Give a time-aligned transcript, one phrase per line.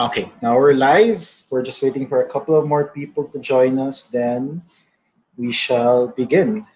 [0.00, 1.42] Okay, now we're live.
[1.50, 4.04] We're just waiting for a couple of more people to join us.
[4.04, 4.62] Then
[5.36, 6.66] we shall begin.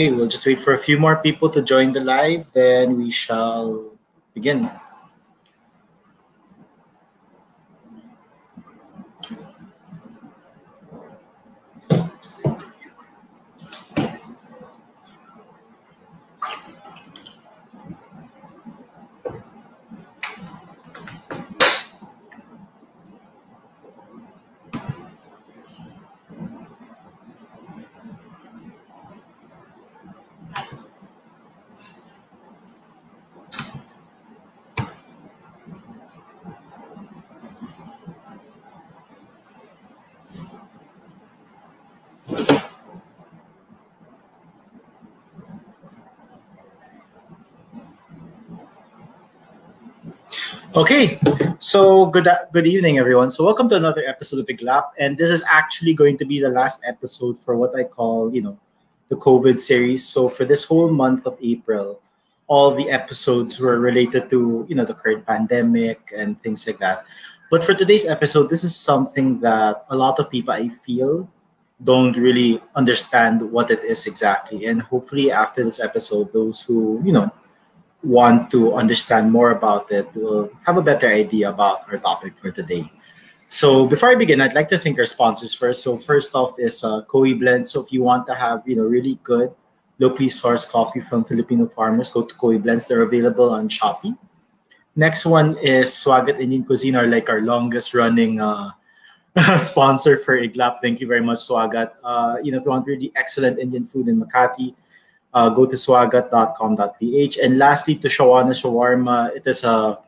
[0.00, 3.10] Okay, we'll just wait for a few more people to join the live, then we
[3.10, 3.92] shall
[4.32, 4.70] begin.
[50.76, 51.18] Okay,
[51.70, 53.30] so good good evening, everyone.
[53.30, 56.40] So welcome to another episode of Big Iglap, and this is actually going to be
[56.40, 58.58] the last episode for what I call, you know,
[59.08, 60.04] the COVID series.
[60.04, 62.02] So for this whole month of April,
[62.48, 67.06] all the episodes were related to, you know, the current pandemic and things like that.
[67.52, 71.30] But for today's episode, this is something that a lot of people I feel
[71.84, 74.66] don't really understand what it is exactly.
[74.66, 77.30] And hopefully after this episode, those who, you know,
[78.02, 82.50] want to understand more about it will have a better idea about our topic for
[82.50, 82.90] today.
[83.48, 85.82] So before I begin, I'd like to thank our sponsors first.
[85.82, 87.66] So first off is uh, Koi Blend.
[87.66, 89.52] So if you want to have you know really good
[89.98, 92.86] locally sourced coffee from Filipino farmers, go to Koi Blends.
[92.86, 94.16] They're available on Shopee.
[94.96, 98.70] Next one is Swagat Indian Cuisine, are like our longest running uh,
[99.58, 100.78] sponsor for Iglap.
[100.80, 101.92] Thank you very much, Swagat.
[102.02, 104.74] Uh, you know, if you want really excellent Indian food in Makati,
[105.34, 107.38] uh, go to swagat.com.ph.
[107.38, 109.98] And lastly, to Shawana Shawarma, it is a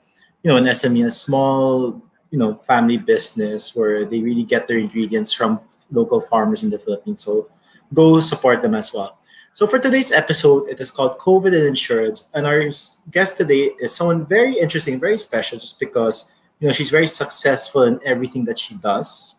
[0.42, 4.78] you know an SME, a small you know family business where they really get their
[4.78, 5.60] ingredients from
[5.90, 7.22] local farmers in the Philippines.
[7.22, 7.48] So
[7.94, 9.18] go support them as well.
[9.54, 12.64] So for today's episode, it is called COVID and Insurance, and our
[13.10, 17.82] guest today is someone very interesting, very special, just because you know she's very successful
[17.82, 19.36] in everything that she does.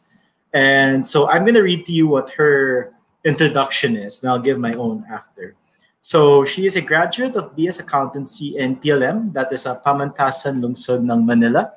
[0.54, 2.94] And so I'm going to read to you what her
[3.26, 5.56] introduction is, and I'll give my own after.
[6.04, 11.00] So she is a graduate of BS Accountancy and PLM, that is a Pamantasan Lungsod
[11.00, 11.72] ng Manila.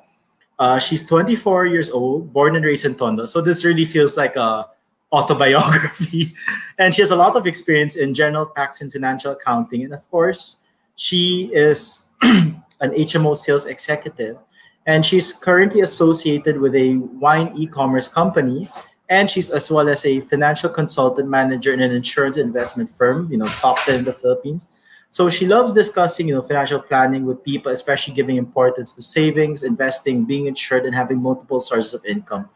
[0.59, 3.25] Uh, she's 24 years old, born and raised in Tondo.
[3.25, 4.67] So this really feels like a
[5.13, 6.35] autobiography.
[6.77, 9.85] and she has a lot of experience in general tax and financial accounting.
[9.85, 10.57] And of course,
[10.97, 14.37] she is an HMO sales executive.
[14.85, 18.67] And she's currently associated with a wine e-commerce company
[19.09, 23.37] and she's as well as a financial consultant manager in an insurance investment firm, you
[23.37, 24.67] know, top 10 in the Philippines.
[25.09, 29.63] So she loves discussing, you know, financial planning with people, especially giving importance to savings,
[29.63, 32.49] investing, being insured, and having multiple sources of income.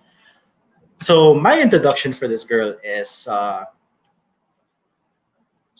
[0.98, 3.66] So my introduction for this girl is uh,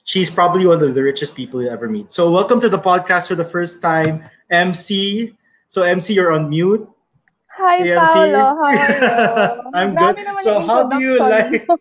[0.04, 2.14] she's probably one of the richest people you ever meet.
[2.14, 5.36] So welcome to the podcast for the first time, MC.
[5.68, 6.90] So MC, you're on mute.
[7.62, 8.58] Hi, Paolo.
[8.58, 9.72] How are you?
[9.74, 10.18] I'm good.
[10.40, 11.68] So how do you like?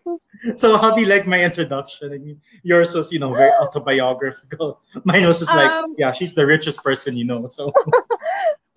[0.55, 2.13] So how do you like my introduction?
[2.13, 4.81] I mean, yours was you know very autobiographical.
[5.03, 7.47] Mine was just like, um, yeah, she's the richest person you know.
[7.47, 7.71] So.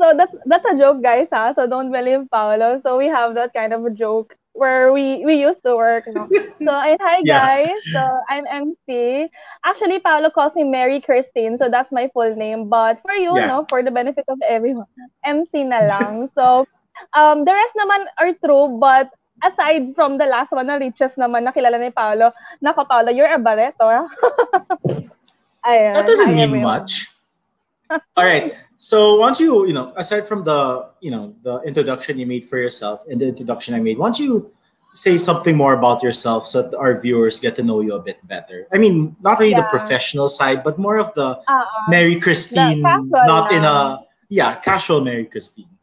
[0.01, 1.29] so that's that's a joke, guys.
[1.33, 1.55] Huh?
[1.57, 2.81] So don't believe Paolo.
[2.85, 6.05] So we have that kind of a joke where we we used to work.
[6.07, 6.29] You know?
[6.61, 7.41] so and hi yeah.
[7.41, 7.81] guys.
[7.97, 9.29] So I'm MC.
[9.65, 12.69] Actually, Paolo calls me Mary Christine, so that's my full name.
[12.69, 13.49] But for you, yeah.
[13.49, 14.93] know, for the benefit of everyone,
[15.25, 16.29] MC na lang.
[16.37, 16.69] So
[17.15, 19.11] Um, the rest naman are true, but
[19.43, 22.33] aside from the last one na riches naman nakilala ni Paolo,
[22.63, 23.87] nako Paolo, you're a bareto.
[25.65, 27.09] Ayan, that doesn't mean much.
[28.17, 28.53] All right.
[28.77, 32.45] So, why don't you, you know, aside from the, you know, the introduction you made
[32.45, 34.53] for yourself and the introduction I made, why don't you
[34.93, 38.21] say something more about yourself so that our viewers get to know you a bit
[38.29, 38.67] better?
[38.73, 39.63] I mean, not really yeah.
[39.63, 41.65] the professional side, but more of the uh-uh.
[41.89, 45.74] Mary Christine, not in a, yeah, casual Mary Christine.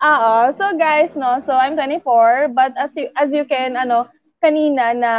[0.00, 0.52] Oo.
[0.56, 4.08] So guys, no, so I'm 24, but as you, as you can, ano,
[4.40, 5.14] kanina na,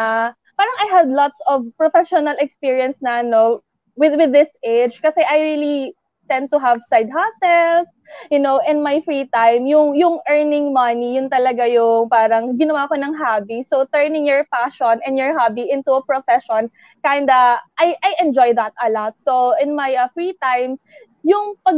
[0.57, 3.61] parang I had lots of professional experience na, no,
[3.95, 4.97] with, with this age.
[5.01, 5.93] Kasi I really
[6.29, 7.93] tend to have side hustles,
[8.33, 12.89] you know, in my free time, yung yung earning money, yun talaga yung parang ginawa
[12.89, 13.61] ko ng hobby.
[13.67, 16.73] So turning your passion and your hobby into a profession,
[17.05, 19.13] kinda I I enjoy that a lot.
[19.21, 20.81] So in my uh, free time,
[21.21, 21.77] yung pag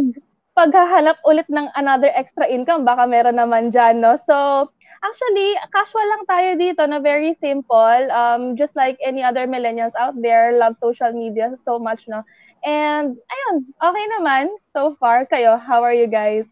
[0.54, 4.18] paghahanap ulit ng another extra income, baka meron naman dyan, no?
[4.30, 4.70] So,
[5.02, 8.06] actually, casual lang tayo dito na very simple.
[8.14, 12.22] Um, just like any other millennials out there, love social media so much, no?
[12.64, 15.26] And, ayun, okay naman so far.
[15.26, 16.46] Kayo, how are you guys?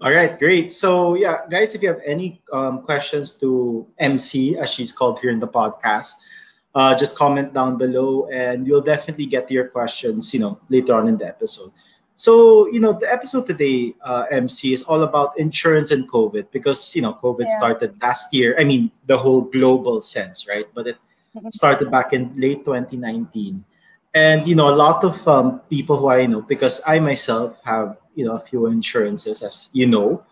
[0.00, 0.72] All right, great.
[0.72, 5.28] So, yeah, guys, if you have any um, questions to MC, as she's called here
[5.28, 6.16] in the podcast,
[6.74, 11.08] uh, just comment down below and you'll definitely get your questions, you know, later on
[11.08, 11.72] in the episode.
[12.20, 16.94] So, you know, the episode today, uh, MC, is all about insurance and COVID because,
[16.94, 17.56] you know, COVID yeah.
[17.56, 18.54] started last year.
[18.60, 20.66] I mean, the whole global sense, right?
[20.74, 20.96] But it
[21.34, 21.48] mm-hmm.
[21.48, 23.64] started back in late 2019.
[24.12, 27.96] And, you know, a lot of um, people who I know, because I myself have,
[28.14, 30.22] you know, a few insurances, as you know.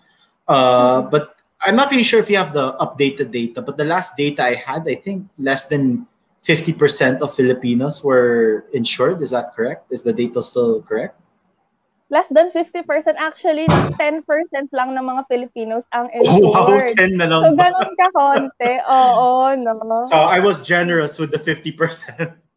[0.46, 1.08] Uh, mm-hmm.
[1.08, 4.44] but I'm not really sure if you have the updated data, but the last data
[4.44, 6.06] I had, I think less than
[6.44, 9.22] 50% of Filipinos were insured.
[9.22, 9.90] Is that correct?
[9.90, 11.18] Is the data still correct?
[12.08, 12.84] Less than 50%.
[13.20, 14.24] Actually, 10%
[14.72, 16.56] lang ng mga Filipinos ang insured.
[16.56, 17.42] Oh, wow, 10 na lang.
[17.44, 18.72] So, ganun ka konti.
[18.96, 20.04] Oo, no.
[20.08, 21.76] So, I was generous with the 50%.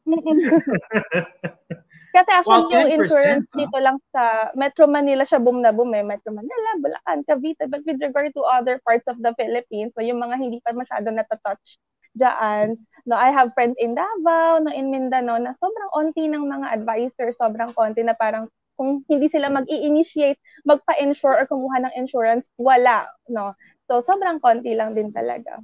[2.12, 3.56] Kasi actually, well, yung insurance huh?
[3.56, 6.03] dito lang sa Metro Manila siya boom na boom eh.
[6.03, 7.71] Metro Manila, Bulacan, Cavite.
[7.71, 11.07] But with regard to other parts of the Philippines, so yung mga hindi pa masyado
[11.07, 11.80] natatouch
[12.19, 12.75] dyan,
[13.07, 17.39] no, I have friends in Davao, no, in Mindanao, na sobrang onti ng mga advisors,
[17.39, 23.53] sobrang konti na parang kung hindi sila mag-i-initiate, magpa-insure or kumuha ng insurance, wala, no?
[23.85, 25.61] So, sobrang konti lang din talaga.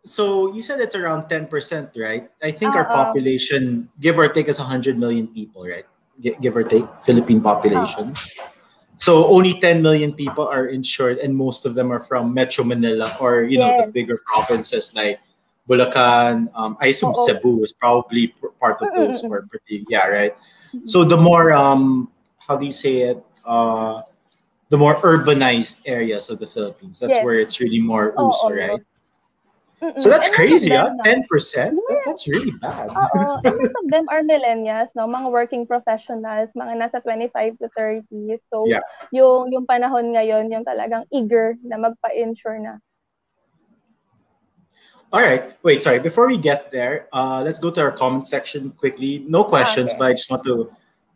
[0.00, 1.52] So, you said it's around 10%,
[2.00, 2.32] right?
[2.40, 5.84] I think uh, our population, give or take, is 100 million people, right?
[6.18, 8.16] give or take, Philippine population.
[8.16, 8.48] Uh,
[8.96, 13.12] so, only 10 million people are insured and most of them are from Metro Manila
[13.20, 13.60] or, you yes.
[13.60, 15.20] know, the bigger provinces like
[15.68, 17.26] Bulacan, um, I assume Oo.
[17.28, 20.32] Cebu is probably part of those or pretty, yeah, right?
[20.84, 22.08] So the more um,
[22.48, 23.22] how do you say it?
[23.44, 24.02] Uh,
[24.68, 26.98] the more urbanized areas of the Philippines.
[26.98, 27.24] That's yes.
[27.24, 28.80] where it's really more oh, uso, oh, right?
[29.80, 30.00] Mm-mm.
[30.00, 30.90] So that's and crazy, huh?
[31.04, 31.78] Ten percent.
[31.88, 32.90] That, that's really bad.
[32.90, 33.38] Oo.
[33.44, 35.06] and most of them are millennials, no?
[35.06, 38.42] Mga working professionals, mga nasa 25 to 30.
[38.50, 38.82] So yeah.
[39.14, 42.82] yung yung panahon ngayon, yung talagang eager na magpa-insure na.
[45.14, 45.56] All right.
[45.62, 46.02] Wait, sorry.
[46.02, 49.24] Before we get there, uh, let's go to our comment section quickly.
[49.24, 49.98] No questions, okay.
[49.98, 50.68] but I just want to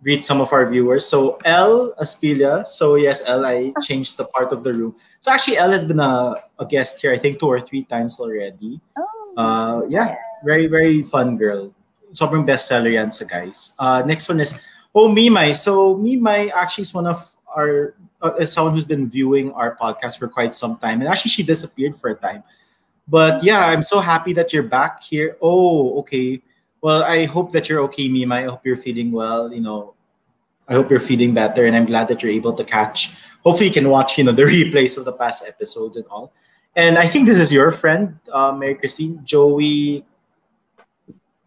[0.03, 1.07] greet some of our viewers.
[1.07, 2.67] So L Aspilia.
[2.67, 4.97] So yes, L, I changed the part of the room.
[5.21, 8.19] So actually, L has been a, a guest here, I think two or three times
[8.19, 8.81] already.
[8.99, 9.35] Oh.
[9.37, 11.73] Uh, yeah, very very fun girl.
[12.13, 13.73] Sobrang bestseller yan sa guys.
[13.79, 14.61] Uh, next one is
[14.95, 15.55] oh Mimai.
[15.55, 17.23] So Mimai actually is one of
[17.57, 21.31] our uh, is someone who's been viewing our podcast for quite some time, and actually
[21.31, 22.45] she disappeared for a time.
[23.09, 25.37] But yeah, I'm so happy that you're back here.
[25.41, 26.43] Oh, okay.
[26.83, 28.35] Well, I hope that you're okay, Mima.
[28.35, 29.53] I hope you're feeling well.
[29.55, 29.95] You know,
[30.67, 33.15] I hope you're feeling better, and I'm glad that you're able to catch.
[33.45, 36.35] Hopefully, you can watch you know the replays of the past episodes and all.
[36.75, 40.05] And I think this is your friend, uh, Mary Christine, Joey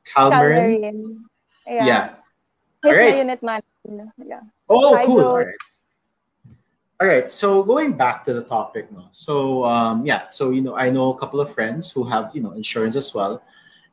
[0.06, 1.20] Calmerin.
[1.68, 1.86] Yeah.
[1.86, 2.10] yeah.
[2.84, 3.18] He's all right.
[3.18, 3.62] unit man.
[4.26, 4.42] Yeah.
[4.70, 5.26] Oh, cool.
[5.26, 5.56] All right.
[7.02, 7.30] All right.
[7.30, 9.08] So going back to the topic, no.
[9.12, 10.30] So um, yeah.
[10.30, 13.14] So you know, I know a couple of friends who have you know insurance as
[13.14, 13.44] well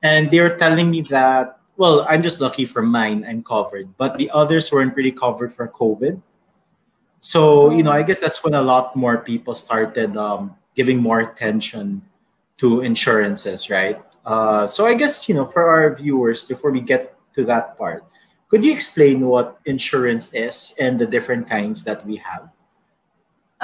[0.02, 3.96] and they were telling me that well i'm just lucky for mine i'm covered.
[3.96, 6.20] But the others weren't really covered for covid.
[7.20, 11.20] So you know i guess that's when a lot more people started um, giving more
[11.20, 12.02] attention
[12.58, 14.02] to insurances right?
[14.24, 18.04] Uh, so i guess you know for our viewers before we get to that part
[18.52, 22.52] could you explain what insurance is and the different kinds that we have?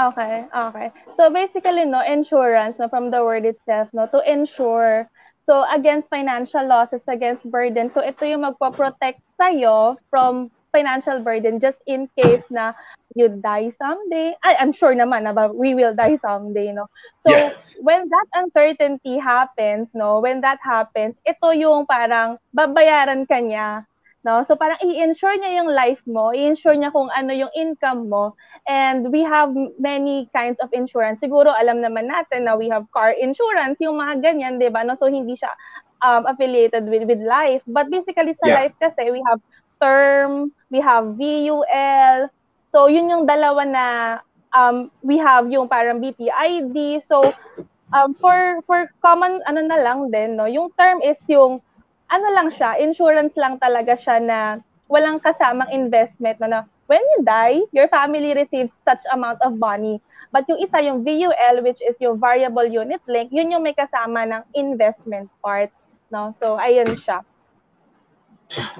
[0.00, 0.90] Okay okay.
[1.18, 5.10] So basically no insurance no from the word itself no to insure
[5.48, 7.88] So, against financial losses, against burden.
[7.96, 12.76] So, ito yung magpo-protect sa'yo from financial burden just in case na
[13.16, 14.36] you die someday.
[14.44, 16.92] I, I'm sure naman na we will die someday, no?
[17.24, 17.56] So, yeah.
[17.80, 23.87] when that uncertainty happens, no, when that happens, ito yung parang babayaran ka niya
[24.26, 24.42] No?
[24.42, 28.34] So parang i-insure niya yung life mo, i-insure niya kung ano yung income mo.
[28.66, 31.22] And we have many kinds of insurance.
[31.22, 34.82] Siguro alam naman natin na we have car insurance, yung mga ganyan, 'di ba?
[34.82, 34.98] No?
[34.98, 35.54] So hindi siya
[36.02, 37.62] um, affiliated with with life.
[37.66, 38.56] But basically sa yeah.
[38.64, 39.40] life kasi we have
[39.78, 42.28] term, we have VUL.
[42.74, 43.84] So yun yung dalawa na
[44.52, 47.06] um, we have yung parang BPID.
[47.06, 47.32] So
[47.94, 51.62] um, for for common ano na lang din no, yung term is yung
[52.08, 54.38] ano lang siya, insurance lang talaga siya na
[54.88, 60.00] walang kasamang investment na, na when you die, your family receives such amount of money.
[60.32, 64.28] But yung isa, yung VUL, which is your variable unit link, yun yung may kasama
[64.28, 65.72] ng investment part.
[66.12, 66.34] No?
[66.40, 67.24] So, ayun siya.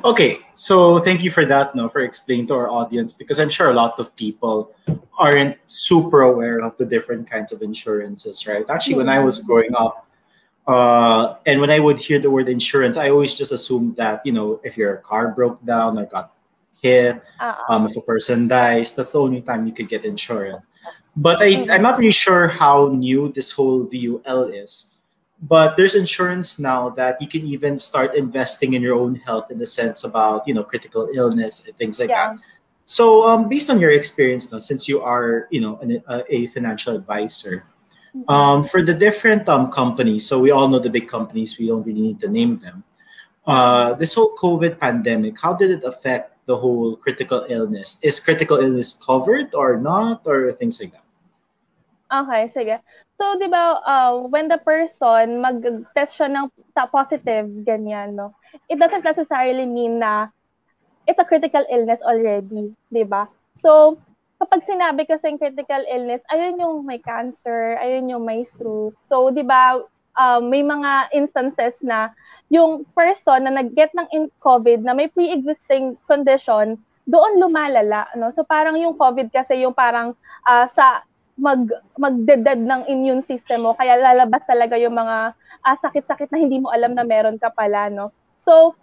[0.03, 3.69] Okay, so thank you for that, no, for explaining to our audience because I'm sure
[3.69, 4.73] a lot of people
[5.19, 8.65] aren't super aware of the different kinds of insurances, right?
[8.71, 10.08] Actually, when I was growing up,
[10.69, 14.33] uh, and when I would hear the word insurance, I always just assumed that you
[14.33, 16.35] know if your car broke down or got
[16.83, 17.73] hit, uh-uh.
[17.73, 20.63] um, if a person dies, that's the only time you could get insurance.
[21.17, 24.93] But I, I'm not really sure how new this whole VUL is.
[25.41, 29.59] But there's insurance now that you can even start investing in your own health in
[29.59, 32.35] the sense about you know critical illness and things like yeah.
[32.35, 32.39] that.
[32.85, 36.47] So um, based on your experience now, since you are you know an, a, a
[36.49, 37.78] financial advisor, mm-hmm.
[38.27, 41.59] Um, for the different um, companies, so we all know the big companies.
[41.59, 42.83] We don't really need to name them.
[43.47, 47.99] Uh, this whole COVID pandemic, how did it affect the whole critical illness?
[48.03, 51.05] Is critical illness covered or not, or things like that?
[52.09, 52.81] Okay, sige.
[53.21, 56.49] So, di ba, uh, when the person mag-test siya ng
[56.89, 58.33] positive, ganyan, no?
[58.69, 60.33] It doesn't necessarily mean na
[61.05, 63.29] it's a critical illness already, di ba?
[63.61, 64.01] So,
[64.39, 68.95] kapag sinabi kasing critical illness, ayun yung may cancer, ayun yung may stroke.
[69.11, 69.83] So, di ba,
[70.19, 72.15] um, may mga instances na
[72.51, 76.79] yung person na nag-get ng in COVID na may pre-existing condition,
[77.09, 78.29] doon lumalala, no?
[78.29, 80.13] So parang yung COVID kasi yung parang
[80.45, 86.29] uh, sa mag magdedad ng immune system mo kaya lalabas talaga yung mga uh, sakit-sakit
[86.35, 88.11] na hindi mo alam na meron ka pala no
[88.43, 88.75] so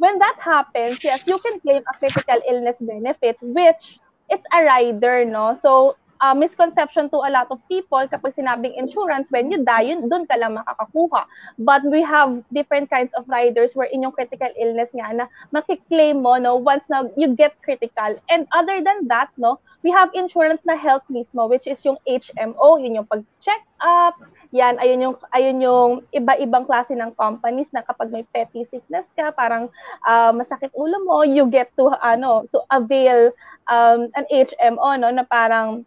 [0.00, 5.24] when that happens yes you can claim a critical illness benefit which it's a rider
[5.24, 9.90] no so uh, misconception to a lot of people kapag sinabing insurance, when you die,
[9.90, 11.24] yun, dun ka lang makakakuha.
[11.58, 16.22] But we have different kinds of riders where in yung critical illness nga na makiklaim
[16.22, 18.18] mo no, once na you get critical.
[18.28, 22.82] And other than that, no, we have insurance na health mismo, which is yung HMO,
[22.82, 24.18] yun yung pag-check up,
[24.48, 29.28] yan, ayun yung, ayun yung iba-ibang klase ng companies na kapag may petty sickness ka,
[29.36, 29.68] parang
[30.08, 33.28] uh, masakit ulo mo, you get to, ano, to avail
[33.68, 35.84] um, an HMO, no, na parang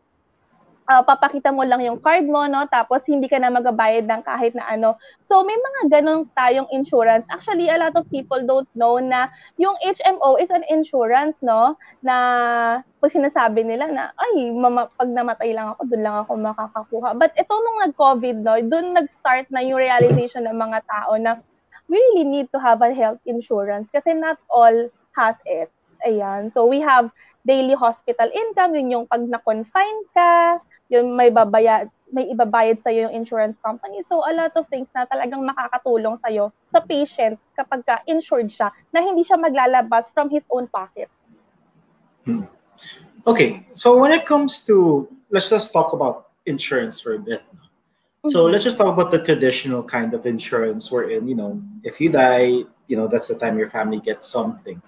[0.92, 2.68] uh, papakita mo lang yung card mo, no?
[2.68, 5.00] Tapos hindi ka na magabayad ng kahit na ano.
[5.24, 7.24] So may mga ganong tayong insurance.
[7.32, 11.80] Actually, a lot of people don't know na yung HMO is an insurance, no?
[12.04, 12.16] Na
[12.84, 17.10] pag sinasabi nila na, ay, mama, pag namatay lang ako, doon lang ako makakakuha.
[17.16, 18.60] But ito nung nag-COVID, no?
[18.68, 21.40] Doon nag-start na yung realization ng mga tao na
[21.88, 25.72] we really need to have a health insurance kasi not all has it.
[26.02, 26.50] Ayan.
[26.50, 27.14] So we have
[27.46, 33.16] daily hospital income, yun yung pag na-confine ka, yung may babayad, may ibabayad sa yung
[33.16, 34.04] insurance company.
[34.12, 38.52] So a lot of things na talagang makakatulong sa iyo sa patient kapag ka insured
[38.52, 41.08] siya na hindi siya maglalabas from his own pocket.
[42.28, 42.46] Hmm.
[43.26, 47.42] Okay, so when it comes to let's just talk about insurance for a bit.
[48.28, 48.52] So mm-hmm.
[48.52, 52.68] let's just talk about the traditional kind of insurance wherein, you know, if you die,
[52.86, 54.82] you know, that's the time your family gets something.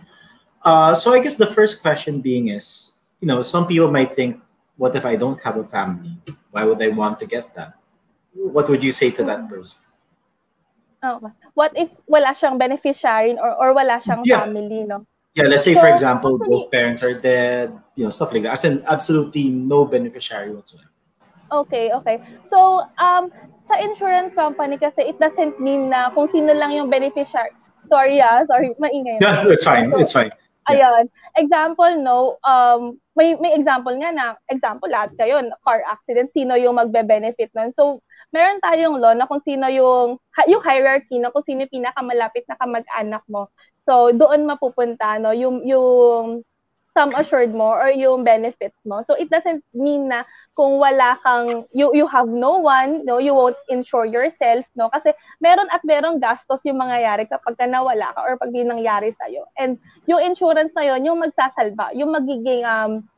[0.61, 4.39] Uh, so I guess the first question being is, you know, some people might think,
[4.77, 6.17] what if I don't have a family?
[6.51, 7.73] Why would I want to get that?
[8.33, 9.79] What would you say to that person?
[11.03, 11.19] Oh,
[11.53, 14.39] what if wala siyang beneficiary or, or wala siyang yeah.
[14.39, 15.05] family, no?
[15.35, 18.53] Yeah, let's say so, for example, both parents are dead, you know, stuff like that.
[18.53, 20.89] As in absolutely no beneficiary whatsoever.
[21.51, 22.23] Okay, okay.
[22.49, 23.33] So, um,
[23.67, 27.51] sa insurance company kasi it doesn't mean na kung sino lang yung beneficiary.
[27.83, 29.19] Sorry ah, sorry, maingay.
[29.19, 30.31] Yeah, it's fine, so, it's fine.
[30.69, 31.11] Ayun.
[31.35, 36.79] Example, no, um, may, may example nga na, example, lahat kayo, car accident, sino yung
[36.79, 37.75] magbe-benefit nun.
[37.75, 37.99] So,
[38.31, 40.17] meron tayong law na kung sino yung,
[40.47, 43.51] yung hierarchy na kung sino yung pinakamalapit na kamag-anak mo.
[43.83, 46.47] So, doon mapupunta, no, yung, yung
[46.93, 49.01] sum assured mo or yung benefits mo.
[49.09, 50.23] So it doesn't mean na
[50.53, 54.93] kung wala kang you you have no one, no, you won't insure yourself, no?
[54.93, 59.09] Kasi meron at meron gastos yung mangyayari kapag ka nawala ka or pag may nangyari
[59.17, 59.49] sa iyo.
[59.57, 63.09] And yung insurance na yon, yung magsasalba, yung magiging um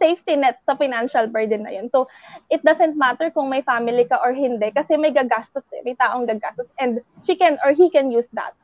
[0.00, 1.92] safety net sa financial burden na yun.
[1.92, 2.08] So,
[2.48, 6.24] it doesn't matter kung may family ka or hindi kasi may gagastos, eh, may taong
[6.24, 8.56] gagastos and she can or he can use that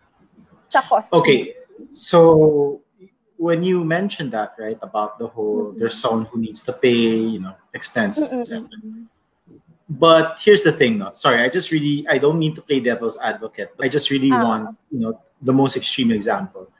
[0.72, 1.12] sa cost.
[1.12, 1.52] Okay.
[1.92, 2.80] So,
[3.40, 5.78] when you mentioned that, right, about the whole mm-hmm.
[5.78, 8.68] there's someone who needs to pay, you know, expenses, etc.
[9.88, 11.12] But here's the thing, though.
[11.14, 13.72] Sorry, I just really I don't mean to play devil's advocate.
[13.76, 16.70] But I just really uh want, you know, the most extreme example.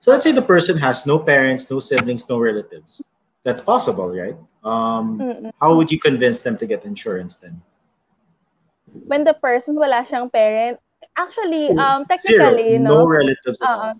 [0.00, 3.02] So let's say the person has no parents, no siblings, no relatives.
[3.44, 4.36] That's possible, right?
[4.64, 7.60] Um, how would you convince them to get insurance then?
[9.06, 10.80] When the person wala siyang parent,
[11.16, 12.82] actually, um, technically, Zero.
[12.82, 13.60] no, no relatives.
[13.60, 13.94] Uh,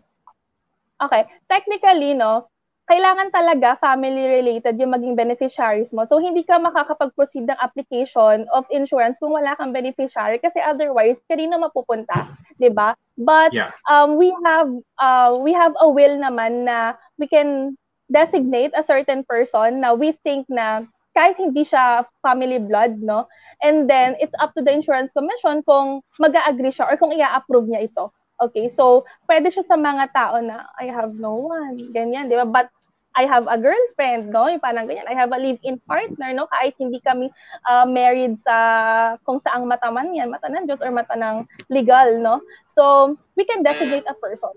[1.02, 1.28] Okay.
[1.48, 2.48] Technically, no,
[2.86, 6.06] kailangan talaga family-related yung maging beneficiaries mo.
[6.06, 11.58] So, hindi ka makakapag-proceed ng application of insurance kung wala kang beneficiary kasi otherwise, kanino
[11.58, 12.30] mapupunta,
[12.62, 12.94] di ba?
[13.18, 13.74] But yeah.
[13.90, 14.70] um, we have
[15.02, 17.74] uh, we have a will naman na we can
[18.06, 20.86] designate a certain person na we think na
[21.16, 23.26] kahit hindi siya family blood, no?
[23.64, 27.66] And then, it's up to the insurance commission kung mag agree siya or kung i-approve
[27.66, 28.12] niya ito.
[28.36, 32.44] Okay, so pwede siya sa mga tao na I have no one, ganyan, di ba?
[32.44, 32.68] But
[33.16, 34.44] I have a girlfriend, no?
[34.44, 35.08] Yung parang ganyan.
[35.08, 36.44] I have a live-in partner, no?
[36.52, 37.32] Kahit hindi kami
[37.64, 42.20] uh, married sa kung saang mata man yan, mata ng Diyos or mata ng legal,
[42.20, 42.44] no?
[42.68, 44.52] So, we can designate a person.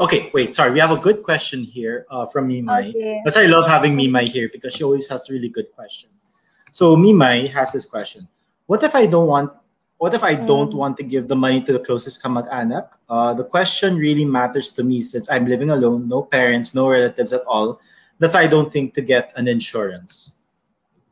[0.00, 0.72] Okay, wait, sorry.
[0.72, 2.90] We have a good question here uh, from Mimai.
[2.90, 3.20] Okay.
[3.22, 6.26] That's why I love having Mimai here because she always has really good questions.
[6.72, 8.26] So Mimai has this question.
[8.66, 9.52] What if I don't want
[10.00, 10.80] what if I don't mm.
[10.80, 12.88] want to give the money to the closest kamag-anak?
[13.04, 17.36] Uh, the question really matters to me since I'm living alone, no parents, no relatives
[17.36, 17.78] at all.
[18.18, 20.40] That's why I don't think to get an insurance.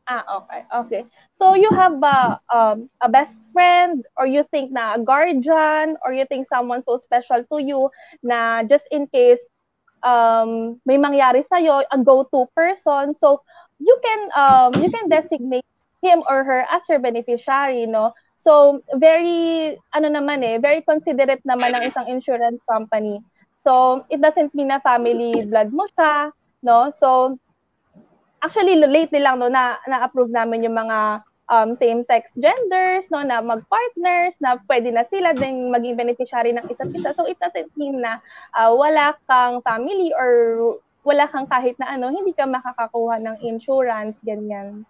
[0.09, 1.03] Ah, okay, okay.
[1.37, 6.09] So you have a, um, a best friend or you think na a guardian or
[6.09, 7.93] you think someone so special to you
[8.25, 9.41] na just in case
[10.01, 13.13] um, may mangyari sa'yo, a go-to person.
[13.13, 13.45] So
[13.77, 15.69] you can um, you can designate
[16.01, 18.17] him or her as your beneficiary, no?
[18.39, 23.19] So, very, ano naman eh, very considerate naman ng isang insurance company.
[23.67, 26.31] So, it doesn't mean na family blood mo siya,
[26.63, 26.95] no?
[26.95, 27.35] So,
[28.39, 31.19] actually, lately lang, no, na, na-approve namin yung mga
[31.51, 36.95] um, same-sex genders, no, na mag-partners, na pwede na sila din maging beneficiary ng isa't
[36.95, 37.11] isa.
[37.19, 38.23] So, it doesn't mean na
[38.55, 40.31] uh, wala kang family or
[41.03, 44.87] wala kang kahit na ano, hindi ka makakakuha ng insurance, ganyan.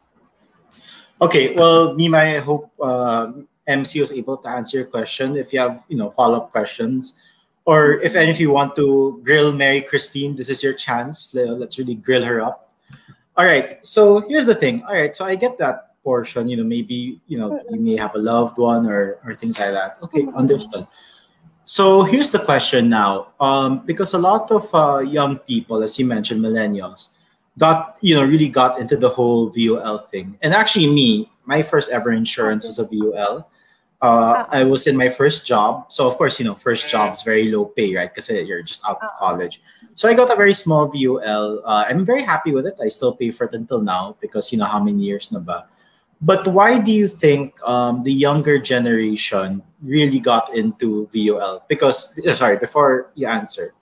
[1.22, 3.32] Okay, well, Mima, I hope uh,
[3.68, 5.36] MC was able to answer your question.
[5.36, 7.14] If you have, you know, follow-up questions,
[7.66, 11.34] or if any of you want to grill Mary Christine, this is your chance.
[11.36, 12.72] Let's really grill her up.
[13.38, 13.86] All right.
[13.86, 14.84] So here's the thing.
[14.84, 15.16] All right.
[15.16, 16.50] So I get that portion.
[16.50, 19.72] You know, maybe you know you may have a loved one or or things like
[19.72, 19.98] that.
[20.04, 20.88] Okay, understood.
[21.64, 26.06] So here's the question now, um, because a lot of uh, young people, as you
[26.06, 27.10] mentioned, millennials,
[27.60, 30.40] got you know really got into the whole VOL thing.
[30.42, 33.46] And actually, me, my first ever insurance was a VOL.
[34.02, 37.52] Uh, I was in my first job, so of course, you know, first job's very
[37.52, 38.08] low pay, right?
[38.08, 39.60] Because you're just out of college.
[39.94, 41.62] So I got a very small VOL.
[41.66, 42.80] Uh, I'm very happy with it.
[42.82, 45.68] I still pay for it until now because you know how many years na ba.
[46.22, 51.64] But why do you think um, the younger generation really got into VOL?
[51.68, 53.74] Because sorry, before you answer,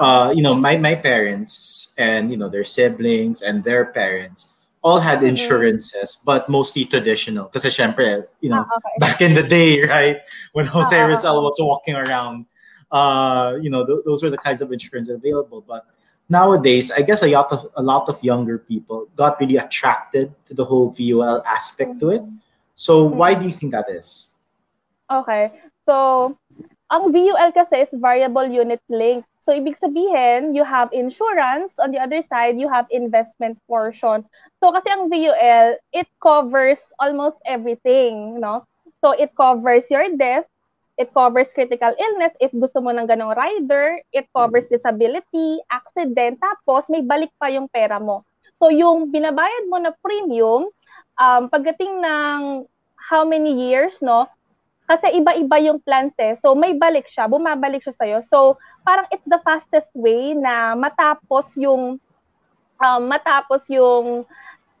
[0.00, 5.00] uh, you know, my, my parents and, you know, their siblings and their parents all
[5.00, 5.28] had mm-hmm.
[5.28, 7.46] insurances, but mostly traditional.
[7.46, 8.96] Because, syempre, you know, oh, okay.
[8.98, 10.18] back in the day, right,
[10.52, 12.46] when Jose oh, Rizal was walking around,
[12.92, 15.64] uh, you know, th- those were the kinds of insurance available.
[15.66, 15.86] But
[16.28, 20.54] nowadays, I guess a lot of a lot of younger people got really attracted to
[20.54, 22.10] the whole VUL aspect mm-hmm.
[22.10, 22.22] to it.
[22.22, 22.36] Mm-hmm.
[22.74, 23.16] So, mm-hmm.
[23.16, 24.30] why do you think that is?
[25.10, 25.52] Okay.
[25.88, 26.36] So,
[26.92, 29.24] ang VUL kasi is variable unit link.
[29.44, 31.76] So, ibig sabihin, you have insurance.
[31.76, 34.24] On the other side, you have investment portion.
[34.64, 38.64] So, kasi ang VUL, it covers almost everything, no?
[39.04, 40.48] So, it covers your death,
[40.96, 46.88] it covers critical illness if gusto mo ng ganong rider, it covers disability, accident, tapos
[46.88, 48.24] may balik pa yung pera mo.
[48.56, 50.72] So, yung binabayad mo na premium,
[51.20, 52.64] um, pagdating ng
[52.96, 54.24] how many years, no?
[54.84, 56.36] Kasi iba-iba yung plans eh.
[56.36, 58.18] So, may balik siya, bumabalik siya sa'yo.
[58.28, 61.96] So, parang it's the fastest way na matapos yung
[62.84, 64.28] um, matapos yung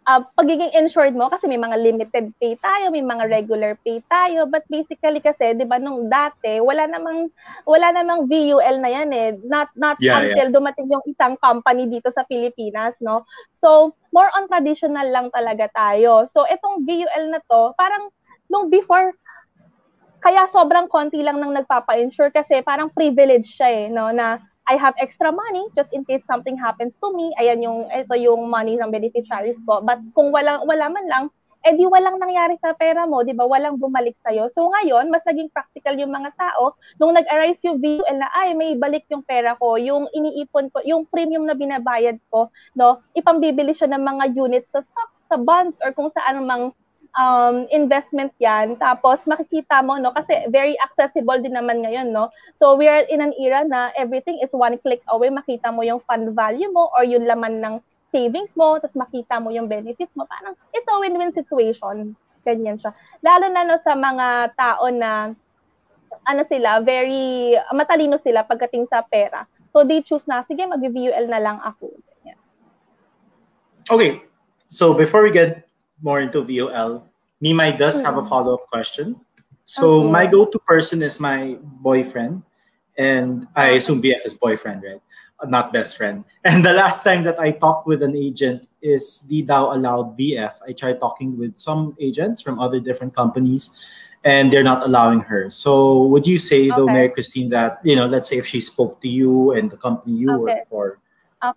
[0.04, 4.44] uh, pagiging insured mo kasi may mga limited pay tayo, may mga regular pay tayo,
[4.44, 7.32] but basically kasi 'di ba nung dati wala namang
[7.64, 9.28] wala namang VUL na yan eh.
[9.44, 10.54] Not not yeah, until yeah.
[10.54, 13.24] dumating yung isang company dito sa Pilipinas, no.
[13.56, 16.28] So, more on traditional lang talaga tayo.
[16.30, 18.12] So, itong VUL na to, parang
[18.52, 19.16] nung before
[20.24, 24.96] kaya sobrang konti lang nang nagpapa-insure kasi parang privilege siya eh, no, na I have
[24.96, 27.28] extra money just in case something happens to me.
[27.36, 29.84] Ayan yung, ito yung money ng beneficiaries ko.
[29.84, 31.24] But kung wala, wala man lang,
[31.64, 33.44] eh di walang nangyari sa pera mo, di ba?
[33.44, 34.48] Walang bumalik sa'yo.
[34.52, 36.76] So ngayon, mas naging practical yung mga tao.
[36.96, 41.08] Nung nag-arise yung VUL na, ay, may balik yung pera ko, yung iniipon ko, yung
[41.08, 43.00] premium na binabayad ko, no?
[43.16, 46.72] Ipambibili siya ng mga units sa stock, sa bonds, or kung saan mang
[47.18, 48.76] um, investment yan.
[48.78, 52.30] Tapos makikita mo, no, kasi very accessible din naman ngayon, no.
[52.58, 55.30] So we are in an era na everything is one click away.
[55.30, 57.74] Makita mo yung fund value mo or yung laman ng
[58.14, 60.26] savings mo, tapos makita mo yung benefits mo.
[60.26, 62.14] Parang it's a win-win situation.
[62.46, 62.94] Ganyan siya.
[63.24, 65.34] Lalo na no, sa mga tao na
[66.22, 69.42] ano sila, very matalino sila pagdating sa pera.
[69.74, 71.90] So they choose na, sige, mag-VUL na lang ako.
[72.22, 72.38] Yeah.
[73.90, 74.22] Okay.
[74.70, 75.66] So before we get
[76.04, 77.08] more into VUL,
[77.42, 78.28] Mimay does have a mm-hmm.
[78.28, 79.16] follow-up question.
[79.64, 80.10] So okay.
[80.12, 82.42] my go-to person is my boyfriend,
[82.96, 85.00] and I assume BF is boyfriend, right?
[85.48, 86.24] Not best friend.
[86.44, 90.52] And the last time that I talked with an agent is the DAO allowed BF.
[90.68, 93.72] I tried talking with some agents from other different companies,
[94.24, 95.48] and they're not allowing her.
[95.48, 96.76] So would you say, okay.
[96.76, 99.76] though, Mary Christine, that you know, let's say if she spoke to you and the
[99.76, 100.40] company you okay.
[100.40, 100.98] work for,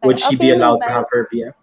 [0.04, 1.54] would she be allowed to have her BF?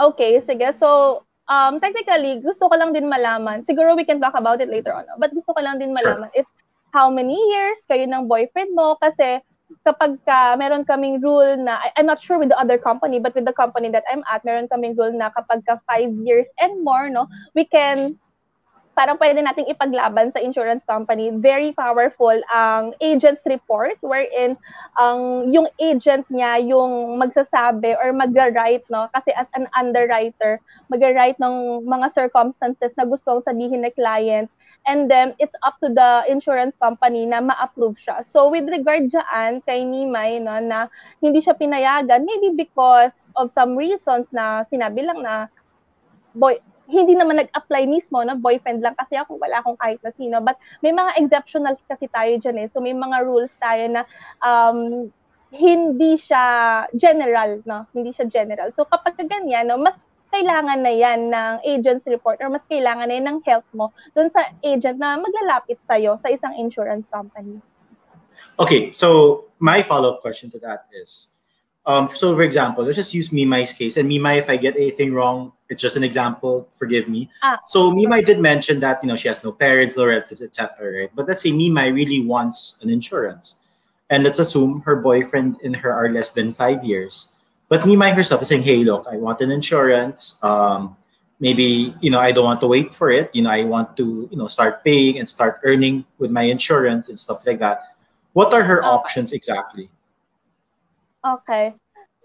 [0.00, 0.74] Okay, sige.
[0.78, 4.96] So um, technically, gusto ko lang din malaman, siguro we can talk about it later
[4.96, 6.40] on, but gusto ko lang din malaman sure.
[6.40, 6.46] if
[6.92, 9.40] how many years kayo ng boyfriend mo kasi
[9.80, 13.48] kapag ka meron kaming rule na I'm not sure with the other company but with
[13.48, 17.08] the company that I'm at meron kaming rule na kapag ka 5 years and more
[17.08, 17.24] no
[17.56, 18.20] we can
[18.92, 21.32] parang pwede nating ipaglaban sa insurance company.
[21.32, 24.56] Very powerful ang agent's report wherein
[25.00, 30.60] ang yung agent niya yung magsasabi or magra-write no kasi as an underwriter,
[30.92, 34.52] magra-write ng mga circumstances na gustong sabihin ng client
[34.86, 38.26] and then it's up to the insurance company na ma-approve siya.
[38.26, 40.90] So with regard dyan kay Nimay no, na
[41.22, 45.46] hindi siya pinayagan, maybe because of some reasons na sinabi lang na
[46.34, 46.58] boy,
[46.92, 48.36] hindi naman nag-apply mismo, no?
[48.36, 50.44] boyfriend lang kasi ako, wala akong kahit na sino.
[50.44, 52.68] But may mga exceptionals kasi tayo dyan eh.
[52.68, 54.04] So may mga rules tayo na
[54.44, 55.08] um,
[55.48, 56.44] hindi siya
[56.92, 57.88] general, no?
[57.96, 58.76] Hindi siya general.
[58.76, 59.96] So kapag ganyan, no, mas
[60.32, 64.32] kailangan na yan ng agent's report or mas kailangan na yan ng help mo dun
[64.32, 67.60] sa agent na maglalapit sa'yo sa isang insurance company.
[68.56, 71.31] Okay, so my follow-up question to that is,
[71.84, 73.96] um, so for example, let's just use Mimai's case.
[73.96, 76.68] And Mimai, if I get anything wrong, it's just an example.
[76.72, 77.28] Forgive me.
[77.42, 81.00] Ah, so Mimai did mention that you know she has no parents, no relatives, etc.
[81.00, 81.10] Right?
[81.14, 83.56] But let's say Mimai really wants an insurance,
[84.10, 87.34] and let's assume her boyfriend and her are less than five years.
[87.68, 90.38] But Mimai herself is saying, "Hey, look, I want an insurance.
[90.44, 90.96] Um,
[91.40, 93.34] maybe you know I don't want to wait for it.
[93.34, 97.08] You know, I want to you know start paying and start earning with my insurance
[97.08, 97.96] and stuff like that."
[98.34, 98.88] What are her okay.
[98.88, 99.90] options exactly?
[101.22, 101.74] Okay.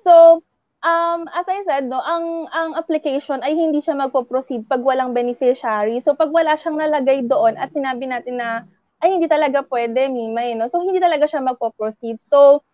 [0.01, 0.41] So,
[0.81, 6.01] um, as I said, no, ang, ang application ay hindi siya magpo-proceed pag walang beneficiary.
[6.01, 8.65] So, pag wala siyang nalagay doon at sinabi natin na,
[9.05, 10.65] ay, hindi talaga pwede, Mimay, no?
[10.73, 12.17] So, hindi talaga siya magpo-proceed.
[12.17, 12.65] So,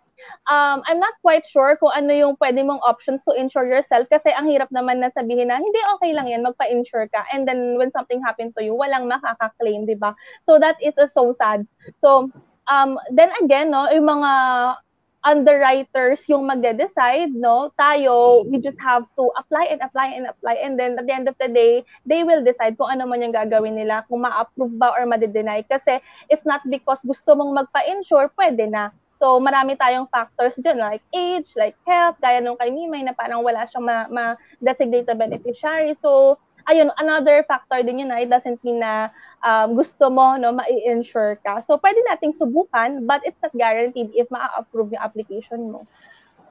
[0.47, 4.31] um, I'm not quite sure kung ano yung pwede mong options to insure yourself kasi
[4.31, 7.27] ang hirap naman na sabihin na, hindi, okay lang yan, magpa-insure ka.
[7.36, 10.15] And then, when something happened to you, walang makaka-claim, di ba?
[10.47, 11.67] So, that is uh, so sad.
[11.99, 12.31] So,
[12.71, 14.31] um, then again, no, yung mga
[15.23, 17.71] underwriters yung magde-decide, no?
[17.79, 21.27] Tayo, we just have to apply and apply and apply and then at the end
[21.31, 24.91] of the day, they will decide kung ano man yung gagawin nila, kung ma-approve ba
[24.91, 25.63] or ma-deny.
[25.63, 28.91] Kasi it's not because gusto mong magpa-insure, pwede na.
[29.23, 33.39] So, marami tayong factors dyan, like age, like health, gaya nung kay Mimay na parang
[33.39, 35.95] wala siyang ma-designate ma- beneficiary.
[35.95, 36.36] So,
[36.69, 39.10] ayun, another factor din yun na it doesn't mean na
[39.43, 41.62] um, gusto mo no, ma-insure ka.
[41.65, 45.88] So, pwede nating subukan, but it's not guaranteed if ma-approve yung application mo.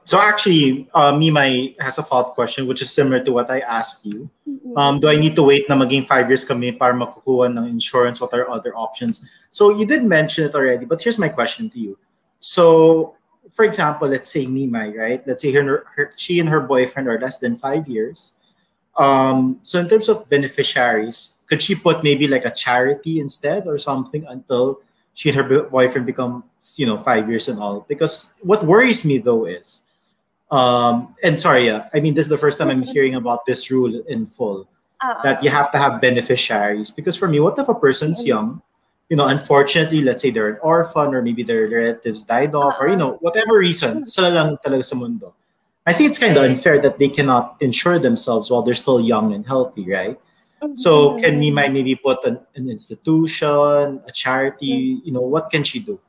[0.05, 4.05] So actually, uh, Mimay has a follow-up question which is similar to what I asked
[4.05, 4.29] you.
[4.75, 8.19] Um, do I need to wait na maging five years kami para makukuha ng insurance?
[8.19, 9.29] What are other options?
[9.51, 11.97] So you did mention it already, but here's my question to you.
[12.39, 13.15] So,
[13.51, 15.21] for example, let's say Mimay, right?
[15.25, 18.33] Let's say her, her, she and her boyfriend are less than five years.
[18.97, 23.77] Um, so in terms of beneficiaries, could she put maybe like a charity instead or
[23.77, 24.81] something until
[25.13, 26.43] she and her boyfriend become,
[26.75, 27.85] you know, five years and all?
[27.87, 29.81] Because what worries me though is,
[30.51, 33.71] um, and sorry, yeah, I mean, this is the first time I'm hearing about this
[33.71, 34.67] rule in full
[35.01, 35.21] uh-uh.
[35.23, 36.91] that you have to have beneficiaries.
[36.91, 38.61] Because for me, what if a person's young?
[39.09, 42.87] You know, unfortunately, let's say they're an orphan or maybe their relatives died off or,
[42.87, 45.33] you know, whatever reason, sila lang talaga sa mundo
[45.85, 49.33] I think it's kind of unfair that they cannot insure themselves while they're still young
[49.33, 50.19] and healthy, right?
[50.63, 50.75] Mm-hmm.
[50.75, 55.79] So can Mimai maybe put an, an institution, a charity, you know, what can she
[55.79, 55.99] do?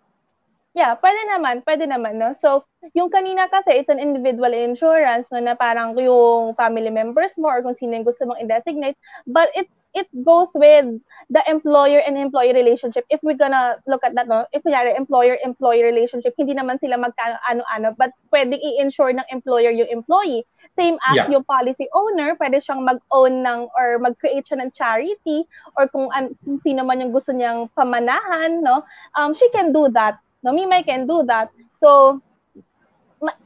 [0.74, 2.34] Yeah, pwede naman, pwede naman, no?
[2.34, 2.66] So,
[2.98, 7.62] yung kanina kasi, it's an individual insurance, no, na parang yung family members mo or
[7.62, 12.52] kung sino yung gusto mong i-designate, but it it goes with the employer and employee
[12.52, 13.06] relationship.
[13.08, 17.94] If we're gonna look at that, no, if kunyari employer-employee relationship, hindi naman sila magkano-ano,
[17.96, 20.42] but pwedeng i-insure ng employer yung employee.
[20.74, 21.30] Same as yeah.
[21.30, 25.46] yung policy owner, pwede siyang mag-own ng or mag-create siya ng charity
[25.78, 28.82] or kung, an, kung sino man yung gusto niyang pamanahan, no,
[29.14, 30.18] um, she can do that.
[30.42, 31.48] No, Mimay can do that.
[31.78, 32.20] So,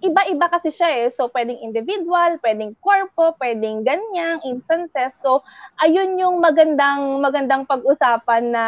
[0.02, 1.06] iba-iba kasi siya eh.
[1.12, 5.16] So, pwedeng individual, pwedeng corpo, pwedeng ganyang instances.
[5.22, 5.42] So,
[5.82, 8.66] ayun yung magandang magandang pag-usapan na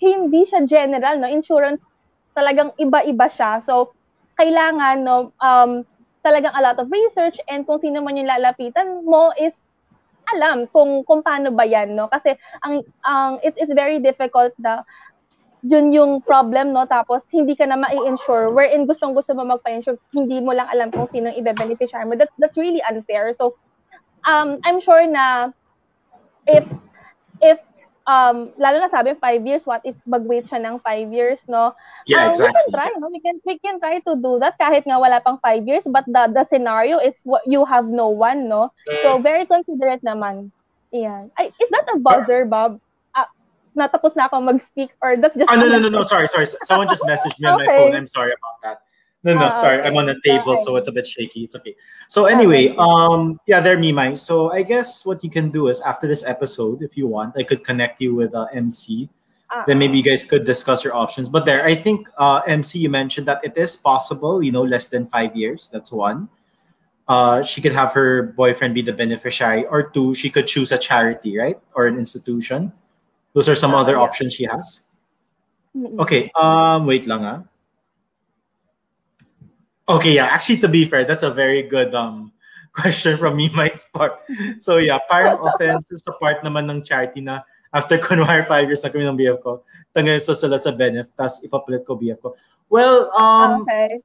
[0.00, 1.30] hindi siya general, no?
[1.30, 1.80] Insurance
[2.36, 3.64] talagang iba-iba siya.
[3.64, 3.96] So,
[4.36, 5.82] kailangan no um
[6.20, 9.56] talagang a lot of research and kung sino man yung lalapitan mo is
[10.36, 14.82] alam kung kung paano ba yan no kasi ang ang it's it's very difficult na
[15.64, 20.40] yun yung problem no tapos hindi ka na mai-insure wherein gustong gusto mo magpa-insure hindi
[20.40, 23.56] mo lang alam kung sino ibe-beneficiary mo that's that's really unfair so
[24.28, 25.54] um I'm sure na
[26.46, 26.64] if
[27.40, 27.58] if
[28.06, 31.74] um, lalo na sabi, five years, what if mag-wait siya ng five years, no?
[32.06, 32.54] Yeah, um, exactly.
[32.54, 33.08] We can try, no?
[33.10, 36.06] We can, we can try to do that kahit nga wala pang five years, but
[36.06, 38.70] the, the scenario is what you have no one, no?
[39.02, 40.54] So, very considerate naman.
[40.94, 41.34] Yan.
[41.36, 42.78] Ay, is that a buzzer, Bob?
[43.76, 45.50] Uh, natapos na ako mag-speak or that's just...
[45.50, 46.46] Oh, no, no, no, no, sorry, sorry.
[46.62, 47.66] Someone just messaged me on okay.
[47.66, 47.94] my phone.
[47.94, 48.82] I'm sorry about that.
[49.24, 49.78] No, no, uh, sorry.
[49.80, 49.88] Okay.
[49.88, 50.62] I'm on the table, okay.
[50.64, 51.44] so it's a bit shaky.
[51.44, 51.74] It's okay.
[52.08, 54.16] So anyway, um, yeah, there, Mimai.
[54.18, 57.42] So I guess what you can do is after this episode, if you want, I
[57.42, 59.08] could connect you with uh, MC.
[59.50, 59.64] Uh-uh.
[59.66, 61.28] Then maybe you guys could discuss your options.
[61.28, 64.42] But there, I think uh, MC, you mentioned that it is possible.
[64.42, 65.68] You know, less than five years.
[65.72, 66.28] That's one.
[67.08, 70.78] Uh, she could have her boyfriend be the beneficiary, or two, she could choose a
[70.78, 72.72] charity, right, or an institution.
[73.36, 74.08] Those are some uh, other yeah.
[74.08, 74.80] options she has.
[75.76, 76.00] Mm-hmm.
[76.00, 76.32] Okay.
[76.32, 77.44] Um, wait lang ah.
[79.84, 80.32] Okay, yeah.
[80.32, 82.32] Actually, to be fair, that's a very good um
[82.72, 84.24] question from me, my part.
[84.58, 87.44] So yeah, parang offensive sa part naman ng charity na
[87.76, 89.60] after kunwari five years na kami ng BF ko,
[89.92, 92.32] tangayin so sila sa benef, tas ipapalit ko BF ko.
[92.72, 94.00] Well, um, okay.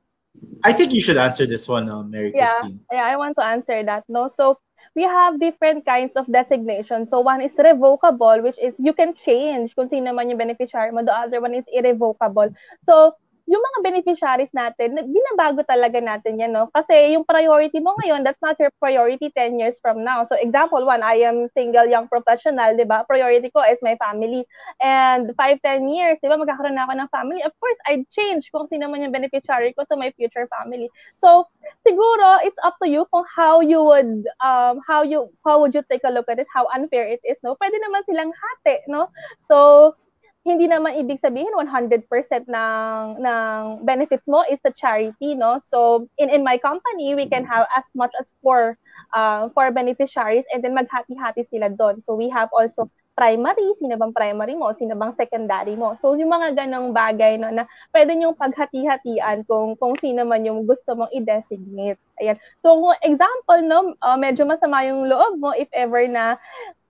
[0.63, 2.83] I think you should answer this one, uh, Mary yeah, Christine.
[2.91, 4.03] Yeah, I want to answer that.
[4.11, 4.59] No, so
[4.95, 7.07] we have different kinds of designation.
[7.07, 11.03] So one is revocable, which is you can change kung sino man yung beneficiary mo.
[11.03, 12.51] The other one is irrevocable.
[12.81, 13.15] So
[13.49, 16.69] yung mga beneficiaries natin, binabago talaga natin yan, no?
[16.69, 20.23] Kasi yung priority mo ngayon, that's not your priority 10 years from now.
[20.29, 23.03] So example one, I am single young professional, di ba?
[23.09, 24.45] Priority ko is my family.
[24.79, 27.41] And 5, 10 years, di ba, magkakaroon na ako ng family.
[27.41, 30.87] Of course, I'd change kung sino man yung beneficiary ko to my future family.
[31.17, 31.49] So,
[31.81, 35.83] siguro, it's up to you kung how you would, um, how you, how would you
[35.89, 37.57] take a look at it, how unfair it is, no?
[37.57, 39.09] Pwede naman silang hati, no?
[39.49, 39.95] So,
[40.41, 42.01] hindi naman ibig sabihin 100%
[42.49, 47.45] ng ng benefits mo is a charity no so in in my company we can
[47.45, 48.73] have as much as four
[49.13, 54.15] uh, four beneficiaries and then maghati-hati sila doon so we have also primary, sino bang
[54.15, 55.93] primary mo, sino bang secondary mo.
[55.99, 60.63] So, yung mga ganong bagay no, na pwede nyo paghati-hatian kung, kung sino man yung
[60.63, 61.99] gusto mong i-designate.
[62.23, 62.39] Ayan.
[62.63, 66.39] So, example, no, uh, medyo masama yung loob mo if ever na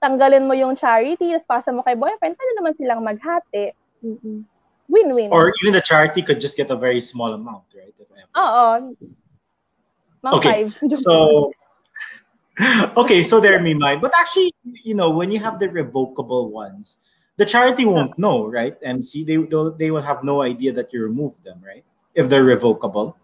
[0.01, 3.71] tanggalin mo yung charity, tapos pasa mo kay boyfriend, pwede naman silang maghati.
[4.01, 4.39] Mm-hmm.
[4.89, 5.29] Win-win.
[5.31, 7.93] Or even the charity could just get a very small amount, right?
[7.95, 8.33] If ever.
[8.35, 8.67] Oo.
[10.25, 10.59] Mga okay.
[10.67, 10.71] Five.
[11.05, 11.53] So,
[12.97, 14.01] okay, so there me mine.
[14.01, 14.51] But actually,
[14.83, 16.97] you know, when you have the revocable ones,
[17.37, 18.75] the charity won't know, right?
[18.83, 19.37] MC, they
[19.77, 21.85] they will have no idea that you removed them, right?
[22.13, 23.15] If they're revocable.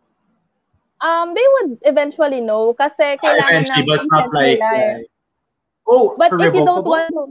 [1.02, 5.06] Um, they would eventually know kasi kailangan uh, eventually, but it's not like, like
[5.88, 6.60] oh, but if revocable?
[6.60, 7.24] you don't want to,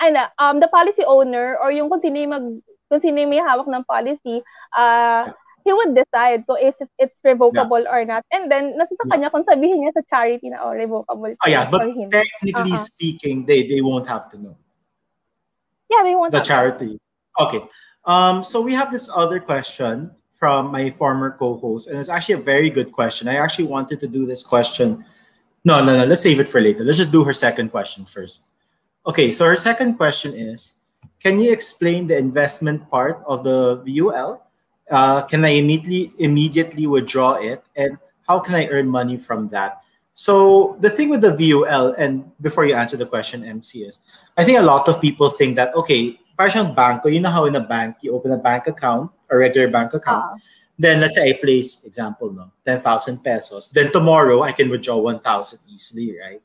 [0.00, 2.46] ano, um, the policy owner or yung kung sino yung mag,
[2.90, 4.42] kung sino yung may hawak ng policy,
[4.76, 5.30] uh,
[5.64, 7.92] he would decide to if it's revocable yeah.
[7.94, 8.24] or not.
[8.32, 11.34] And then, nasa sa kanya kung sabihin niya sa charity na, oh, revocable.
[11.38, 12.76] Oh, yeah, but technically uh-huh.
[12.76, 14.56] speaking, they they won't have to know.
[15.90, 16.98] Yeah, they won't The charity.
[17.38, 17.62] Okay.
[18.04, 22.44] Um, so we have this other question from my former co-host, and it's actually a
[22.44, 23.28] very good question.
[23.28, 25.04] I actually wanted to do this question.
[25.64, 26.04] No, no, no.
[26.04, 26.84] Let's save it for later.
[26.84, 28.44] Let's just do her second question first.
[29.06, 30.76] Okay, so her second question is,
[31.20, 34.42] can you explain the investment part of the VUL
[34.92, 37.98] uh, can I immediately immediately withdraw it, and
[38.28, 39.80] how can I earn money from that?
[40.14, 44.00] So the thing with the VUL, and before you answer the question, MC is,
[44.36, 47.56] I think a lot of people think that okay, parang banko, you know how in
[47.56, 50.24] a bank you open a bank account, a regular bank account.
[50.24, 50.36] Uh.
[50.78, 53.70] Then let's say I place example no, ten thousand pesos.
[53.70, 56.42] Then tomorrow I can withdraw one thousand easily, right?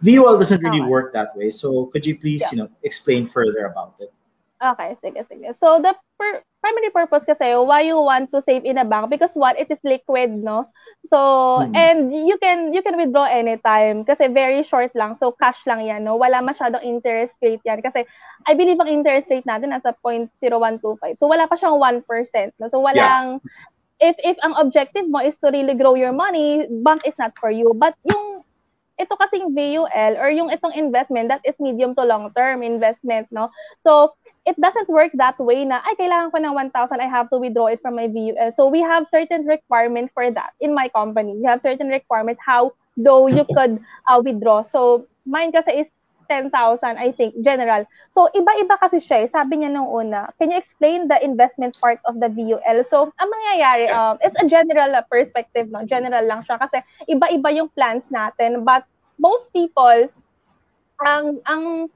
[0.00, 0.86] VUL doesn't really uh.
[0.86, 1.50] work that way.
[1.50, 2.48] So could you please, yeah.
[2.52, 4.12] you know, explain further about it?
[4.58, 5.54] Okay, sige, sige.
[5.54, 9.10] So, the per- primary purpose kasi, why you want to save in a bank?
[9.10, 10.68] Because one, it is liquid, no?
[11.08, 11.74] So, hmm.
[11.74, 15.16] and you can you can withdraw anytime kasi very short lang.
[15.18, 16.18] So, cash lang yan, no?
[16.18, 17.80] Wala masyadong interest rate yan.
[17.80, 18.04] Kasi,
[18.46, 21.18] I believe ang interest rate natin nasa 0.0125.
[21.18, 22.04] So, wala pa siyang 1%,
[22.58, 22.68] no?
[22.68, 23.42] So, walang...
[23.42, 23.76] Yeah.
[23.98, 27.50] If, if ang objective mo is to really grow your money, bank is not for
[27.50, 27.74] you.
[27.74, 28.46] But yung
[28.98, 33.48] ito kasing VUL or yung itong investment, that is medium to long term investment, no?
[33.86, 34.17] So,
[34.48, 36.72] it doesn't work that way na, ay, kailangan ko ng 1,000,
[37.04, 38.48] I have to withdraw it from my VUL.
[38.56, 41.36] So we have certain requirement for that in my company.
[41.36, 43.76] We have certain requirement how though you could
[44.08, 44.64] uh, withdraw.
[44.64, 45.88] So mine kasi is
[46.28, 46.52] 10,000,
[46.84, 47.88] I think, general.
[48.12, 49.24] So, iba-iba kasi siya.
[49.24, 49.28] Eh.
[49.32, 52.84] Sabi niya nung una, can you explain the investment part of the VUL?
[52.84, 55.88] So, ang mangyayari, um, it's a general perspective, no?
[55.88, 58.60] General lang siya kasi iba-iba yung plans natin.
[58.60, 58.84] But
[59.16, 60.12] most people,
[61.00, 61.88] ang, ang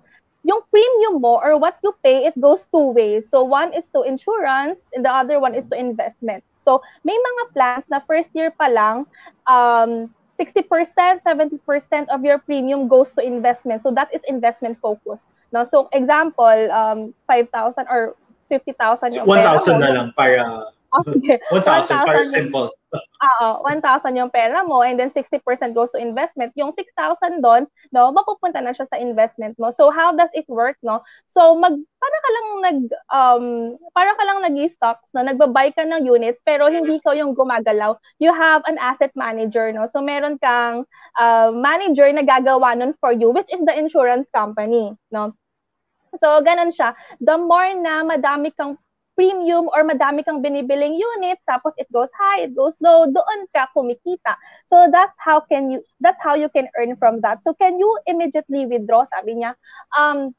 [0.45, 3.29] yung premium mo or what you pay, it goes two ways.
[3.29, 6.43] So one is to insurance and the other one is to investment.
[6.59, 9.07] So may mga plans na first year pa lang,
[9.47, 10.67] um, 60%,
[11.23, 13.83] 70% of your premium goes to investment.
[13.83, 15.27] So that is investment focused.
[15.53, 15.65] No?
[15.65, 18.17] So example, um, 5,000 or
[18.51, 21.41] 50,000 yung 1,000 na lang para Okay.
[21.51, 22.69] 1,000 para simple.
[23.41, 25.41] Oo, 1,000 yung pera mo and then 60%
[25.73, 26.53] goes to investment.
[26.61, 29.73] Yung 6,000 doon, no, mapupunta na siya sa investment mo.
[29.73, 31.01] So how does it work, no?
[31.25, 32.79] So mag para ka lang nag
[33.09, 33.45] um
[33.97, 37.97] para ka lang nag-stocks, no, nagba-buy ka ng units pero hindi ka yung gumagalaw.
[38.21, 39.89] You have an asset manager, no.
[39.89, 40.85] So meron kang
[41.17, 45.33] uh, manager na gagawa nun for you which is the insurance company, no.
[46.21, 46.93] So, ganun siya.
[47.25, 48.77] The more na madami kang
[49.15, 53.69] premium or madami kang binibiling unit tapos it goes high it goes low doon ka
[53.77, 54.37] kumikita.
[54.67, 57.45] So that's how can you that's how you can earn from that.
[57.45, 59.05] So can you immediately withdraw?
[59.09, 59.55] Sabi niya
[59.97, 60.33] um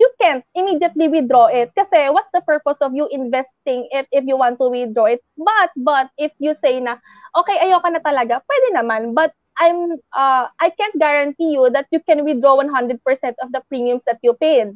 [0.00, 4.36] you can't immediately withdraw it kasi what's the purpose of you investing it if you
[4.36, 5.22] want to withdraw it?
[5.36, 6.98] But but if you say na
[7.36, 9.12] okay ayoko na talaga pwede naman.
[9.14, 12.98] But I'm uh I can't guarantee you that you can withdraw 100%
[13.38, 14.74] of the premiums that you paid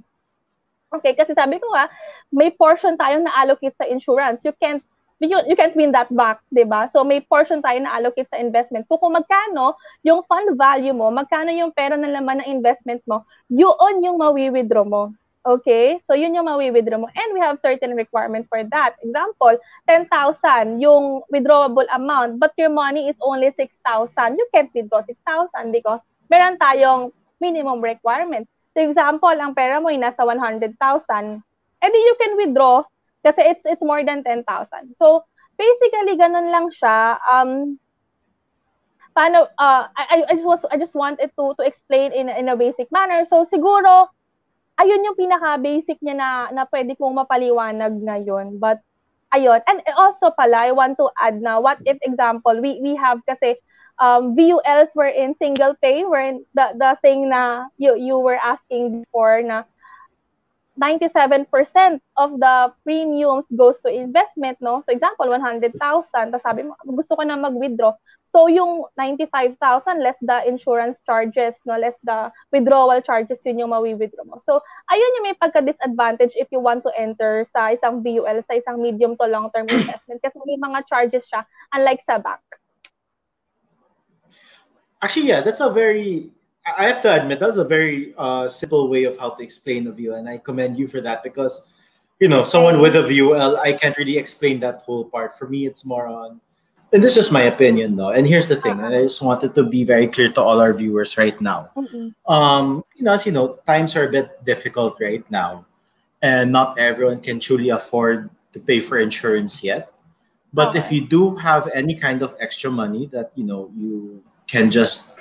[0.88, 1.92] Okay, kasi sabi ko nga,
[2.32, 4.40] may portion tayong na-allocate sa insurance.
[4.40, 4.80] You can't
[5.20, 6.86] you, you can't win that back, 'di ba?
[6.94, 8.86] So may portion tayo na allocate sa investment.
[8.86, 9.74] So kung magkano
[10.06, 14.86] yung fund value mo, magkano yung pera na laman ng investment mo, yun yung mawi-withdraw
[14.86, 15.10] mo.
[15.42, 15.98] Okay?
[16.06, 17.08] So yun yung mawi-withdraw mo.
[17.10, 18.94] And we have certain requirement for that.
[19.02, 19.58] Example,
[19.90, 24.38] 10,000 yung withdrawable amount, but your money is only 6,000.
[24.38, 27.10] You can't withdraw 6,000 because meron tayong
[27.42, 28.46] minimum requirement.
[28.76, 30.76] So example, ang pera mo ay nasa 100,000,
[31.78, 32.84] edi you can withdraw
[33.22, 34.44] kasi it's it's more than 10,000.
[34.98, 35.24] So
[35.58, 37.18] basically ganun lang siya.
[37.26, 37.80] Um
[39.18, 42.56] paano uh, I, I just was I just wanted to to explain in in a
[42.56, 43.26] basic manner.
[43.26, 44.06] So siguro
[44.78, 48.62] ayun yung pinaka basic niya na na pwede kong mapaliwanag ngayon.
[48.62, 48.78] But
[49.34, 49.58] ayun.
[49.66, 53.58] And also pala I want to add na what if example we we have kasi
[54.00, 59.02] um, VULs were in single pay, where the, the thing na you, you were asking
[59.02, 59.64] before na
[60.78, 61.50] 97%
[62.16, 64.82] of the premiums goes to investment, no?
[64.86, 67.98] So example, 100,000, tapos sabi mo, gusto ko na mag-withdraw.
[68.30, 69.58] So yung 95,000
[70.04, 71.74] less the insurance charges, no?
[71.74, 74.38] Less the withdrawal charges, yun yung mawi-withdraw mo.
[74.38, 78.78] So ayun yung may pagka-disadvantage if you want to enter sa isang VUL, sa isang
[78.78, 81.42] medium to long-term investment kasi may mga charges siya
[81.74, 82.44] unlike sa bank.
[85.00, 86.30] Actually, yeah, that's a very
[86.76, 89.92] I have to admit that's a very uh, simple way of how to explain a
[89.92, 91.66] view, and I commend you for that because
[92.20, 95.38] you know someone with a view, I can't really explain that whole part.
[95.38, 96.40] For me, it's more on,
[96.92, 98.10] and this is my opinion though.
[98.10, 100.72] And here's the thing, and I just wanted to be very clear to all our
[100.72, 101.70] viewers right now.
[101.76, 102.32] Mm-hmm.
[102.32, 105.64] Um, you know, as you know, times are a bit difficult right now,
[106.22, 109.92] and not everyone can truly afford to pay for insurance yet.
[110.52, 110.78] But okay.
[110.78, 115.16] if you do have any kind of extra money that you know you can just,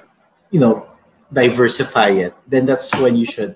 [0.51, 0.87] you know,
[1.31, 3.55] diversify it, then that's when you should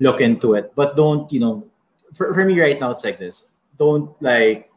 [0.00, 0.72] look into it.
[0.74, 1.66] But don't, you know,
[2.12, 3.48] for, for me right now, it's like this.
[3.78, 4.70] Don't like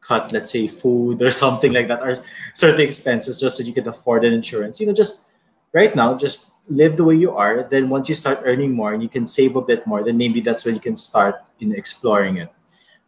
[0.00, 2.16] cut, let's say, food or something like that, or
[2.54, 4.80] certain expenses just so you can afford an insurance.
[4.80, 5.24] You know, just
[5.72, 7.62] right now, just live the way you are.
[7.62, 10.40] Then once you start earning more and you can save a bit more, then maybe
[10.40, 12.50] that's when you can start in exploring it.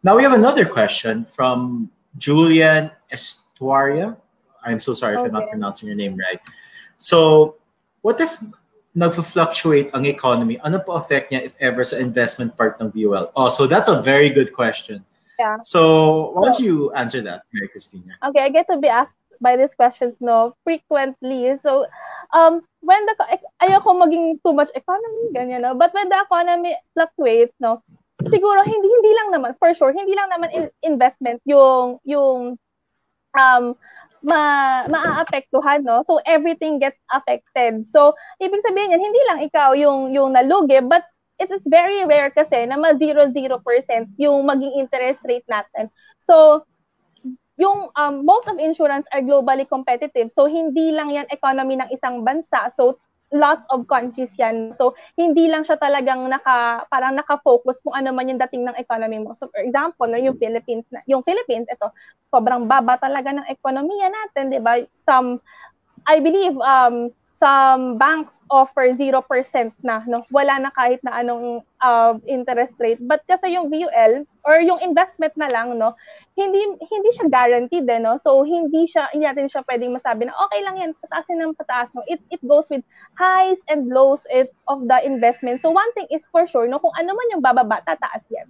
[0.03, 4.17] Now we have another question from Julian Estuaria.
[4.66, 5.22] I'm so sorry okay.
[5.22, 6.40] if I'm not pronouncing your name right.
[6.98, 7.57] So,
[8.02, 8.42] what if
[8.96, 10.59] nagfluctuate ang economy?
[10.64, 13.31] Ano po affect niya if ever sa investment part ng VUL?
[13.37, 15.05] Oh, so that's a very good question.
[15.38, 15.61] Yeah.
[15.62, 18.16] So, why don't you answer that, Mary Christina?
[18.24, 21.52] Okay, I get to be asked by these questions no frequently.
[21.61, 21.87] So,
[22.33, 23.14] um, when the
[23.62, 27.83] ayoko maging too much economy ganyan no, but when the economy fluctuates no,
[28.24, 32.56] siguro hindi hindi lang naman for sure, hindi lang naman in, investment yung yung
[33.37, 33.77] um
[34.23, 36.04] ma maaapektuhan, no?
[36.06, 37.88] So everything gets affected.
[37.88, 41.04] So ibig sabihin yan, hindi lang ikaw yung yung nalugi, but
[41.37, 43.37] it is very rare kasi na ma 0 0%
[44.17, 45.92] yung maging interest rate natin.
[46.17, 46.64] So
[47.56, 50.29] yung um, most of insurance are globally competitive.
[50.33, 52.69] So hindi lang yan economy ng isang bansa.
[52.73, 53.00] So
[53.35, 54.70] lots of countries yan.
[54.74, 59.18] So, hindi lang siya talagang naka, parang naka-focus kung ano man yung dating ng economy
[59.18, 59.35] mo.
[59.35, 61.90] So, for example, no, yung Philippines, yung Philippines, ito,
[62.31, 64.79] sobrang baba talaga ng ekonomiya natin, di ba?
[65.02, 65.42] Some,
[66.06, 69.21] I believe, um, some banks offer 0%
[69.85, 70.25] na, no?
[70.33, 72.97] Wala na kahit na anong uh, interest rate.
[73.05, 75.93] But kasi yung VUL or yung investment na lang, no,
[76.33, 78.17] hindi hindi siya guaranteed, eh, no?
[78.17, 81.93] So hindi siya hindi natin siya pwedeng masabi na okay lang yan, pataas ng pataas,
[81.93, 82.01] no?
[82.09, 82.81] It it goes with
[83.21, 85.61] highs and lows if of the investment.
[85.61, 88.49] So one thing is for sure, no, kung ano man yung bababa, tataas yan.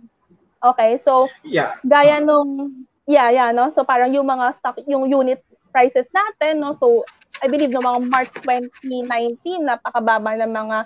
[0.62, 1.02] Okay?
[1.02, 1.74] So yeah.
[1.82, 3.70] gaya nung yeah, yeah, no?
[3.70, 6.72] So parang yung mga stock, yung unit prices natin, no?
[6.74, 7.02] So,
[7.44, 10.78] I believe no mga March 2019 napakababa ng mga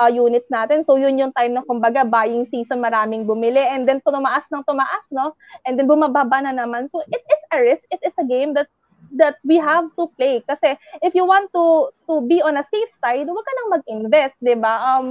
[0.00, 0.80] uh, units natin.
[0.80, 5.04] So yun yung time na kumbaga buying season maraming bumili and then tumaas ng tumaas
[5.12, 5.36] no
[5.68, 6.88] and then bumababa na naman.
[6.88, 8.72] So it is a risk, it is a game that
[9.20, 12.92] that we have to play kasi if you want to to be on a safe
[12.96, 14.96] side, huwag ka nang mag-invest, 'di ba?
[14.96, 15.08] Um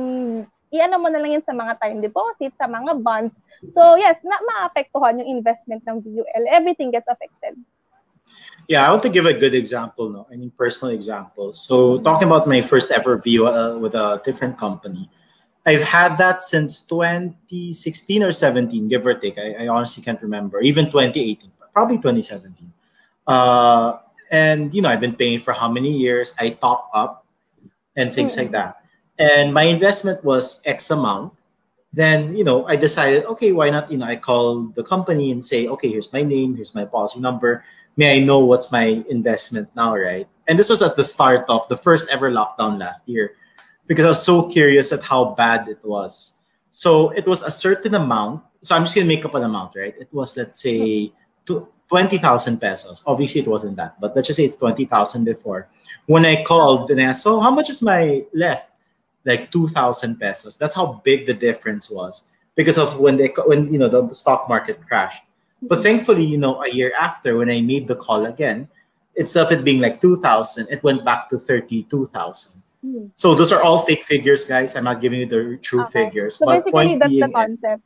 [0.73, 3.38] iano mo na lang yan sa mga time deposit, sa mga bonds.
[3.69, 6.43] So yes, na maapektuhan yung investment ng VUL.
[6.49, 7.53] Everything gets affected.
[8.67, 10.28] Yeah, I want to give a good example, no?
[10.32, 11.53] I mean, personal example.
[11.53, 15.09] So, talking about my first ever view uh, with a different company,
[15.65, 19.38] I've had that since 2016 or 17, give or take.
[19.38, 20.59] I, I honestly can't remember.
[20.61, 22.71] Even 2018, probably 2017.
[23.25, 23.99] Uh,
[24.32, 26.34] and, you know, I've been paying for how many years?
[26.38, 27.25] I top up
[27.95, 28.41] and things mm-hmm.
[28.43, 28.84] like that.
[29.17, 31.34] And my investment was X amount.
[31.93, 33.89] Then, you know, I decided, okay, why not?
[33.89, 37.19] You know, I call the company and say, okay, here's my name, here's my policy
[37.19, 37.63] number
[37.98, 40.28] may I know what's my investment now, right?
[40.48, 43.34] And this was at the start of the first ever lockdown last year
[43.88, 46.36] because I was so curious at how bad it was.
[46.72, 48.43] So it was a certain amount.
[48.62, 49.95] So I'm just gonna make up an amount, right?
[50.00, 51.12] It was let's say
[51.89, 53.02] 20,000 pesos.
[53.08, 55.70] Obviously it wasn't that, but let's just say it's 20,000 before.
[56.06, 58.72] When I called and I how much is my left?
[59.26, 60.58] Like 2,000 pesos.
[60.58, 64.50] That's how big the difference was because of when they when you know the stock
[64.50, 65.24] market crashed.
[65.62, 68.68] But thankfully, you know, a year after when I made the call again,
[69.16, 72.62] instead of it being like 2,000, it went back to 32,000.
[72.86, 73.12] Mm.
[73.16, 74.76] So those are all fake figures, guys.
[74.76, 76.05] I'm not giving you the true okay.
[76.05, 76.38] figures.
[76.38, 77.82] So but basically, that's the concept.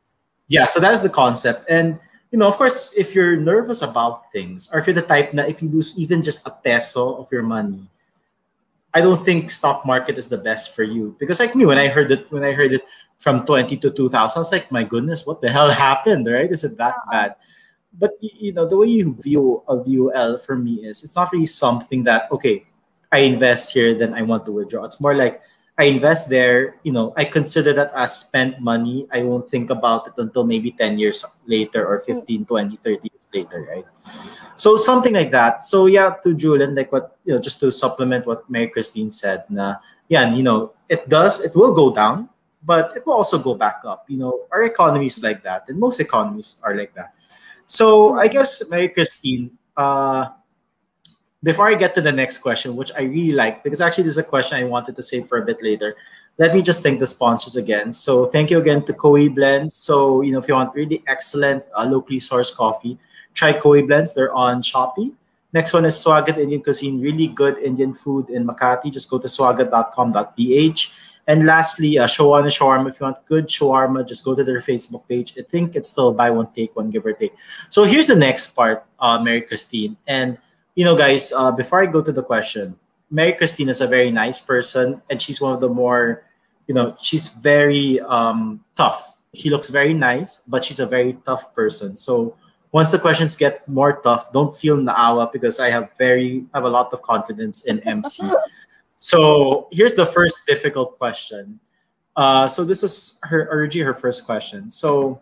[0.47, 1.65] yeah, so that's the concept.
[1.69, 1.97] And,
[2.31, 5.49] you know, of course, if you're nervous about things, or if you're the type that
[5.49, 7.89] if you lose even just a peso of your money,
[8.93, 11.15] I don't think stock market is the best for you.
[11.17, 12.83] Because like me, when I heard it, when I heard it
[13.19, 16.51] from 20 to 2000, I was like, my goodness, what the hell happened, right?
[16.51, 17.11] Is it that uh-huh.
[17.11, 17.35] bad?
[17.93, 21.45] But you know the way you view a VUL for me is it's not really
[21.45, 22.65] something that okay
[23.11, 24.85] I invest here then I want to withdraw.
[24.85, 25.41] It's more like
[25.77, 29.07] I invest there, you know, I consider that as spent money.
[29.11, 32.05] I won't think about it until maybe 10 years later or mm.
[32.05, 33.85] 15, 20, 30 years later, right?
[34.55, 35.63] So something like that.
[35.63, 39.45] So yeah, to Julian, like what you know, just to supplement what Mary Christine said,
[39.49, 39.77] na
[40.07, 42.29] yeah, and, you know, it does, it will go down,
[42.63, 44.05] but it will also go back up.
[44.07, 47.15] You know, our economy is like that, and most economies are like that.
[47.71, 50.27] So I guess, Mary Christine, uh,
[51.41, 54.17] before I get to the next question, which I really like, because actually this is
[54.17, 55.95] a question I wanted to save for a bit later.
[56.37, 57.93] Let me just thank the sponsors again.
[57.93, 59.77] So thank you again to Koi Blends.
[59.77, 62.99] So you know, if you want really excellent uh, locally sourced coffee,
[63.33, 64.13] try Koi Blends.
[64.13, 65.13] They're on Shopee.
[65.53, 66.99] Next one is Swagat Indian Cuisine.
[66.99, 68.91] Really good Indian food in Makati.
[68.91, 70.91] Just go to swagat.com.ph.
[71.27, 72.89] And lastly, uh, Shawarma Shawarma.
[72.89, 75.33] If you want good shawarma, just go to their Facebook page.
[75.37, 77.33] I think it's still buy one, take one, give or take.
[77.69, 79.97] So here's the next part, uh, Mary Christine.
[80.07, 80.37] And,
[80.75, 82.75] you know, guys, uh, before I go to the question,
[83.11, 86.23] Mary Christine is a very nice person and she's one of the more,
[86.67, 89.17] you know, she's very um, tough.
[89.35, 91.95] She looks very nice, but she's a very tough person.
[91.95, 92.35] So
[92.71, 96.65] once the questions get more tough, don't feel naawa because I have very, I have
[96.65, 98.23] a lot of confidence in MC.
[99.01, 101.59] So here's the first difficult question.
[102.15, 104.69] Uh, so this was her originally her first question.
[104.69, 105.19] So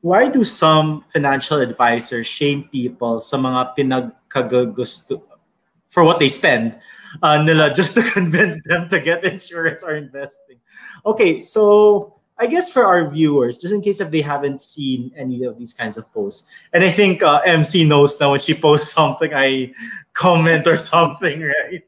[0.00, 5.22] why do some financial advisors shame people sa mga pinagkagagusto
[5.86, 6.76] for what they spend
[7.22, 10.58] uh, nila just to convince them to get insurance or investing?
[11.06, 15.44] Okay, so I guess for our viewers, just in case if they haven't seen any
[15.44, 18.90] of these kinds of posts, and I think uh, MC knows now when she posts
[18.90, 19.70] something, I
[20.12, 21.86] comment or something, right?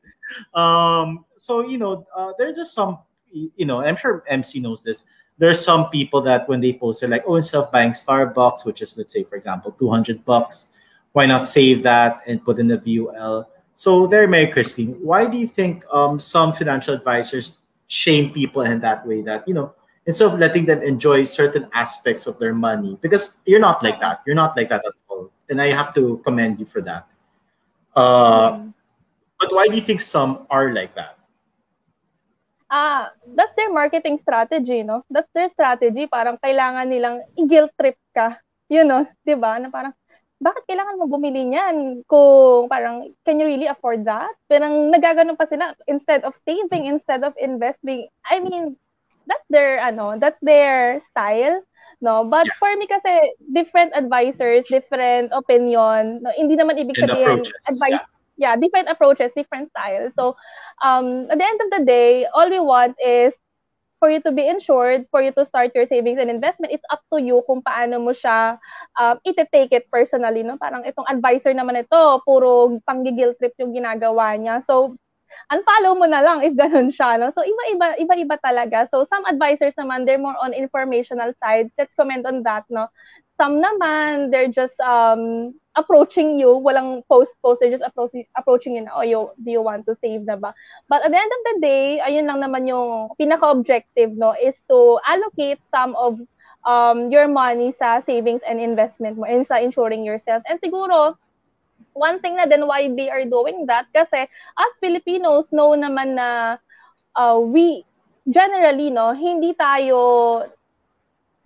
[0.55, 2.99] Um, so you know, uh, there's just some,
[3.31, 5.05] you know, I'm sure MC knows this.
[5.39, 8.81] There's some people that when they post, they're like, oh, instead of buying Starbucks, which
[8.81, 10.69] is let's say, for example, 200 bucks,
[11.13, 13.47] why not save that and put in the VUL?
[13.75, 17.59] So there, Mary Christine, why do you think um, some financial advisors
[17.89, 19.21] shame people in that way?
[19.21, 19.75] That you know,
[20.07, 24.23] instead of letting them enjoy certain aspects of their money, because you're not like that.
[24.27, 27.07] You're not like that at all, and I have to commend you for that.
[27.95, 28.75] Uh, mm.
[29.39, 31.17] But why do you think some are like that?
[32.67, 35.05] Ah, that's their marketing strategy, no?
[35.11, 36.11] That's their strategy.
[36.11, 38.43] Parang kailangan nilang i-guilt trip ka.
[38.67, 39.63] You know, 'di ba?
[39.63, 39.95] Na parang
[40.43, 44.35] bakit kailangan mo bumili niyan kung parang can you really afford that?
[44.51, 48.11] Parang nagaganon pa sila instead of saving, instead of investing.
[48.27, 48.75] I mean,
[49.31, 51.63] that's their ano, that's their style,
[52.03, 52.27] no?
[52.27, 52.59] But yeah.
[52.59, 56.35] for me kasi different advisors, different opinion, no?
[56.35, 60.13] Hindi naman ibig sabihin advice yeah yeah, different approaches, different styles.
[60.15, 60.37] So,
[60.85, 63.33] um, at the end of the day, all we want is
[63.99, 67.01] for you to be insured, for you to start your savings and investment, it's up
[67.13, 68.61] to you kung paano mo siya
[69.01, 70.45] um, iti-take it personally.
[70.45, 70.61] No?
[70.61, 74.61] Parang itong advisor naman ito, puro panggigil trip yung ginagawa niya.
[74.61, 74.95] So,
[75.49, 77.17] unfollow mo na lang if ganun siya.
[77.17, 77.33] No?
[77.33, 78.85] So, iba-iba, iba-iba talaga.
[78.93, 81.73] So, some advisors naman, they're more on informational side.
[81.81, 82.69] Let's comment on that.
[82.69, 82.93] No?
[83.41, 88.97] Some naman, they're just um, approaching you, walang post-post, they're just approaching, approaching you na,
[88.97, 90.57] oh, you, do you want to save na ba?
[90.89, 94.99] But at the end of the day, ayun lang naman yung pinaka-objective, no, is to
[95.05, 96.19] allocate some of
[96.65, 100.43] um, your money sa savings and investment mo and sa insuring yourself.
[100.49, 101.15] And siguro,
[101.93, 106.57] one thing na din why they are doing that, kasi as Filipinos, know naman na
[107.15, 107.85] uh, we,
[108.29, 110.49] generally, no, hindi tayo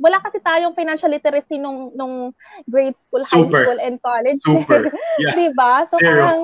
[0.01, 2.33] wala kasi tayong financial literacy nung nung
[2.65, 3.45] grade school, Super.
[3.45, 4.41] high school, and college.
[4.41, 4.83] Super.
[5.21, 5.37] Yeah.
[5.37, 5.85] diba?
[5.85, 6.09] So Zero.
[6.09, 6.39] parang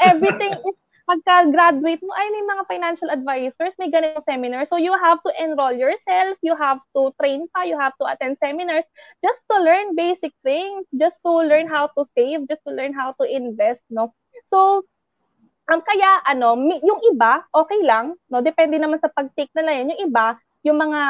[0.00, 4.64] everything is pagka-graduate mo, ay may mga financial advisors, may ganitong seminar.
[4.64, 8.40] So you have to enroll yourself, you have to train pa, you have to attend
[8.40, 8.88] seminars
[9.20, 13.12] just to learn basic things, just to learn how to save, just to learn how
[13.20, 14.16] to invest, no?
[14.48, 14.88] So,
[15.68, 18.40] ang um, kaya ano, yung iba, okay lang, no?
[18.40, 19.92] Depende naman sa pag-take nila yan.
[19.96, 20.26] Yung iba,
[20.64, 21.00] yung mga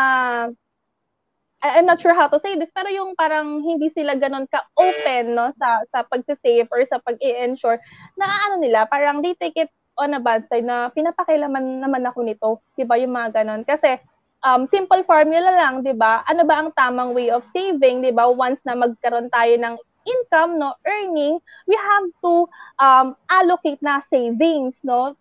[1.65, 5.49] I'm not sure how to say this, pero yung parang hindi sila ganun ka-open no,
[5.57, 7.81] sa, sa pag-save or sa pag-i-ensure,
[8.21, 12.21] na ano nila, parang they take it on a bad side na pinapakailaman naman ako
[12.21, 12.61] nito.
[12.77, 13.65] Diba yung mga ganun?
[13.65, 13.97] Kasi
[14.45, 16.21] um, simple formula lang, di ba?
[16.29, 18.29] Ano ba ang tamang way of saving, di ba?
[18.29, 22.45] Once na magkaroon tayo ng income, no, earning, we have to
[22.77, 25.17] um, allocate na savings, no?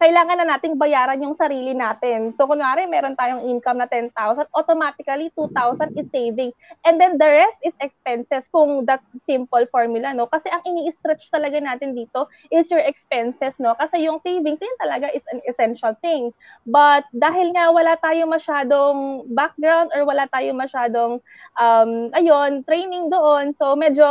[0.00, 2.32] Kailangan na nating bayaran yung sarili natin.
[2.32, 6.56] So, kunwari, meron tayong income na 10,000, automatically 2,000 is saving.
[6.88, 10.24] And then the rest is expenses kung that simple formula, no?
[10.24, 13.76] Kasi ang ini-stretch talaga natin dito is your expenses, no?
[13.76, 16.32] Kasi yung savings, yun talaga is an essential thing.
[16.64, 21.20] But dahil nga wala tayong masyadong background or wala tayong masyadong,
[21.60, 24.08] um, ayun, training doon, so medyo,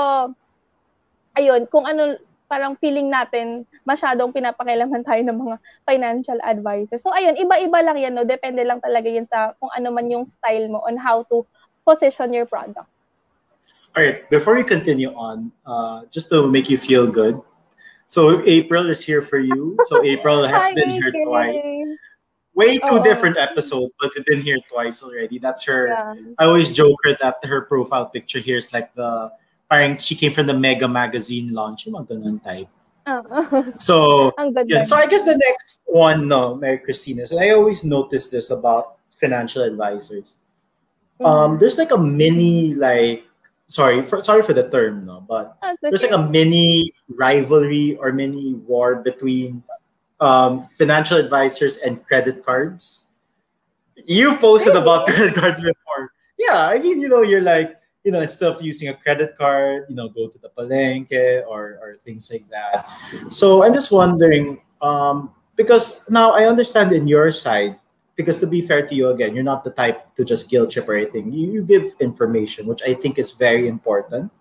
[1.33, 6.97] ayun, kung ano, parang feeling natin masyadong pinapakilaman tayo ng mga financial advisor.
[6.97, 8.25] So ayun, iba-iba lang yan, no?
[8.25, 11.45] Depende lang talaga yan sa kung ano man yung style mo on how to
[11.85, 12.89] position your product.
[13.93, 17.37] All right, before we continue on, uh, just to make you feel good,
[18.09, 19.77] so April is here for you.
[19.85, 21.61] So April has Hi, been here twice.
[22.57, 23.03] Way two oh.
[23.03, 25.39] different episodes, but you've been here twice already.
[25.39, 25.87] That's her.
[25.87, 26.13] Yeah.
[26.37, 29.31] I always joke her that her profile picture here is like the
[29.69, 32.67] parang she came from the Mega Magazine launch, yung mga ganun type.
[33.05, 33.63] Uh-huh.
[33.79, 34.31] So,
[34.65, 34.83] yeah.
[34.83, 38.97] So I guess the next one, no, Mary Christina, so I always notice this about
[39.09, 40.37] financial advisors.
[41.19, 41.25] Mm-hmm.
[41.25, 43.23] Um, there's like a mini, like,
[43.67, 45.75] sorry for sorry for the term, no, but okay.
[45.81, 49.63] there's like a mini rivalry or mini war between
[50.19, 53.05] um, financial advisors and credit cards.
[54.05, 54.81] You posted really?
[54.81, 56.13] about credit cards before.
[56.37, 59.85] Yeah, I mean, you know, you're like, you know, instead of using a credit card,
[59.89, 62.87] you know, go to the palenque or, or things like that.
[63.29, 67.77] So I'm just wondering, um, because now I understand in your side,
[68.15, 70.87] because to be fair to you again, you're not the type to just guilt trip
[70.87, 71.31] or anything.
[71.31, 74.31] You, you give information, which I think is very important.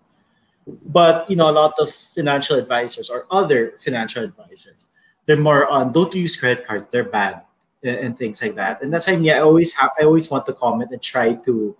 [0.85, 4.89] But you know, a lot of financial advisors or other financial advisors,
[5.25, 7.41] they're more on don't use credit cards, they're bad
[7.83, 8.81] and, things like that.
[8.81, 11.75] And that's why me, I always have I always want to comment and try to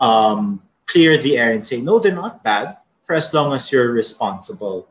[0.00, 0.62] um
[0.92, 4.86] clear the air and say, no, they're not bad for as long as you're responsible.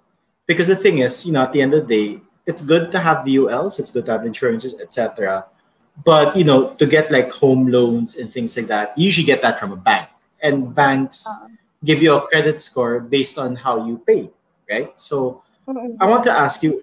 [0.47, 2.99] Because the thing is, you know, at the end of the day, it's good to
[2.99, 5.45] have VULs, it's good to have insurances, etc.
[6.03, 9.41] But you know, to get like home loans and things like that, you usually get
[9.43, 10.09] that from a bank.
[10.41, 11.49] And banks uh-huh.
[11.85, 14.31] give you a credit score based on how you pay,
[14.69, 14.91] right?
[14.99, 15.43] So
[15.99, 16.81] I want to ask you,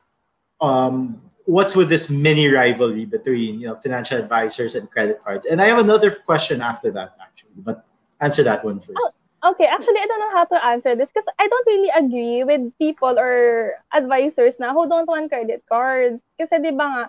[0.61, 5.45] um, what's with this mini rivalry between you know financial advisors and credit cards?
[5.47, 7.59] And I have another question after that, actually.
[7.59, 7.85] But
[8.21, 8.99] Answer that one first.
[8.99, 12.43] Oh, okay, actually, I don't know how to answer this because I don't really agree
[12.43, 16.19] with people or advisors na who don't want credit cards.
[16.35, 17.05] Kasi di ba nga,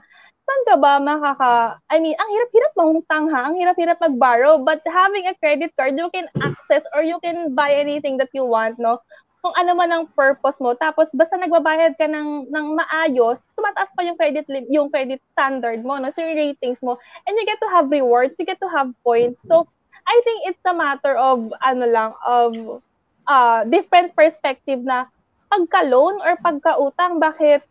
[0.45, 1.82] saan ka ba makaka...
[1.89, 6.10] I mean, ang hirap-hirap mangutang ha, ang hirap-hirap mag-borrow, but having a credit card, you
[6.14, 9.01] can access or you can buy anything that you want, no?
[9.39, 14.03] Kung ano man ang purpose mo, tapos basta nagbabayad ka ng, ng maayos, tumataas pa
[14.03, 16.12] yung credit yung credit standard mo, no?
[16.12, 16.99] So yung ratings mo.
[17.24, 19.39] And you get to have rewards, you get to have points.
[19.47, 19.66] So,
[20.10, 22.82] I think it's a matter of ano lang of
[23.30, 25.05] uh, different perspective na
[25.49, 27.62] pagka-loan or pagka-utang, bakit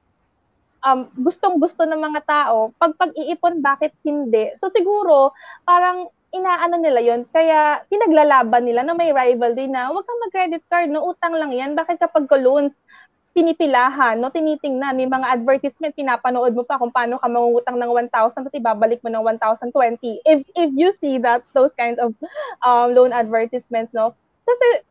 [0.87, 4.55] um, gustong-gusto ng mga tao, pag pag-iipon, bakit hindi?
[4.63, 5.35] So siguro,
[5.67, 10.89] parang inaano nila yon kaya pinaglalaban nila na may rivalry na wag kang mag-credit card,
[10.93, 11.73] no, utang lang yan.
[11.73, 12.77] Bakit kapag loans,
[13.39, 18.11] pinipilahan, no, tinitingnan, may mga advertisement, pinapanood mo pa kung paano ka mangungutang ng 1,000
[18.43, 20.27] tapos ibabalik mo ng 1,020.
[20.27, 22.19] If, if you see that, those kinds of
[22.67, 24.83] um, loan advertisements, no, kasi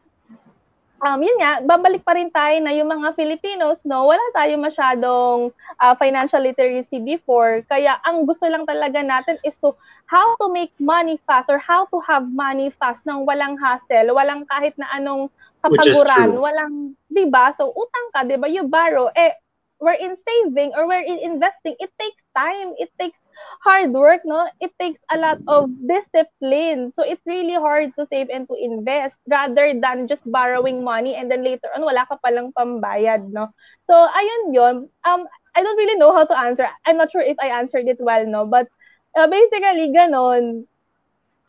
[1.01, 5.53] um, yun nga, babalik pa rin tayo na yung mga Filipinos, no, wala tayo masyadong
[5.77, 7.61] uh, financial literacy before.
[7.69, 9.73] Kaya ang gusto lang talaga natin is to
[10.09, 14.47] how to make money fast or how to have money fast nang walang hassle, walang
[14.49, 15.29] kahit na anong
[15.61, 17.51] kapaguran, walang, 'di ba?
[17.57, 18.47] So utang ka, 'di ba?
[18.47, 19.35] You borrow, eh
[19.77, 23.17] we're in saving or we're in investing, it takes time, it takes
[23.63, 24.47] hard work, no?
[24.59, 26.91] It takes a lot of discipline.
[26.93, 31.29] So it's really hard to save and to invest rather than just borrowing money and
[31.29, 33.49] then later on wala ka palang pambayad, no?
[33.85, 34.75] So ayun 'yon.
[35.03, 35.27] Um
[35.57, 36.69] I don't really know how to answer.
[36.85, 38.45] I'm not sure if I answered it well, no?
[38.45, 38.69] But
[39.17, 40.69] uh, basically ganon.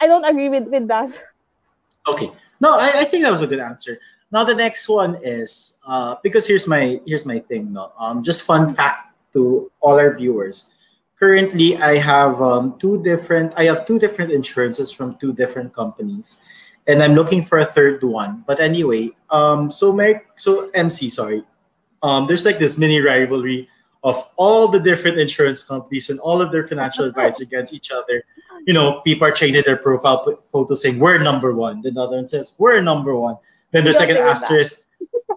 [0.00, 1.12] I don't agree with with that.
[2.08, 2.32] Okay.
[2.56, 4.00] No, I, I think that was a good answer.
[4.32, 7.76] Now the next one is uh, because here's my here's my thing.
[7.76, 10.72] No, um, just fun fact to all our viewers
[11.18, 16.40] currently I have um, two different I have two different insurances from two different companies
[16.86, 18.44] and I'm looking for a third one.
[18.46, 21.44] But anyway um so my so MC sorry.
[22.02, 23.68] Um there's like this mini rivalry
[24.04, 28.22] of all the different insurance companies and all of their financial advice against each other.
[28.66, 31.82] You know people are changing their profile photo saying we're number one.
[31.82, 33.36] The other one says we're number one.
[33.72, 34.86] Then there's like an asterisk.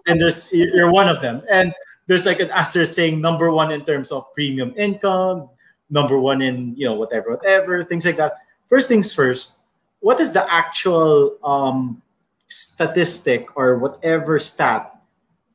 [0.06, 1.42] And there's you're one of them.
[1.50, 1.72] And
[2.06, 5.48] there's like an asterisk saying number one in terms of premium income
[5.92, 8.34] number one in you know whatever whatever things like that.
[8.66, 9.62] First things first
[10.02, 12.02] what is the actual um,
[12.48, 14.98] statistic or whatever stat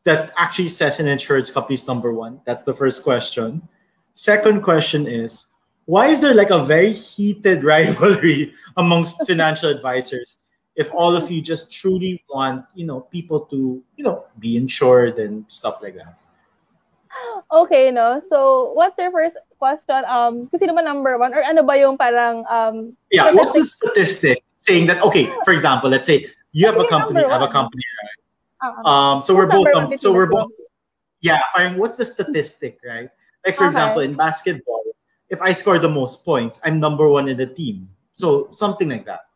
[0.06, 2.40] that actually says an insurance company's number one?
[2.46, 3.62] That's the first question.
[4.14, 5.48] Second question is
[5.86, 10.38] why is there like a very heated rivalry amongst financial advisors
[10.76, 15.20] if all of you just truly want you know people to you know be insured
[15.20, 16.18] and stuff like that?
[17.52, 18.22] Okay no.
[18.30, 22.46] So what's your first question, um, kasi naman number one, or ano ba yung parang,
[22.50, 26.86] um, yeah, what's the statistic saying that, okay, for example, let's say you have a
[26.86, 28.20] company, I have a company, right?
[28.70, 28.90] Uh-huh.
[28.90, 30.50] Um, so we're both, um, so we're both,
[31.22, 33.10] yeah, parang what's the statistic, right?
[33.46, 33.74] Like, for okay.
[33.74, 34.82] example, in basketball,
[35.30, 37.90] if I score the most points, I'm number one in the team.
[38.12, 39.28] So something like that.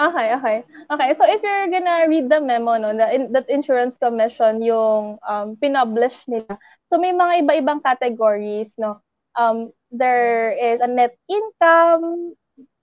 [0.00, 0.58] Okay, okay.
[0.90, 5.18] Okay, so if you're gonna read the memo, no, the, in, that insurance commission yung
[5.28, 6.56] um, pinublish nila,
[6.88, 9.02] so may mga iba-ibang categories, no?
[9.36, 12.34] Um, there is a net income,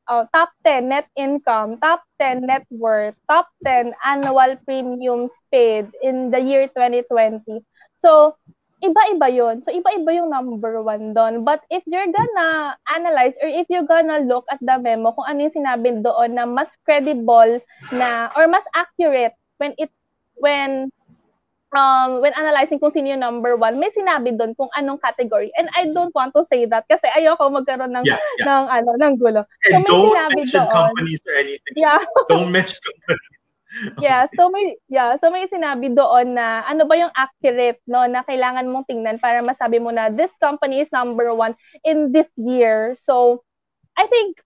[0.08, 6.32] uh, top 10 net income, top 10 net worth, top 10 annual premiums paid in
[6.32, 7.64] the year 2020.
[7.98, 8.36] So,
[8.84, 11.44] iba-iba yon So, iba-iba yung number one doon.
[11.44, 15.50] But if you're gonna analyze or if you're gonna look at the memo kung ano
[15.50, 19.90] yung sinabi doon na mas credible na or mas accurate when it
[20.38, 20.94] when
[21.76, 25.52] um, when analyzing kung sino yung number one, may sinabi doon kung anong category.
[25.58, 28.46] And I don't want to say that kasi ayoko magkaroon ng, yeah, yeah.
[28.48, 29.44] ng, ano, ng gulo.
[29.74, 31.76] And so, don't mention doon, companies or anything.
[31.76, 32.00] Yeah.
[32.32, 33.48] don't mention companies.
[34.02, 38.24] yeah, so may yeah, so may sinabi doon na ano ba yung accurate no na
[38.26, 41.54] kailangan mong tingnan para masabi mo na this company is number one
[41.84, 42.96] in this year.
[42.98, 43.44] So
[44.00, 44.40] I think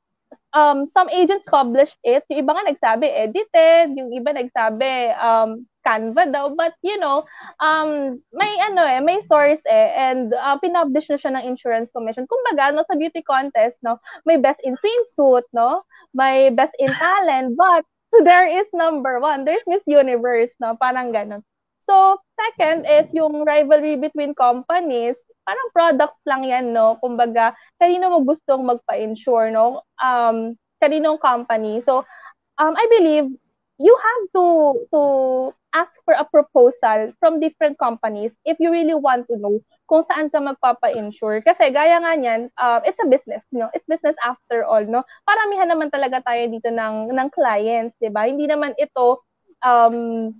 [0.53, 6.29] um some agents published it, yung iba nga nagsabi edited, yung iba nagsabi um Canva
[6.29, 6.53] daw.
[6.53, 7.25] But, you know,
[7.59, 12.29] um, may ano eh, may source eh, and uh, pinublish na siya ng Insurance Commission.
[12.29, 15.81] Kumbaga, no, sa beauty contest, no, may best in swimsuit, no,
[16.13, 17.83] may best in talent, but
[18.27, 19.45] there is number one.
[19.45, 21.41] There's Miss Universe, no, parang ganun.
[21.81, 25.17] So, second is yung rivalry between companies
[25.51, 26.95] parang products lang yan, no?
[27.03, 29.83] Kumbaga, kanino mo gustong magpa-insure, no?
[29.99, 31.83] Um, kaninong company.
[31.83, 32.07] So,
[32.55, 33.27] um, I believe
[33.75, 34.45] you have to
[34.95, 35.01] to
[35.75, 39.59] ask for a proposal from different companies if you really want to know
[39.91, 41.43] kung saan ka magpapa-insure.
[41.43, 43.67] Kasi gaya nga niyan, uh, it's a business, no?
[43.75, 45.03] It's business after all, no?
[45.27, 48.23] Paramihan naman talaga tayo dito ng ng clients, 'di ba?
[48.23, 49.19] Hindi naman ito
[49.67, 50.31] um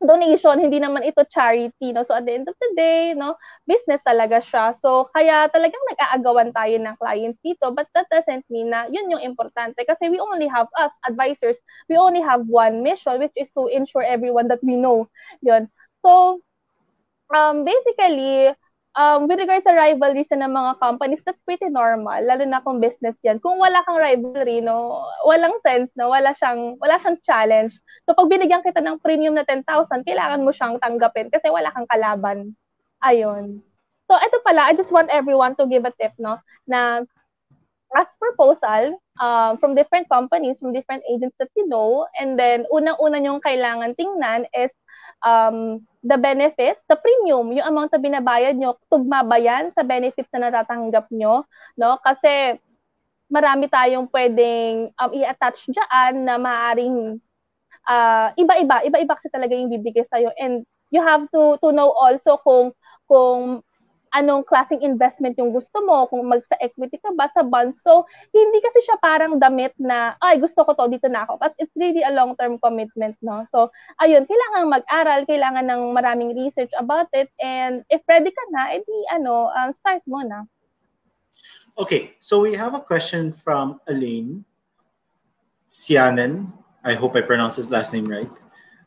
[0.00, 2.04] donation, hindi naman ito charity, no?
[2.04, 3.34] So at the end of the day, no,
[3.64, 4.76] business talaga siya.
[4.78, 9.24] So kaya talagang nag-aagawan tayo ng clients dito, but that doesn't mean na yun yung
[9.24, 11.56] importante kasi we only have us advisors,
[11.88, 15.08] we only have one mission which is to ensure everyone that we know.
[15.40, 15.68] Yun.
[16.04, 16.40] So
[17.34, 18.54] um basically
[18.96, 23.14] um, with regards sa rivalries ng mga companies, that's pretty normal, lalo na kung business
[23.22, 23.38] yan.
[23.38, 27.76] Kung wala kang rivalry, no, walang sense, no, wala siyang, wala siyang challenge.
[28.08, 29.68] So, pag binigyan kita ng premium na 10,000,
[30.02, 32.56] kailangan mo siyang tanggapin kasi wala kang kalaban.
[33.04, 33.60] Ayun.
[34.08, 37.04] So, ito pala, I just want everyone to give a tip, no, na
[37.94, 43.22] ask proposal um, from different companies, from different agents that you know, and then unang-una
[43.22, 44.72] yung kailangan tingnan is
[45.24, 50.30] um, the benefits, the premium, yung amount na binabayad nyo, tugma ba yan sa benefits
[50.34, 51.44] na natatanggap nyo?
[51.74, 51.98] No?
[52.02, 52.60] Kasi
[53.26, 57.18] marami tayong pwedeng um, i-attach dyan na maaaring
[57.90, 60.30] uh, iba-iba, iba-iba kasi talaga yung bibigay sa'yo.
[60.38, 60.62] And
[60.94, 62.70] you have to to know also kung
[63.10, 63.65] kung
[64.16, 67.84] anong klaseng investment yung gusto mo, kung mag sa equity ka ba, sa bonds.
[67.84, 71.36] So, hindi kasi siya parang damit na, ay, gusto ko to, dito na ako.
[71.36, 73.44] But it's really a long-term commitment, no?
[73.52, 73.68] So,
[74.00, 78.98] ayun, kailangan mag-aral, kailangan ng maraming research about it, and if ready ka na, edi,
[79.12, 80.48] ano, um, start mo na.
[81.76, 84.48] Okay, so we have a question from Elaine
[85.68, 86.48] Sianen.
[86.80, 88.32] I hope I pronounced his last name right.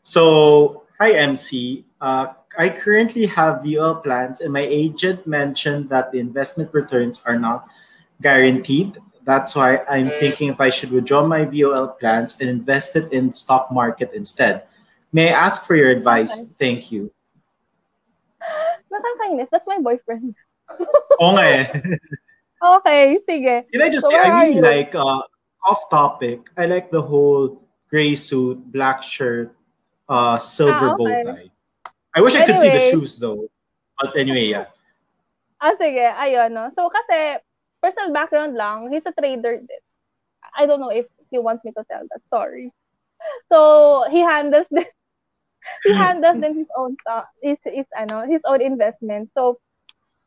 [0.02, 1.86] So, hi MC.
[2.00, 7.38] Uh, I currently have VUL plans, and my agent mentioned that the investment returns are
[7.38, 7.68] not
[8.20, 8.98] guaranteed.
[9.24, 13.32] That's why I'm thinking if I should withdraw my VOL plans and invest it in
[13.32, 14.64] stock market instead.
[15.12, 16.48] May I ask for your advice?
[16.58, 17.12] Thank you.
[18.90, 19.48] Nakakainis.
[19.50, 20.34] That's my boyfriend.
[21.20, 21.64] Oo nga eh.
[22.78, 23.66] okay, sige.
[23.70, 25.22] Can I just so say, I really like, uh,
[25.66, 29.54] off topic, I like the whole gray suit, black shirt,
[30.08, 31.04] uh, silver ah, okay.
[31.04, 31.50] bow tie.
[32.14, 33.48] I wish I could see the shoes though.
[34.00, 34.66] But anyway, yeah.
[35.60, 36.00] Ah, sige.
[36.00, 36.72] Ayun, no?
[36.72, 37.36] So, kasi,
[37.84, 39.84] personal background lang, he's a trader din.
[40.56, 42.24] I don't know if he wants me to tell that.
[42.32, 42.72] Sorry.
[43.52, 44.88] So, he handles this.
[45.84, 49.28] he handles then his own stock, his, his, ano, his own investment.
[49.36, 49.60] So,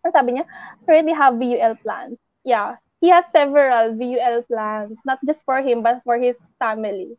[0.06, 0.46] ang sabi niya,
[0.86, 2.22] currently have VUL plans.
[2.46, 2.78] Yeah.
[3.02, 7.18] He has several VUL plans, not just for him, but for his family.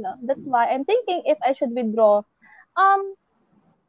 [0.00, 2.24] No, that's why I'm thinking if I should withdraw.
[2.74, 3.14] Um,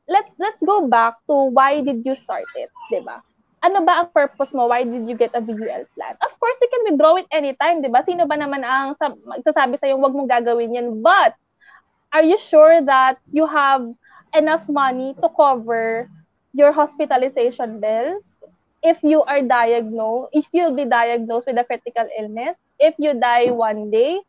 [0.07, 3.23] let's let's go back to why did you start it, 'di ba?
[3.63, 4.67] Ano ba ang purpose mo?
[4.67, 6.15] Why did you get a VUL plan?
[6.19, 8.03] Of course, you can withdraw it anytime, 'di ba?
[8.03, 10.99] Sino ba naman ang magsasabi sa iyo wag mong gagawin 'yan?
[10.99, 11.39] But
[12.11, 13.87] are you sure that you have
[14.35, 16.11] enough money to cover
[16.51, 18.27] your hospitalization bills?
[18.83, 23.47] If you are diagnosed, if you'll be diagnosed with a critical illness, if you die
[23.47, 24.19] one day,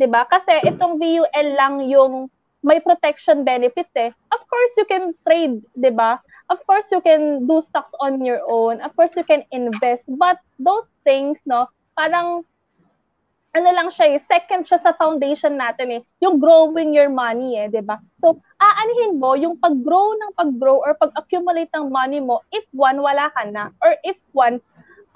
[0.00, 0.24] 'di ba?
[0.24, 2.32] Kasi itong VUL lang yung
[2.62, 4.12] may protection benefits eh.
[4.32, 6.20] Of course, you can trade, di ba?
[6.52, 8.80] Of course, you can do stocks on your own.
[8.84, 10.04] Of course, you can invest.
[10.08, 12.44] But those things, no, parang,
[13.50, 17.66] ano lang siya eh, second siya sa foundation natin eh, yung growing your money eh,
[17.66, 17.98] di ba?
[18.22, 23.26] So, aanihin mo yung pag-grow ng pag-grow or pag-accumulate ng money mo if one, wala
[23.34, 23.74] ka na.
[23.82, 24.62] Or if one,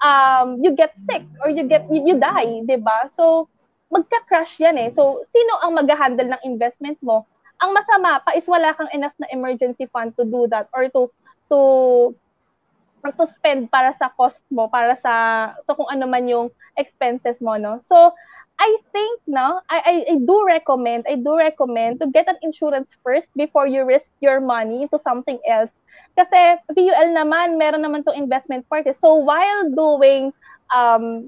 [0.03, 3.07] um, you get sick or you get, you, you die, di ba?
[3.13, 3.47] So,
[3.93, 4.89] magka-crash yan eh.
[4.91, 7.23] So, sino ang mag-handle ng investment mo?
[7.63, 11.07] Ang masama pa is wala kang enough na emergency fund to do that or to
[11.47, 11.59] to
[13.05, 15.13] to spend para sa cost mo, para sa
[15.69, 17.77] so kung ano man yung expenses mo, no?
[17.77, 18.11] So,
[18.55, 22.95] I think, no, I, I, I do recommend, I do recommend to get an insurance
[23.03, 25.71] first before you risk your money into something else.
[26.15, 28.87] Kasi VUL naman, meron naman tong investment part.
[28.87, 28.95] Eh.
[28.95, 30.31] So, while doing
[30.71, 31.27] um,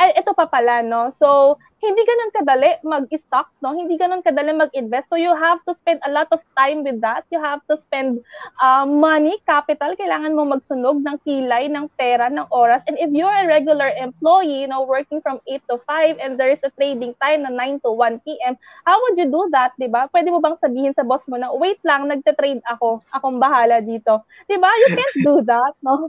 [0.00, 1.12] ay, ito pa pala, no?
[1.16, 3.76] So, hindi ganun kadali mag-stock, no?
[3.76, 5.12] Hindi ganun kadali mag-invest.
[5.12, 7.28] So, you have to spend a lot of time with that.
[7.28, 8.24] You have to spend
[8.64, 9.92] uh, money, capital.
[9.92, 12.80] Kailangan mo magsunog ng kilay, ng pera, ng oras.
[12.88, 16.64] And if you're a regular employee, you know, working from 8 to 5 and there's
[16.64, 18.56] a trading time na 9 to 1 p.m.,
[18.88, 20.08] how would you do that, di ba?
[20.08, 23.04] Pwede mo bang sabihin sa boss mo na, wait lang, nagte-trade ako.
[23.12, 24.24] Akong bahala dito.
[24.48, 24.72] Di ba?
[24.80, 26.08] You can't do that, no?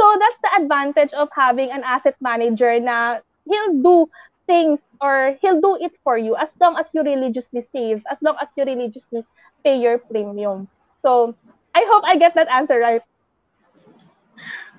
[0.00, 4.08] So, that's the advantage of having an asset manager na he'll do
[4.46, 8.36] things or he'll do it for you as long as you religiously save, as long
[8.40, 9.24] as you religiously
[9.64, 10.68] pay your premium.
[11.02, 11.34] So
[11.74, 13.02] I hope I get that answer right.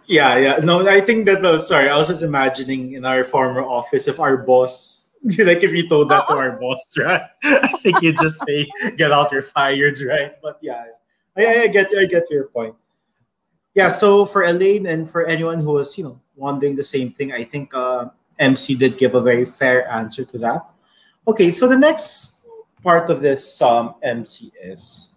[0.05, 0.57] Yeah, yeah.
[0.57, 1.89] No, I think that was sorry.
[1.89, 5.03] I was just imagining in our former office if our boss
[5.39, 7.24] like if you told that to our boss, right?
[7.43, 10.36] I think you'd just say, "Get out, you're fired," right?
[10.41, 10.84] But yeah,
[11.38, 12.76] I, I get I get your point.
[13.74, 13.88] Yeah.
[13.88, 17.45] So for Elaine and for anyone who was you know wondering the same thing, I
[17.45, 20.66] think uh, MC did give a very fair answer to that.
[21.28, 22.46] Okay, so the next
[22.84, 25.14] part of this um, MC is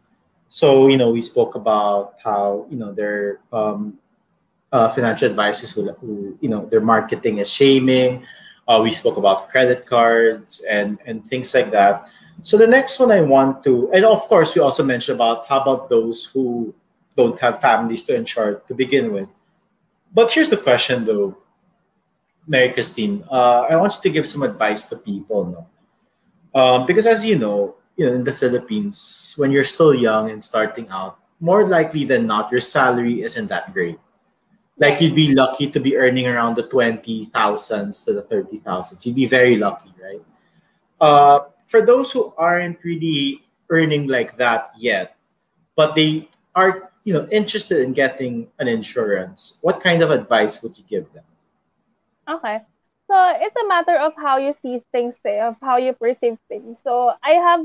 [0.49, 3.99] so you know we spoke about how you know their um,
[4.73, 8.25] uh, financial advisors who, who you know their marketing is shaming.
[8.69, 12.09] Uh, we spoke about credit cards and and things like that.
[12.43, 15.61] So the next one I want to, and of course we also mentioned about how
[15.61, 16.75] about those who
[17.17, 19.29] don't have families to insure to begin with.
[20.15, 21.37] but here's the question though,
[22.47, 23.25] Mary Christine.
[23.31, 25.67] Uh, I want you to give some advice to people, no?
[26.55, 30.43] Um, because as you know, you know, in the Philippines, when you're still young and
[30.43, 33.99] starting out, more likely than not, your salary isn't that great.
[34.79, 39.05] Like you'd be lucky to be earning around the twenty thousands to the thirty thousands.
[39.05, 40.23] You'd be very lucky, right?
[41.01, 45.17] Uh, for those who aren't really earning like that yet,
[45.75, 50.77] but they are, you know, interested in getting an insurance, what kind of advice would
[50.79, 51.26] you give them?
[52.29, 52.61] Okay.
[53.07, 56.83] So it's a matter of how you see things, eh, of how you perceive things.
[56.83, 57.63] So I have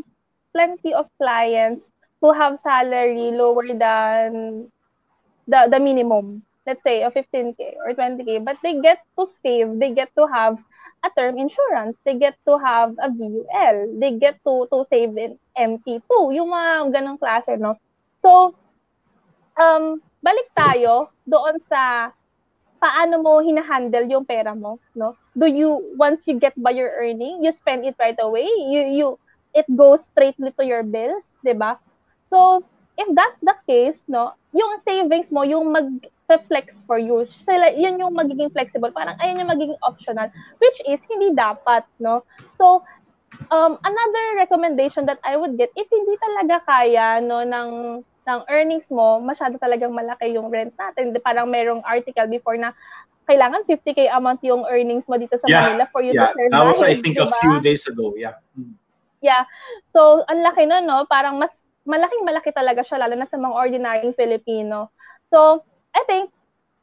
[0.53, 1.89] plenty of clients
[2.21, 4.69] who have salary lower than
[5.47, 9.91] the, the minimum, let's say a 15k or 20k, but they get to save, they
[9.93, 10.57] get to have
[11.03, 15.39] a term insurance, they get to have a VUL, they get to to save in
[15.57, 17.73] MP2, yung mga ganong klase, no?
[18.21, 18.53] So,
[19.57, 22.13] um, balik tayo doon sa
[22.81, 25.13] paano mo hinahandle yung pera mo, no?
[25.37, 28.49] Do you, once you get by your earning, you spend it right away?
[28.49, 29.07] You, you,
[29.53, 31.77] it goes straightly to your bills, di ba?
[32.33, 32.65] So,
[32.97, 38.17] if that's the case, no, yung savings mo, yung mag-flex for you, sila, yun yung
[38.17, 38.89] magiging flexible.
[38.89, 42.25] Parang ayun yung magiging optional, which is hindi dapat, no?
[42.57, 42.81] So,
[43.53, 47.69] um, another recommendation that I would get, if hindi talaga kaya, no, ng,
[48.27, 51.13] ng earnings mo, masyado talagang malaki yung rent natin.
[51.25, 52.73] Parang merong article before na
[53.25, 56.29] kailangan 50k amount yung earnings mo dito sa yeah, Manila for you yeah.
[56.29, 56.53] to survive.
[56.53, 57.29] That was, I think, diba?
[57.29, 58.13] a few days ago.
[58.17, 58.37] Yeah.
[59.21, 59.45] Yeah.
[59.93, 61.05] So, ang laki nun, no?
[61.05, 61.53] Parang mas
[61.85, 64.93] malaking malaki talaga siya lalo na sa mga ordinaryong Filipino.
[65.33, 65.65] So,
[65.97, 66.29] I think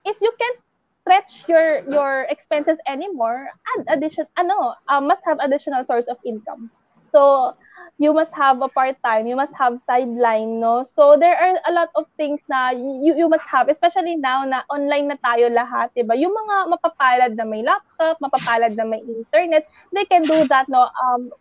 [0.07, 0.55] if you can
[1.03, 6.71] stretch your your expenses anymore, add addition ano, uh, must have additional source of income.
[7.15, 7.55] So,
[7.99, 10.87] you must have a part-time, you must have sideline, no?
[10.95, 14.63] So, there are a lot of things na you, you must have, especially now na
[14.71, 16.15] online na tayo lahat, diba?
[16.15, 20.87] Yung mga mapapalad na may laptop, mapapalad na may internet, they can do that, no?
[20.95, 21.35] Um,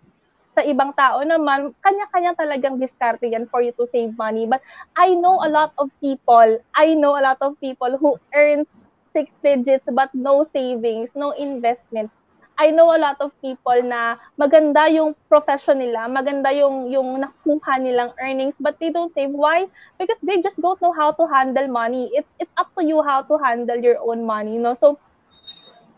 [0.57, 4.49] sa ibang tao naman, kanya-kanya talagang diskarte yan for you to save money.
[4.49, 4.65] But
[4.97, 8.65] I know a lot of people, I know a lot of people who earn
[9.13, 12.09] six digits but no savings, no investment.
[12.57, 17.77] I know a lot of people na maganda yung profession nila, maganda yung yung nakuha
[17.77, 19.29] nilang earnings but they don't save.
[19.29, 19.69] Why?
[20.01, 22.09] Because they just don't know how to handle money.
[22.17, 24.73] It's it's up to you how to handle your own money, no?
[24.73, 24.97] So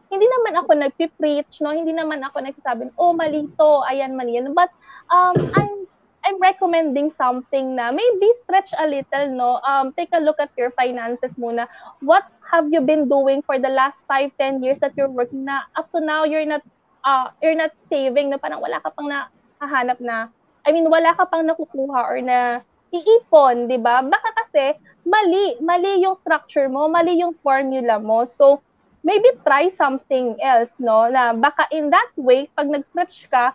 [0.09, 1.71] hindi naman ako nagpi-preach, no?
[1.71, 4.57] Hindi naman ako nagsasabi, oh, mali to, ayan, mali yan.
[4.57, 4.73] But
[5.13, 5.85] um, I'm
[6.25, 9.63] I'm recommending something na maybe stretch a little, no?
[9.63, 11.69] Um, take a look at your finances muna.
[12.03, 15.69] What have you been doing for the last 5, 10 years that you're working na
[15.77, 16.65] up to now you're not
[17.03, 18.37] uh, you're not saving, no?
[18.37, 20.27] Parang wala ka pang nahahanap na,
[20.65, 24.01] I mean, wala ka pang nakukuha or na iipon, di ba?
[24.03, 24.75] Baka kasi
[25.05, 28.25] mali, mali yung structure mo, mali yung formula mo.
[28.25, 28.61] So,
[29.05, 31.07] maybe try something else, no?
[31.07, 33.53] Na baka in that way, pag nag-stretch ka,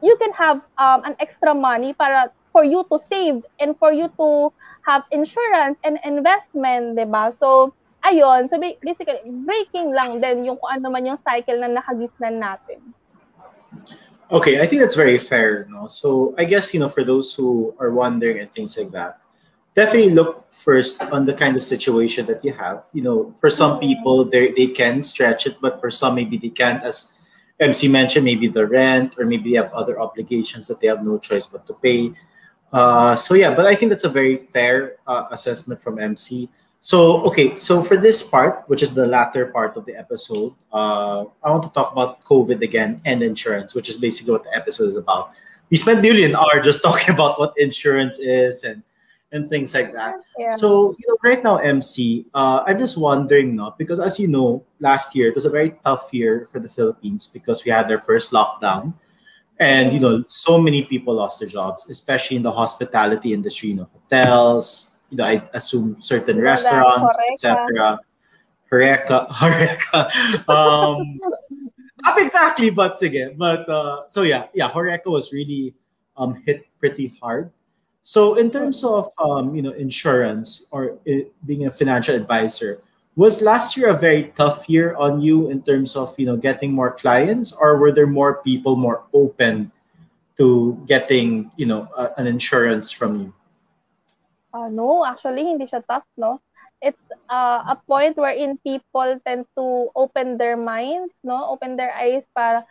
[0.00, 4.08] you can have um, an extra money para for you to save and for you
[4.16, 4.50] to
[4.86, 7.34] have insurance and investment, di ba?
[7.36, 7.74] So,
[8.04, 8.50] ayun.
[8.50, 12.80] So, basically, breaking lang din yung kung ano man yung cycle na nakagisnan natin.
[14.30, 15.86] Okay, I think that's very fair, no?
[15.86, 19.20] So, I guess, you know, for those who are wondering and things like that,
[19.74, 22.84] definitely look first on the kind of situation that you have.
[22.92, 26.50] You know, for some people, they they can stretch it, but for some, maybe they
[26.50, 26.82] can't.
[26.84, 27.14] As
[27.60, 31.18] MC mentioned, maybe the rent or maybe they have other obligations that they have no
[31.18, 32.12] choice but to pay.
[32.72, 36.48] Uh, so yeah, but I think that's a very fair uh, assessment from MC.
[36.80, 41.24] So okay, so for this part, which is the latter part of the episode, uh,
[41.42, 44.86] I want to talk about COVID again and insurance, which is basically what the episode
[44.86, 45.32] is about.
[45.70, 48.82] We spent nearly an hour just talking about what insurance is and
[49.32, 50.14] and things like that.
[50.38, 50.50] Yeah.
[50.50, 54.64] So, you know, right now, MC, uh, I'm just wondering, no, because as you know,
[54.80, 57.98] last year it was a very tough year for the Philippines because we had their
[57.98, 58.94] first lockdown,
[59.58, 63.76] and you know, so many people lost their jobs, especially in the hospitality industry, you
[63.76, 68.00] know, hotels, you know, I assume certain restaurants, etc.
[68.70, 70.48] Horeca, Horeca.
[70.48, 71.20] Um,
[72.04, 73.36] not exactly, but sige.
[73.36, 75.74] But uh, so yeah, yeah, Horeca was really
[76.16, 77.50] um, hit pretty hard
[78.08, 82.80] so in terms of um, you know insurance or it, being a financial advisor,
[83.16, 86.72] was last year a very tough year on you in terms of you know getting
[86.72, 89.70] more clients, or were there more people more open
[90.40, 93.34] to getting you know uh, an insurance from you?
[94.58, 96.42] Uh, no, actually hindi siya tough, no.
[96.82, 96.98] It's
[97.30, 102.66] uh, a point wherein people tend to open their minds, no, open their eyes para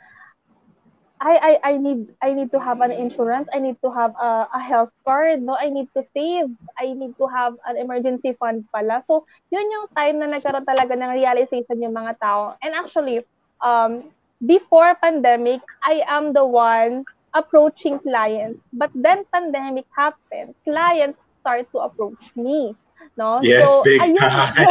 [1.18, 3.50] I, I I need I need to have an insurance.
[3.50, 5.42] I need to have a, a health card.
[5.42, 6.54] No, I need to save.
[6.78, 9.02] I need to have an emergency fund pala.
[9.02, 12.54] So, yun yung time na nagkaroon talaga ng realization yung mga tao.
[12.62, 13.26] And actually,
[13.66, 14.14] um,
[14.46, 17.02] before pandemic, I am the one
[17.34, 18.62] approaching clients.
[18.70, 20.54] But then pandemic happened.
[20.70, 21.18] Clients
[21.48, 22.76] start to approach me.
[23.16, 23.40] No?
[23.40, 24.68] Yes, so, big ayun, time.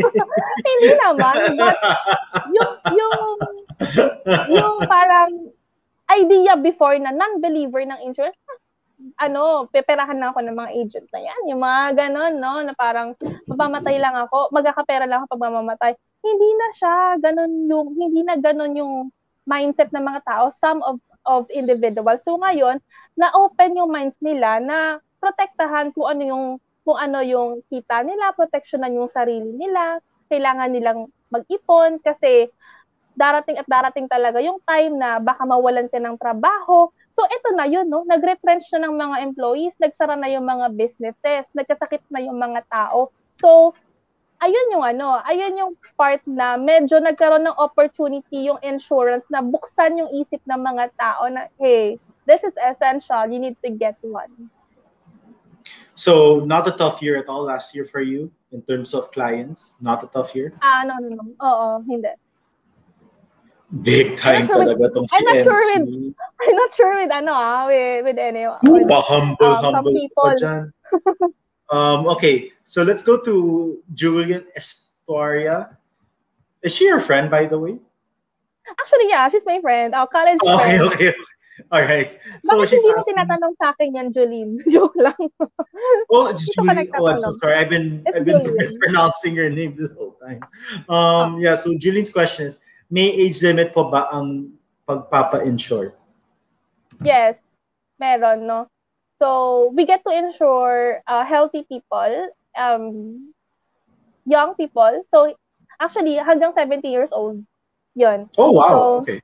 [0.00, 0.16] Yung,
[0.66, 1.76] hindi naman, but
[2.56, 3.18] yung, yung,
[4.48, 5.52] yung parang
[6.08, 8.40] idea before na non-believer ng insurance,
[9.20, 11.40] ano, peperahan na ako ng mga agent na yan.
[11.52, 13.12] Yung mga ganon, no, na parang
[13.44, 15.92] mapamatay lang ako, magkakapera lang ako pag mamamatay.
[16.24, 18.94] Hindi na siya ganon yung, hindi na ganon yung
[19.44, 20.96] mindset ng mga tao, some of
[21.28, 22.24] of individuals.
[22.24, 22.80] So ngayon,
[23.12, 24.78] na-open yung minds nila na
[25.20, 26.46] protektahan kung ano yung
[26.82, 30.00] kung ano yung kita nila, proteksyonan yung sarili nila,
[30.32, 32.48] kailangan nilang mag-ipon kasi
[33.14, 36.88] darating at darating talaga yung time na baka mawalan ka ng trabaho.
[37.12, 38.06] So ito na yun, no?
[38.08, 43.12] Nag-retrench na ng mga employees, nagsara na yung mga businesses, nagkasakit na yung mga tao.
[43.36, 43.76] So
[44.40, 50.00] ayun yung ano, ayun yung part na medyo nagkaroon ng opportunity yung insurance na buksan
[50.00, 54.48] yung isip ng mga tao na, hey, this is essential, you need to get one.
[56.00, 59.76] So, not a tough year at all last year for you in terms of clients?
[59.84, 60.56] Not a tough year?
[60.62, 61.24] Ah, no, no, no.
[61.36, 62.08] Oo, hindi.
[63.84, 65.44] Big time sure talaga tong si I'm not MC.
[65.44, 68.48] sure with- I'm not sure with ano ah, with, with any.
[68.48, 70.32] With- humble, um, humble people.
[71.76, 75.76] um, okay, so let's go to Julian Estoria.
[76.64, 77.76] Is she your friend, by the way?
[78.72, 79.92] Actually, yeah, she's my friend.
[79.92, 80.96] Oh, college Okay, friend.
[80.96, 81.39] okay, okay.
[81.72, 82.16] All right.
[82.42, 83.16] So Bakit she's hindi mo asking.
[83.16, 84.54] tinatanong sa akin yan, Jolene?
[84.74, 85.20] Joke lang.
[86.10, 86.88] Oh, it's Julie.
[86.96, 87.54] Oh, I'm so sorry.
[87.58, 88.56] I've been It's I've been Julian.
[88.58, 90.40] mispronouncing your name this whole time.
[90.88, 91.54] Um, yeah.
[91.54, 92.58] So Julian's question is:
[92.90, 94.54] May age limit po ba ang
[94.88, 95.94] pagpapa-insure?
[97.00, 97.36] Yes,
[97.98, 98.66] meron, no?
[99.20, 103.32] So, we get to insure uh, healthy people, um,
[104.24, 105.04] young people.
[105.12, 105.32] So,
[105.80, 107.44] actually, hanggang 70 years old.
[107.94, 108.28] Yun.
[108.38, 108.68] Oh wow.
[108.68, 109.20] So- okay.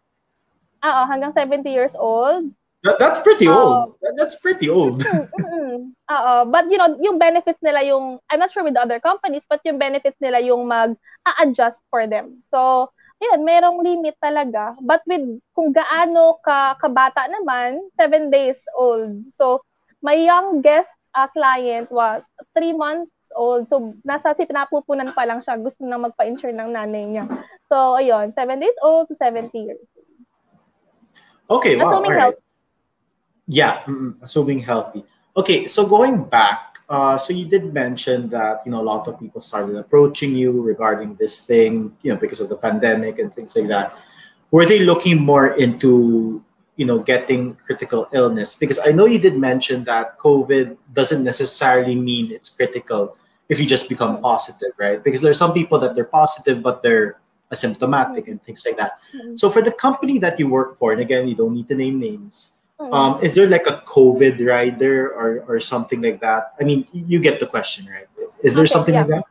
[0.85, 2.53] Oo, hanggang 70 years old.
[2.85, 3.57] That, that's pretty Oh.
[3.57, 3.99] old.
[4.05, 5.03] That, that's pretty old.
[5.03, 5.91] Mm-mm.
[6.17, 6.35] Oo.
[6.47, 9.59] But, you know, yung benefits nila yung, I'm not sure with the other companies, but
[9.67, 12.47] yung benefits nila yung mag-a-adjust for them.
[12.55, 14.77] So, yun, merong limit talaga.
[14.79, 19.19] But with, kung gaano ka, kabata naman, 7 days old.
[19.35, 19.65] So,
[20.05, 22.23] my youngest uh, client was
[22.55, 23.67] 3 months old.
[23.67, 25.59] So, nasa si pinapupunan pa lang siya.
[25.59, 27.25] Gusto nang magpa-insure ng nanay niya.
[27.67, 29.83] So, ayun, 7 days old to 70 years.
[31.51, 31.77] Okay.
[31.77, 31.91] Wow.
[31.91, 32.21] Assuming all right.
[32.21, 32.39] healthy.
[33.47, 35.05] Yeah, mm, assuming healthy.
[35.37, 39.19] Okay, so going back, uh, so you did mention that you know a lot of
[39.21, 43.55] people started approaching you regarding this thing, you know, because of the pandemic and things
[43.57, 43.97] like that.
[44.51, 46.43] Were they looking more into
[46.75, 48.55] you know getting critical illness?
[48.57, 53.17] Because I know you did mention that COVID doesn't necessarily mean it's critical
[53.49, 55.03] if you just become positive, right?
[55.03, 57.21] Because there's some people that they're positive but they're
[57.53, 58.99] asymptomatic and things like that.
[59.15, 59.39] Mm.
[59.39, 61.99] So for the company that you work for, and again, you don't need to name
[61.99, 62.93] names Mm.
[62.93, 66.53] um, is there like a COVID rider or, or something like that?
[66.61, 68.05] I mean, you get the question, right?
[68.45, 69.01] Is there Okay, something yeah.
[69.01, 69.25] like that?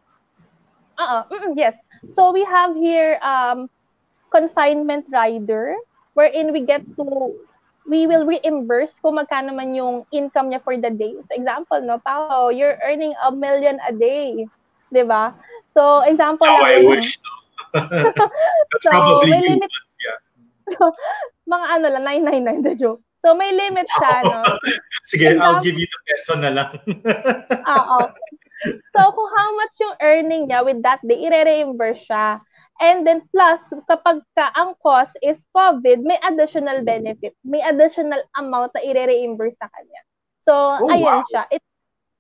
[0.97, 1.23] Uh-uh.
[1.29, 1.75] Mm-mm, yes.
[2.09, 3.69] So we have here um
[4.31, 5.75] confinement rider
[6.13, 7.37] wherein we get to
[7.85, 11.13] we will reimburse kung magkano man yung income niya for the day.
[11.13, 14.49] So example, no, Pao, you're earning a million a day.
[14.89, 15.37] 'Di ba?
[15.77, 17.21] So example How I wish.
[17.21, 17.44] no?
[17.75, 19.49] That's So, probably may you.
[19.55, 19.71] limit,
[21.53, 23.01] mga ano lang, 999 the joke.
[23.21, 24.41] So may limit siya, no?
[25.09, 26.69] Sige, I'll Example- give you the peso na lang.
[27.75, 27.99] Oo.
[28.93, 32.39] So, kung how much yung earning niya with that day, i-reimburse siya.
[32.77, 37.33] And then plus, kapag ka ang cost is COVID, may additional benefit.
[37.41, 40.01] May additional amount na i-reimburse sa kanya.
[40.41, 41.25] So, Oh, ayun wow.
[41.25, 41.43] siya.
[41.49, 41.63] It,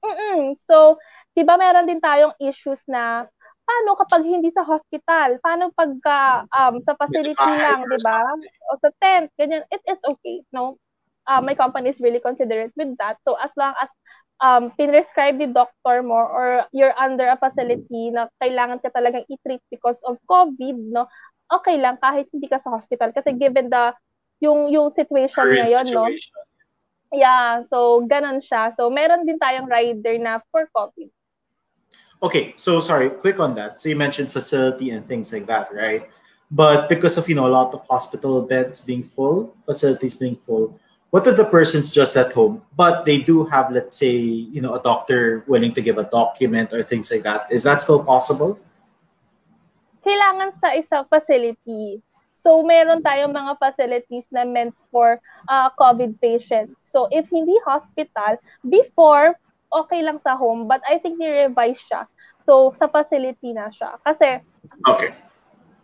[0.01, 0.97] mm So,
[1.33, 3.29] di ba meron din tayong issues na
[3.65, 5.41] paano kapag hindi sa hospital?
[5.41, 8.21] Paano pagka um, sa facility lang, di ba?
[8.71, 9.65] O sa tent, ganyan.
[9.73, 10.45] It, it's okay.
[10.53, 10.77] No?
[11.25, 13.17] Uh, my company is really considerate with that.
[13.25, 13.89] So, as long as
[14.39, 19.65] um, pinrescribe ni doctor mo or you're under a facility na kailangan ka talagang i-treat
[19.73, 21.09] because of COVID, no?
[21.49, 23.93] Okay lang kahit hindi ka sa hospital kasi given the
[24.41, 26.09] yung yung situation Current ngayon, no?
[26.09, 26.41] situation.
[27.13, 28.73] Yeah, so ganun siya.
[28.75, 31.09] So meron din tayong rider na for COVID.
[32.25, 33.77] Okay, so sorry, quick on that.
[33.79, 36.09] So you mentioned facility and things like that, right?
[36.49, 40.73] But because of you know a lot of hospital beds being full, facilities being full,
[41.13, 44.73] what if the person's just at home, but they do have, let's say, you know,
[44.73, 47.45] a doctor willing to give a document or things like that?
[47.51, 48.57] Is that still possible?
[50.01, 52.01] Kailangan sa isang facility.
[52.33, 56.81] So, meron tayong mga facilities na meant for uh, COVID patients.
[56.81, 59.37] So, if hindi hospital, before,
[59.71, 62.05] okay lang sa home, but I think ni-revise siya.
[62.45, 63.97] So, sa facility na siya.
[64.05, 64.39] Kasi,
[64.85, 65.17] okay.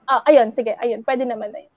[0.07, 1.73] Uh, ayun, sige, ayun, pwede naman na yun.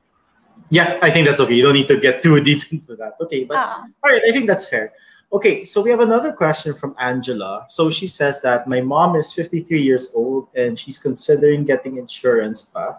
[0.70, 1.54] Yeah, I think that's okay.
[1.54, 3.14] You don't need to get too deep into that.
[3.20, 4.92] Okay, but uh, all right, I think that's fair.
[5.32, 7.66] Okay, so we have another question from Angela.
[7.68, 12.62] So she says that my mom is 53 years old and she's considering getting insurance.
[12.62, 12.98] Pa.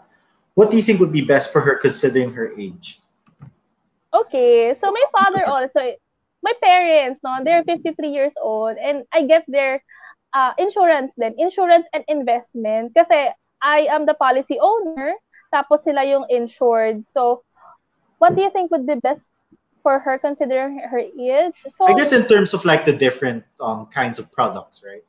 [0.53, 2.99] What do you think would be best for her considering her age?
[4.13, 5.95] Okay, so my father also,
[6.43, 9.83] my parents, no, they're 53 years old and I get their
[10.36, 12.91] uh, insurance then, insurance and investment.
[12.91, 13.31] Kasi
[13.63, 15.15] I am the policy owner,
[15.55, 17.07] tapos sila yung insured.
[17.15, 17.47] So,
[18.19, 19.31] what do you think would be best
[19.86, 21.53] for her considering her age.
[21.77, 25.05] So I guess in terms of like the different um, kinds of products, right?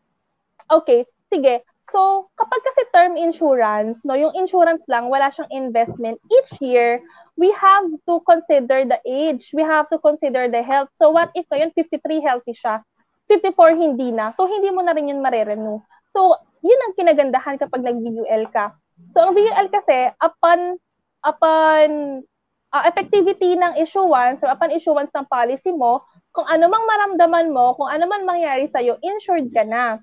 [0.69, 1.65] Okay, sige.
[1.81, 6.21] So, kapag kasi term insurance, no, yung insurance lang, wala siyang investment.
[6.29, 7.01] Each year,
[7.41, 9.49] we have to consider the age.
[9.57, 10.93] We have to consider the health.
[11.01, 12.85] So, what if ngayon 53 healthy siya?
[13.29, 14.31] 54 hindi na.
[14.35, 15.83] So, hindi mo na rin yun marerenew.
[16.15, 18.75] So, yun ang kinagandahan kapag nag-VUL ka.
[19.13, 20.79] So, ang VUL kasi, upon
[21.27, 22.23] upon
[22.71, 27.75] uh, effectivity ng issuance or upon issuance ng policy mo, kung ano mang maramdaman mo,
[27.75, 29.99] kung ano man mangyari sa'yo, insured ka na.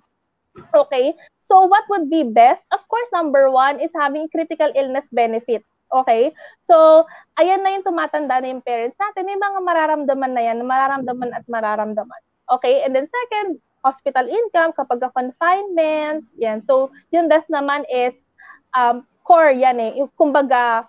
[0.74, 1.13] Okay?
[1.41, 2.61] So, what would be best?
[2.74, 5.65] Of course, number one is having critical illness benefit.
[5.93, 6.34] Okay?
[6.65, 7.05] So,
[7.38, 9.30] ayan na yung tumatanda na yung parents natin.
[9.30, 12.21] May mga mararamdaman na yan, mararamdaman at mararamdaman.
[12.60, 12.84] Okay?
[12.86, 16.24] And then second, hospital income kapag confinement.
[16.39, 16.64] Yan.
[16.64, 18.16] So, yung death naman is
[18.72, 19.91] um, core yan eh.
[19.99, 20.88] Yung, kumbaga,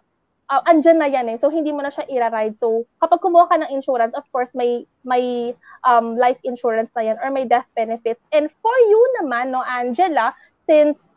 [0.49, 1.37] uh, andyan na yan eh.
[1.37, 2.57] So, hindi mo na siya ira-ride.
[2.57, 5.53] So, kapag kumuha ka ng insurance, of course, may may
[5.83, 8.23] um, life insurance na yan or may death benefits.
[8.31, 10.33] And for you naman, no, Angela,
[10.65, 11.11] since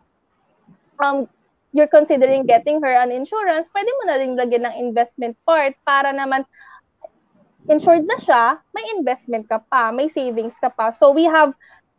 [0.99, 1.29] um,
[1.71, 6.09] you're considering getting her an insurance, pwede mo na rin lagyan ng investment part para
[6.09, 6.41] naman
[7.67, 10.91] insured na siya, may investment ka pa, may savings ka pa.
[10.95, 11.53] So, we have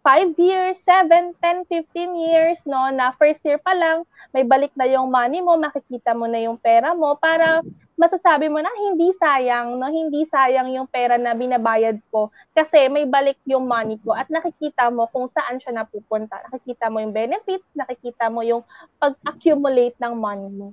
[0.04, 4.88] 5 years, 7, 10, 15 years, no, na first year pa lang, may balik na
[4.88, 7.60] yung money mo, makikita mo na yung pera mo para
[7.98, 13.04] masasabi mo na hindi sayang, no, hindi sayang yung pera na binabayad ko kasi may
[13.10, 16.38] balik yung money ko at nakikita mo kung saan siya napupunta.
[16.46, 18.62] Nakikita mo yung benefits, nakikita mo yung
[19.02, 20.72] pag-accumulate ng money mo.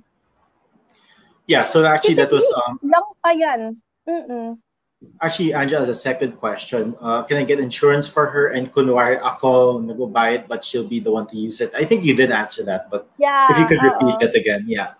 [1.50, 3.78] Yeah, so actually that was um lang pa yan.
[4.06, 4.58] Mm-mm.
[5.20, 6.94] Actually, Angela has a second question.
[7.00, 8.48] Uh, can I get insurance for her?
[8.48, 11.70] And kunwari ako nagbabayad, but she'll be the one to use it.
[11.76, 14.28] I think you did answer that, but yeah, if you could repeat uh-oh.
[14.28, 14.96] it again, yeah.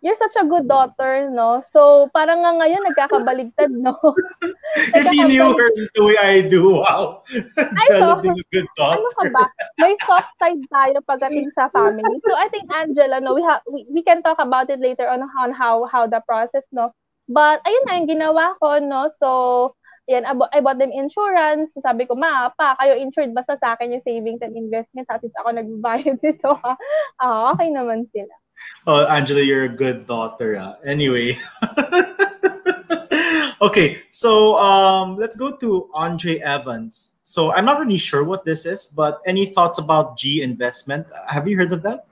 [0.00, 1.60] You're such a good daughter, no?
[1.74, 3.98] So, parang nga ngayon, nagkakabaligtad, no?
[4.94, 7.26] if you knew her the way I do, wow.
[7.58, 9.02] Angela being a good daughter.
[9.02, 9.44] Ano ka ba?
[9.82, 12.14] May soft side tayo pagdating sa family.
[12.22, 15.26] So, I think, Angela, no, we, have we, we can talk about it later on,
[15.26, 16.94] on how, how the process, no?
[17.28, 19.12] But, ayun na yung ginawa ko, no?
[19.20, 19.28] So,
[20.08, 21.76] yan, I bought them insurance.
[21.76, 25.20] So, sabi ko, ma, pa, kayo insured basta sa akin yung savings and investment at
[25.20, 26.74] least ako nagbayad dito, ha?
[27.20, 28.32] Ah, okay naman sila.
[28.88, 30.56] Oh, Angela, you're a good daughter.
[30.56, 30.80] Ah.
[30.82, 31.36] Anyway.
[33.62, 37.14] okay, so um, let's go to Andre Evans.
[37.22, 41.06] So I'm not really sure what this is, but any thoughts about G investment?
[41.28, 42.08] Have you heard of that?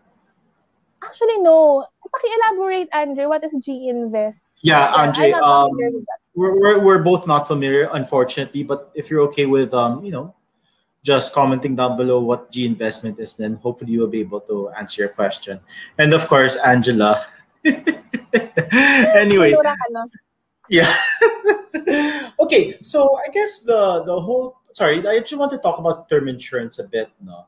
[1.03, 1.87] Actually, no.
[2.05, 4.46] Paki-elaborate, Andre, what is G Invest?
[4.63, 5.33] Yeah, Andre.
[5.33, 5.71] Um,
[6.35, 8.63] we're, we're, we're both not familiar, unfortunately.
[8.63, 10.35] But if you're okay with, um, you know,
[11.03, 14.69] just commenting down below what G investment is, then hopefully you will be able to
[14.71, 15.61] answer your question.
[15.99, 17.25] And of course, Angela.
[19.15, 19.55] anyway.
[20.69, 20.95] Yeah.
[22.41, 26.29] okay, so I guess the the whole sorry, I actually want to talk about term
[26.29, 27.09] insurance a bit.
[27.23, 27.47] No,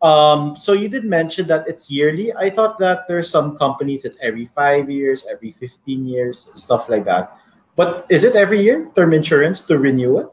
[0.00, 2.32] um, so you did mention that it's yearly.
[2.34, 7.04] I thought that there's some companies it's every five years, every 15 years, stuff like
[7.04, 7.36] that.
[7.76, 10.26] But is it every year, term insurance, to renew it?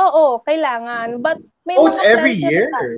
[0.00, 1.20] Oo, kailangan.
[1.20, 2.72] But may oh, it's every year?
[2.72, 2.96] Na,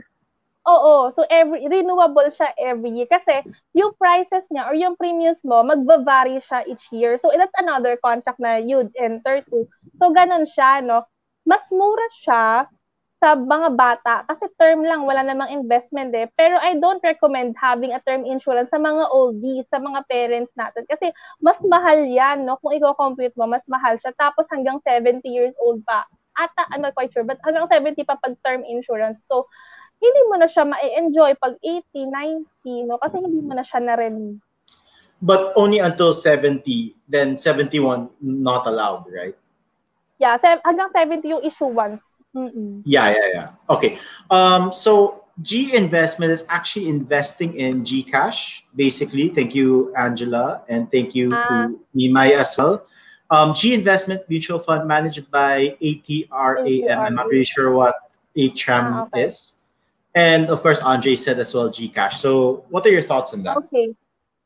[0.70, 3.10] oo, so every renewable siya every year.
[3.10, 3.42] Kasi
[3.74, 7.18] yung prices niya or yung premiums mo, magva-vary siya each year.
[7.18, 9.66] So that's another contract na you'd enter to.
[9.98, 11.02] So ganun siya, no?
[11.42, 12.70] Mas mura siya
[13.22, 16.26] sa mga bata, kasi term lang, wala namang investment eh.
[16.34, 20.82] Pero I don't recommend having a term insurance sa mga oldies, sa mga parents natin.
[20.90, 22.58] Kasi mas mahal yan, no?
[22.58, 24.10] Kung i-compute mo, mas mahal siya.
[24.18, 26.02] Tapos hanggang 70 years old pa.
[26.34, 29.22] Ata, I'm not quite sure, but hanggang 70 pa pag term insurance.
[29.30, 29.46] So,
[30.02, 32.10] hindi mo na siya ma-enjoy pag 80,
[32.66, 32.98] 90, no?
[32.98, 34.34] Kasi hindi mo na siya na-renew.
[35.22, 36.58] But only until 70,
[37.06, 39.38] then 71 not allowed, right?
[40.18, 42.11] Yeah, hanggang 70 yung issuance.
[42.34, 42.82] Mm-mm.
[42.84, 43.48] Yeah, yeah, yeah.
[43.68, 43.98] Okay.
[44.30, 49.28] Um, so G investment is actually investing in Gcash, basically.
[49.28, 51.80] Thank you, Angela, and thank you uh, to.
[51.96, 52.86] Nimai as well.
[53.30, 56.98] Um, G investment mutual fund managed by ATRAM.
[56.98, 57.94] I'm not really sure what
[58.36, 59.24] ATRAM ah, okay.
[59.24, 59.54] is.
[60.14, 62.14] And of course, Andre said as well Gcash.
[62.14, 63.56] So, what are your thoughts on that?
[63.56, 63.94] Okay.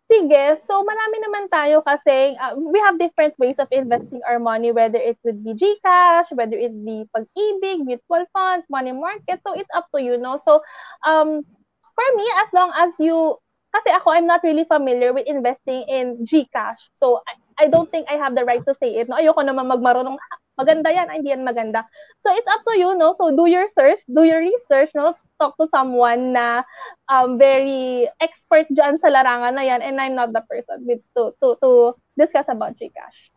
[0.07, 4.71] Sige, so marami naman tayo kasi uh, we have different ways of investing our money,
[4.71, 9.43] whether it would be GCash, whether it be pag-ibig, mutual funds, money market.
[9.43, 10.39] So it's up to you, no?
[10.39, 10.63] So
[11.03, 11.43] um,
[11.91, 13.43] for me, as long as you,
[13.75, 16.79] kasi ako, I'm not really familiar with investing in GCash.
[16.95, 19.11] So I, I don't think I have the right to say it.
[19.11, 19.19] No?
[19.19, 20.23] Ayoko naman magmarunong,
[20.59, 21.85] maganda yan, hindi yan maganda.
[22.21, 23.15] So it's up to you, no?
[23.15, 25.15] So do your search, do your research, no?
[25.39, 26.65] talk to someone na
[27.09, 31.37] um, very expert dyan sa larangan na yan and I'm not the person with to,
[31.43, 31.71] to, to
[32.17, 33.33] discuss about Gcash.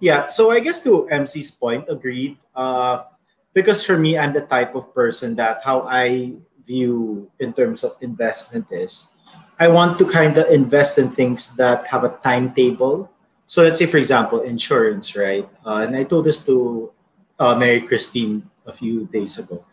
[0.00, 2.36] Yeah, so I guess to MC's point, agreed.
[2.54, 3.08] Uh,
[3.54, 7.96] because for me, I'm the type of person that how I view in terms of
[8.00, 9.14] investment is
[9.58, 13.10] I want to kind of invest in things that have a timetable.
[13.46, 15.48] So let's say, for example, insurance, right?
[15.66, 16.92] Uh, and I told this to
[17.38, 19.64] uh, Mary Christine a few days ago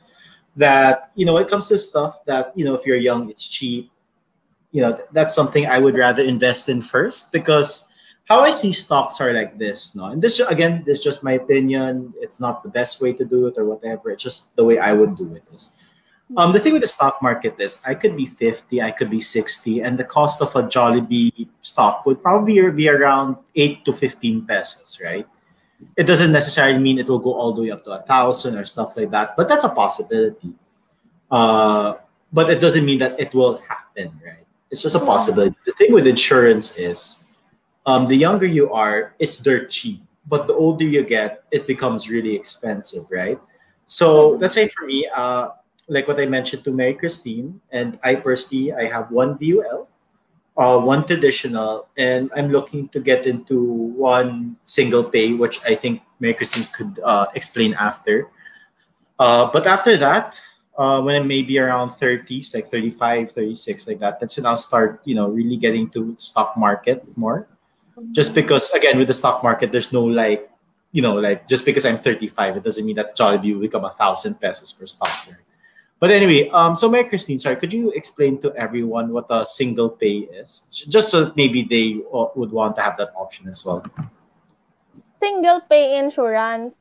[0.55, 3.89] that you know it comes to stuff that you know if you're young it's cheap
[4.71, 7.87] you know that's something i would rather invest in first because
[8.27, 10.05] how i see stocks are like this no?
[10.05, 12.13] And this again this is just my opinion.
[12.19, 14.11] It's not the best way to do it or whatever.
[14.11, 15.77] It's just the way i would do it is
[16.37, 19.19] um, the thing with the stock market is i could be 50 i could be
[19.19, 24.45] 60 and the cost of a jollibee stock would probably be around 8 to 15
[24.45, 25.27] pesos right
[25.97, 28.63] it doesn't necessarily mean it will go all the way up to a thousand or
[28.63, 30.53] stuff like that, but that's a possibility.
[31.29, 31.95] Uh,
[32.31, 34.45] but it doesn't mean that it will happen, right?
[34.69, 35.55] It's just a possibility.
[35.65, 37.25] The thing with insurance is
[37.85, 40.01] um, the younger you are, it's dirt cheap.
[40.27, 43.39] But the older you get, it becomes really expensive, right?
[43.87, 45.49] So let's say for me, uh,
[45.87, 49.87] like what I mentioned to Mary Christine, and I personally, I have one VUL
[50.57, 56.01] uh, one traditional, and I'm looking to get into one single pay, which I think
[56.19, 58.29] Mary Christine could uh, explain after.
[59.17, 60.37] Uh, but after that,
[60.77, 64.57] uh, when I may be around 30s, like 35, 36, like that, that's when I'll
[64.57, 67.47] start, you know, really getting to stock market more.
[68.11, 70.49] Just because, again, with the stock market, there's no like,
[70.91, 73.91] you know, like just because I'm 35, it doesn't mean that Jollibee will become a
[73.91, 75.11] thousand pesos per stock.
[75.27, 75.37] Right?
[76.01, 79.85] But anyway, um, so Mary Christine, sorry, could you explain to everyone what a single
[79.87, 83.85] pay is, just so maybe they uh, would want to have that option as well?
[85.21, 86.73] Single pay insurance.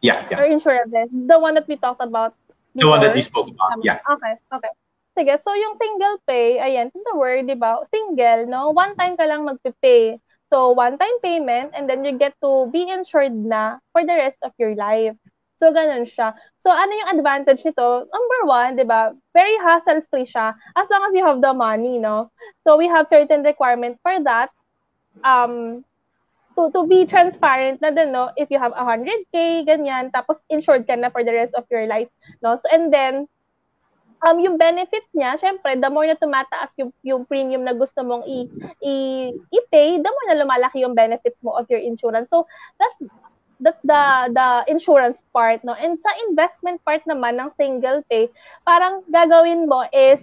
[0.00, 0.38] Yeah, yeah.
[0.38, 2.38] Or insurance, the one that we talked about.
[2.70, 2.86] Before.
[2.86, 3.74] The one that we spoke about.
[3.74, 3.98] Um, yeah.
[4.06, 4.72] Okay, okay.
[5.18, 7.82] Sige, so yung single pay, ayan, the word, di ba?
[7.90, 8.70] Single, no?
[8.70, 10.22] One time ka lang magpipay.
[10.50, 14.50] So, one-time payment, and then you get to be insured na for the rest of
[14.58, 15.14] your life.
[15.60, 16.32] So, ganun siya.
[16.56, 18.08] So, ano yung advantage nito?
[18.08, 22.32] Number one, di ba, very hassle-free siya as long as you have the money, no?
[22.64, 24.48] So, we have certain requirement for that.
[25.20, 25.84] Um,
[26.56, 28.32] to, to be transparent na din, no?
[28.40, 32.08] If you have 100K, ganyan, tapos insured ka na for the rest of your life,
[32.40, 32.56] no?
[32.56, 33.28] So, and then,
[34.24, 38.24] um, yung benefit niya, syempre, the more na tumataas yung, yung premium na gusto mong
[38.24, 38.48] i,
[38.80, 38.94] i,
[39.52, 42.32] i-pay, the more na lumalaki yung benefits mo of your insurance.
[42.32, 42.48] So,
[42.80, 42.96] that's
[43.60, 45.76] that's the the insurance part no?
[45.76, 48.32] And sa investment part naman ng single pay
[48.64, 50.18] parang gagawin mo is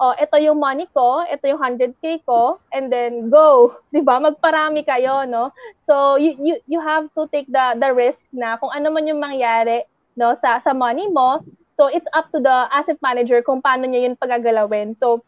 [0.00, 4.18] oh ito yung money ko ito yung 100k ko and then go 'di ba?
[4.18, 5.52] Magparami kayo no?
[5.84, 9.20] So you you you have to take the the risk na kung ano man yung
[9.20, 9.84] mangyari
[10.16, 11.44] no sa sa money mo.
[11.78, 14.98] So it's up to the asset manager kung paano niya yun pagagalawin.
[14.98, 15.22] So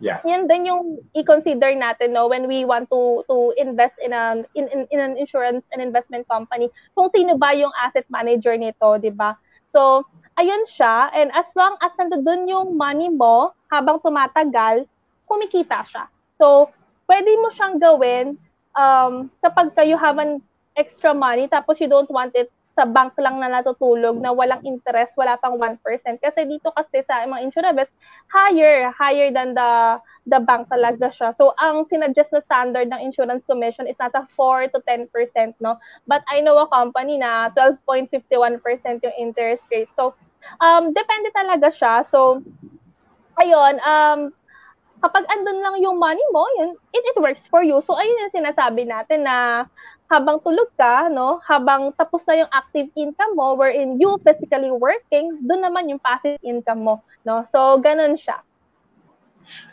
[0.00, 0.24] Yeah.
[0.24, 4.64] Yan din yung i-consider natin no when we want to to invest in an in,
[4.72, 6.72] in, in an insurance and investment company.
[6.96, 9.36] Kung sino ba yung asset manager nito, 'di ba?
[9.76, 10.08] So,
[10.40, 14.88] ayun siya and as long as nandoon yung money mo habang tumatagal,
[15.28, 16.08] kumikita siya.
[16.40, 16.72] So,
[17.04, 18.40] pwede mo siyang gawin
[18.72, 20.40] um, kapag kayo have an
[20.80, 22.48] extra money tapos you don't want it
[22.80, 25.76] sa bank lang na natutulog na walang interest, wala pang 1%.
[26.16, 27.92] Kasi dito kasi sa mga insurance,
[28.32, 31.36] higher, higher than the the bank talaga siya.
[31.36, 35.12] So, ang sinuggest na standard ng insurance commission is nasa 4 to 10%,
[35.60, 35.76] no?
[36.08, 38.24] But I know a company na 12.51%
[39.04, 39.92] yung interest rate.
[39.92, 40.16] So,
[40.64, 42.00] um, depende talaga siya.
[42.08, 42.40] So,
[43.36, 44.32] ayun, um,
[45.00, 47.80] kapag andun lang yung money mo, yun, it, it works for you.
[47.80, 49.68] So, ayun yung sinasabi natin na
[50.10, 55.38] habang tulog ka, no, habang tapos na yung active income mo, wherein you physically working,
[55.46, 57.46] doon naman yung passive income mo, no?
[57.46, 58.42] So, ganun siya.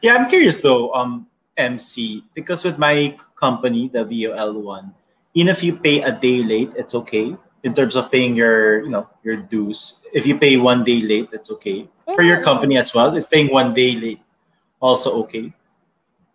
[0.05, 1.25] Yeah, I'm curious though, um,
[1.57, 4.93] MC, because with my company, the VOL one,
[5.33, 7.33] even if you pay a day late, it's okay.
[7.63, 9.99] in terms of paying your you know your dues.
[10.13, 11.87] If you pay one day late, that's okay.
[12.15, 14.21] For your company as well, is paying one day late
[14.79, 15.51] also okay?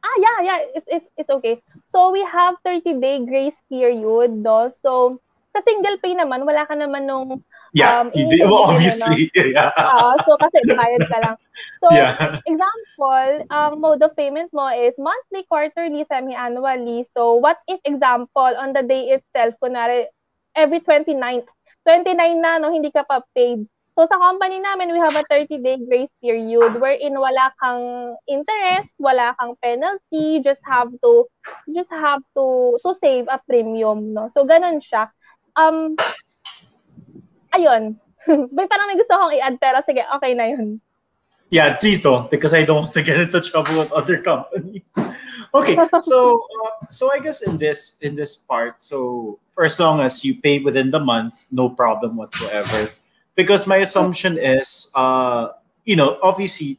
[0.03, 1.63] Ah, yeah, yeah, it's it's it's okay.
[1.87, 4.71] So we have 30 day grace period, no?
[4.83, 5.23] So
[5.53, 9.33] sa single pay naman, wala ka naman nung Yeah, um, did, well, obviously.
[9.37, 9.73] Yeah.
[9.77, 11.37] Uh, so kasi bayad ka lang.
[11.81, 12.41] So, yeah.
[12.45, 17.09] example, ang um, mode of payment mo is monthly, quarterly, semi-annually.
[17.17, 20.13] So, what if example, on the day itself, kunwari,
[20.53, 21.49] every 29th,
[21.89, 22.13] 29
[22.45, 23.65] na, no, hindi ka pa paid.
[23.93, 29.37] So, sa company namin, we have a 30-day grace period wherein wala kang interest, wala
[29.37, 31.29] kang penalty, just have to,
[31.69, 34.33] just have to, to save a premium, no?
[34.33, 35.13] So, ganun siya.
[35.61, 36.01] Um,
[37.53, 38.01] ayun.
[38.57, 40.81] may parang may gusto akong i-add pero sige, okay na yun.
[41.53, 44.89] Yeah, please don't because I don't want to get into trouble with other companies.
[45.55, 50.01] okay, so uh, so I guess in this in this part, so for as long
[50.01, 52.89] as you pay within the month, no problem whatsoever.
[53.35, 55.49] Because my assumption is, uh,
[55.85, 56.79] you know, obviously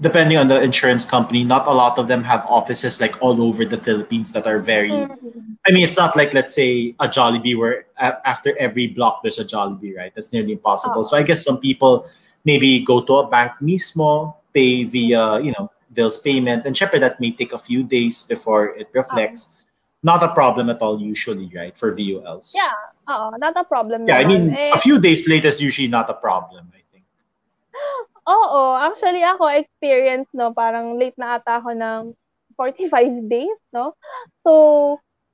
[0.00, 3.64] depending on the insurance company, not a lot of them have offices like all over
[3.64, 4.90] the Philippines that are very.
[4.90, 5.40] Mm-hmm.
[5.66, 9.44] I mean, it's not like let's say a Jollibee where after every block there's a
[9.44, 10.12] Jollibee, right?
[10.14, 10.98] That's nearly impossible.
[10.98, 11.02] Oh.
[11.02, 12.06] So I guess some people
[12.44, 17.18] maybe go to a bank mismo, pay via you know bills payment, and syempre that
[17.18, 19.48] may take a few days before it reflects.
[19.50, 19.60] Oh.
[20.04, 21.76] Not a problem at all usually, right?
[21.76, 22.52] For VULs.
[22.54, 22.68] Yeah,
[23.08, 24.06] oh, not a problem.
[24.06, 24.24] Yeah, naman.
[24.24, 26.70] I mean, eh, a few days late is usually not a problem.
[28.24, 32.00] Oo, actually ako experience no, parang late na ata ako ng
[32.56, 33.98] 45 days, no?
[34.46, 34.52] So,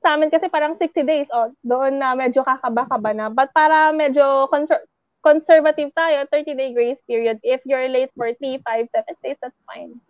[0.01, 3.29] sa amin kasi parang 60 days, oh, doon na medyo kakaba-kaba na.
[3.29, 4.87] But para medyo con-
[5.21, 7.37] conservative tayo, 30-day grace period.
[7.45, 10.01] If you're late for 3, 5, 7 days, that's fine.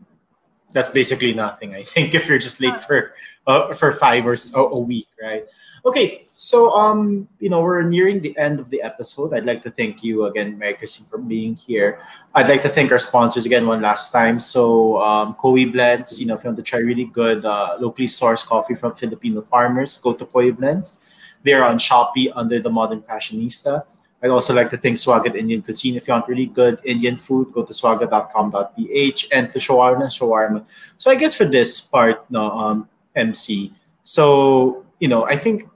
[0.73, 3.15] That's basically nothing, I think, if you're just late for
[3.47, 5.47] uh, for five or so, a week, right?
[5.85, 9.33] Okay, so um, you know, we're nearing the end of the episode.
[9.33, 12.01] I'd like to thank you again, Mary Christine, for being here.
[12.35, 14.39] I'd like to thank our sponsors again one last time.
[14.39, 18.09] So um Koi Blends, you know, if you want to try really good uh, locally
[18.09, 20.97] sourced coffee from Filipino farmers, go to Koi Blends.
[21.43, 23.85] They're on Shopee under the Modern Fashionista.
[24.23, 25.97] I'd also like to thank Swagat Indian Cuisine.
[25.97, 30.65] If you want really good Indian food, go to swagat.com.ph and to Shawarma Shawarma.
[30.99, 33.73] So I guess for this part, no, um, MC.
[34.03, 35.67] So you know, I think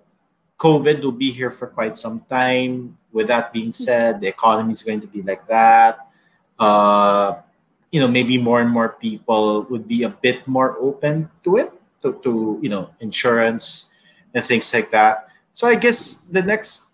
[0.59, 2.97] COVID will be here for quite some time.
[3.13, 6.09] With that being said, the economy is going to be like that.
[6.59, 7.41] Uh,
[7.91, 11.73] you know, maybe more and more people would be a bit more open to it,
[12.03, 13.93] to, to you know, insurance
[14.35, 15.29] and things like that.
[15.53, 16.91] So I guess the next,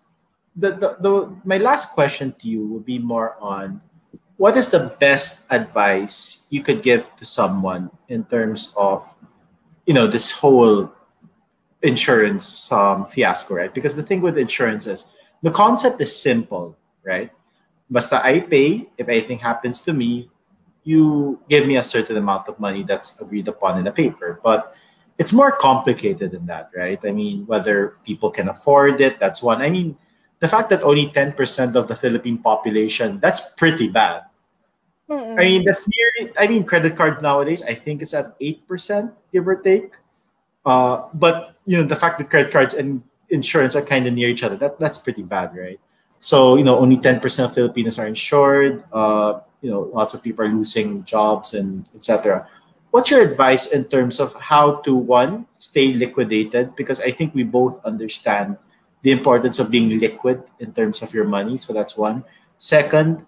[0.55, 3.81] the, the, the my last question to you would be more on
[4.37, 9.05] what is the best advice you could give to someone in terms of,
[9.85, 10.91] you know, this whole
[11.83, 13.73] insurance um, fiasco, right?
[13.73, 15.07] Because the thing with insurance is
[15.41, 17.31] the concept is simple, right?
[17.89, 20.29] Basta I pay, if anything happens to me,
[20.83, 24.39] you give me a certain amount of money that's agreed upon in the paper.
[24.43, 24.75] But
[25.17, 26.99] it's more complicated than that, right?
[27.03, 29.61] I mean, whether people can afford it, that's one.
[29.61, 29.97] I mean,
[30.41, 31.31] the fact that only 10%
[31.75, 34.27] of the Philippine population, that's pretty bad.
[35.09, 35.39] Mm-hmm.
[35.39, 38.67] I mean, that's nearly, I mean, credit cards nowadays, I think it's at 8%,
[39.31, 39.95] give or take.
[40.65, 44.29] Uh, but you know the fact that credit cards and insurance are kind of near
[44.29, 45.79] each other that that's pretty bad right
[46.19, 50.45] so you know only 10% of filipinos are insured uh, you know lots of people
[50.45, 52.47] are losing jobs and etc
[52.91, 57.43] what's your advice in terms of how to one stay liquidated because i think we
[57.43, 58.57] both understand
[59.01, 62.23] the importance of being liquid in terms of your money so that's one
[62.57, 63.25] second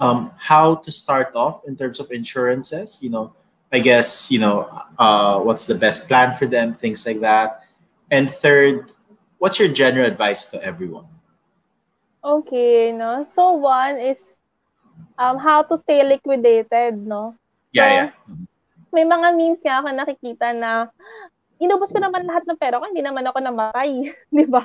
[0.00, 3.32] um, how to start off in terms of insurances you know
[3.72, 4.64] I guess you know
[4.98, 7.64] uh, what's the best plan for them, things like that.
[8.10, 8.92] And third,
[9.36, 11.04] what's your general advice to everyone?
[12.24, 13.24] Okay, no.
[13.28, 14.18] So one is
[15.20, 17.36] um how to stay liquidated, no.
[17.72, 18.10] Yeah, so, yeah.
[18.88, 20.88] May mga memes nga ako nakikita na
[21.58, 24.64] inubos ko naman lahat ng pera ko, hindi naman ako namatay, di ba?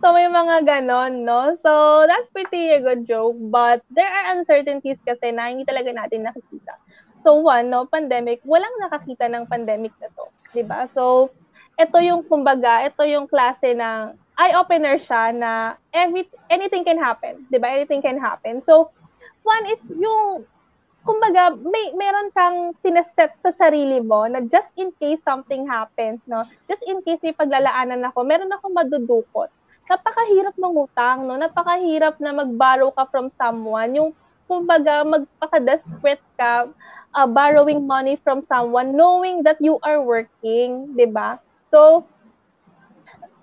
[0.00, 1.52] So may mga ganon, no?
[1.60, 6.24] So that's pretty a good joke, but there are uncertainties kasi na hindi talaga natin
[6.24, 6.80] nakikita.
[7.20, 10.88] So one, no, pandemic, walang nakakita ng pandemic na to, 'di ba?
[10.88, 11.28] So
[11.76, 17.44] ito yung kumbaga, ito yung klase ng eye opener siya na every anything can happen,
[17.52, 17.68] 'di ba?
[17.76, 18.64] Anything can happen.
[18.64, 18.88] So
[19.44, 20.48] one is yung
[21.10, 26.46] kumbaga may meron kang sineset sa sarili mo na just in case something happens, no?
[26.70, 29.50] Just in case may paglalaanan ako, meron akong madudukot.
[29.90, 31.34] Napakahirap mangutang, no?
[31.34, 33.90] Napakahirap na mag-borrow ka from someone.
[33.98, 34.14] Yung
[34.46, 36.70] kumbaga magpaka-desperate ka
[37.10, 41.42] uh, borrowing money from someone knowing that you are working, 'di ba?
[41.74, 42.06] So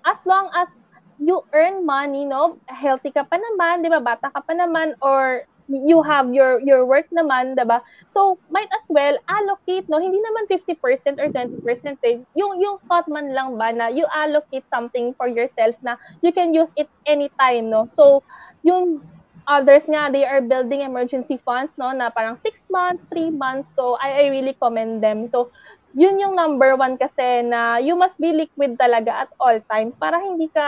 [0.08, 0.72] as long as
[1.20, 2.56] you earn money, no?
[2.64, 4.00] Healthy ka pa naman, 'di ba?
[4.00, 7.84] Bata ka pa naman or you have your your work naman, 'di ba?
[8.08, 10.00] So, might as well allocate, no?
[10.00, 12.00] Hindi naman 50% or 20%.
[12.02, 12.24] Eh.
[12.34, 16.56] Yung yung thought man lang ba na you allocate something for yourself na you can
[16.56, 17.86] use it anytime, no?
[17.92, 18.24] So,
[18.64, 19.04] yung
[19.48, 21.92] others nga, they are building emergency funds, no?
[21.92, 23.72] Na parang 6 months, 3 months.
[23.72, 25.28] So, I, I really commend them.
[25.28, 25.52] So,
[25.96, 30.20] yun yung number one kasi na you must be liquid talaga at all times para
[30.20, 30.66] hindi ka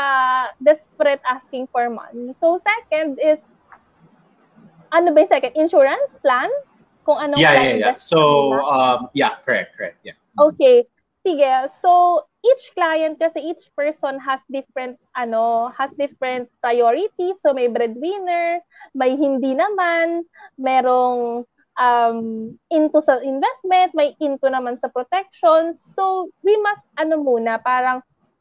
[0.64, 2.32] desperate asking for money.
[2.40, 3.44] So, second is,
[4.90, 5.52] ano ba yung second?
[5.56, 6.50] Insurance plan?
[7.06, 7.96] Kung anong yeah, yeah, yeah.
[7.96, 10.18] So, um, yeah, correct, correct, yeah.
[10.36, 10.84] Okay.
[11.24, 11.48] Sige.
[11.80, 17.36] So, each client kasi each person has different ano, has different priorities.
[17.40, 18.64] So may breadwinner,
[18.96, 20.24] may hindi naman,
[20.56, 21.44] merong
[21.80, 22.18] um
[22.72, 25.76] into sa investment, may into naman sa protection.
[25.76, 28.00] So we must ano muna, parang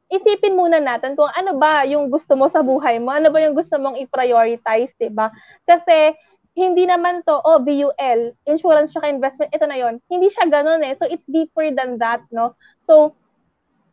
[0.09, 3.53] isipin muna natin kung ano ba yung gusto mo sa buhay mo, ano ba yung
[3.53, 5.29] gusto mong i-prioritize, 'di ba?
[5.67, 6.15] Kasi
[6.59, 10.91] hindi naman to, oh, BUL, insurance tsaka investment, ito na yon Hindi siya ganun eh.
[10.99, 12.59] So, it's deeper than that, no?
[12.83, 13.15] So,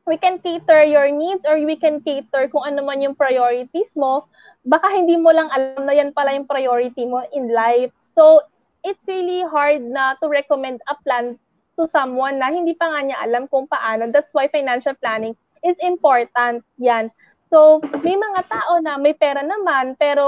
[0.07, 4.27] we can cater your needs or we can cater kung ano man yung priorities mo,
[4.67, 7.95] baka hindi mo lang alam na yan pala yung priority mo in life.
[8.03, 8.43] So,
[8.83, 11.39] it's really hard na to recommend a plan
[11.79, 14.11] to someone na hindi pa nga niya alam kung paano.
[14.11, 16.63] That's why financial planning is important.
[16.79, 17.11] Yan.
[17.51, 20.25] So, may mga tao na may pera naman, pero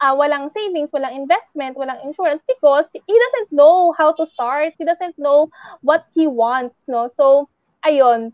[0.00, 4.74] uh, walang savings, walang investment, walang insurance because he doesn't know how to start.
[4.78, 5.50] He doesn't know
[5.82, 7.08] what he wants, no?
[7.10, 7.48] So,
[7.82, 8.32] ayun,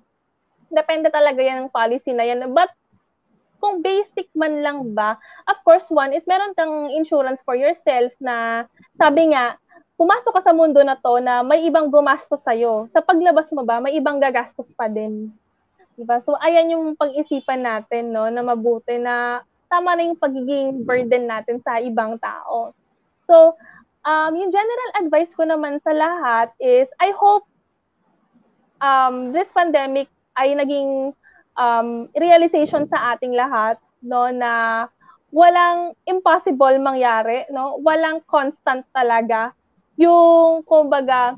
[0.72, 2.52] depende talaga yan ng policy na yan.
[2.52, 2.72] But
[3.64, 5.16] kung basic man lang ba,
[5.48, 8.68] of course, one is meron kang insurance for yourself na
[9.00, 9.56] sabi nga,
[9.96, 12.90] pumasok ka sa mundo na to na may ibang gumastos sa'yo.
[12.92, 15.32] Sa paglabas mo ba, may ibang gagastos pa din.
[15.94, 16.18] Diba?
[16.20, 21.58] So, ayan yung pag-isipan natin, no, na mabuti na tama na yung pagiging burden natin
[21.66, 22.70] sa ibang tao.
[23.26, 23.58] So,
[24.06, 27.42] um, yung general advice ko naman sa lahat is, I hope
[28.78, 30.06] um, this pandemic
[30.38, 31.10] ay naging
[31.58, 34.84] um, realization sa ating lahat no na
[35.32, 39.56] walang impossible mangyari no walang constant talaga
[39.96, 41.34] yung kumbaga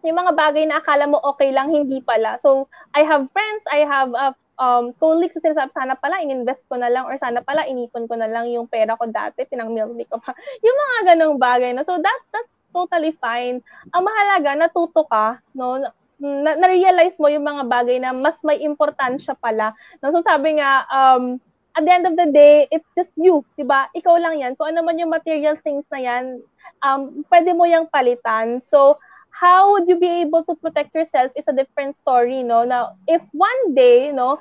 [0.00, 2.66] yung mga bagay na akala mo okay lang hindi pala so
[2.96, 6.88] i have friends i have uh, um, colleagues na sinasabi, sana pala ininvest ko na
[6.88, 10.32] lang or sana pala inipon ko na lang yung pera ko dati, pinang-milk ko pa.
[10.66, 11.70] Yung mga ganong bagay.
[11.76, 11.84] No?
[11.84, 13.60] So that, that's totally fine.
[13.92, 15.80] Ang mahalaga, natuto ka, no?
[16.20, 19.76] na- na-realize mo yung mga bagay na mas may importansya pala.
[20.00, 20.12] No?
[20.16, 21.36] So sabi nga, um,
[21.76, 23.92] at the end of the day, it's just you, di ba?
[23.92, 24.56] Ikaw lang yan.
[24.56, 26.40] Kung ano man yung material things na yan,
[26.80, 28.64] um, pwede mo yung palitan.
[28.64, 28.96] So,
[29.36, 32.64] how would you be able to protect yourself is a different story, no?
[32.64, 34.40] Now, if one day, no,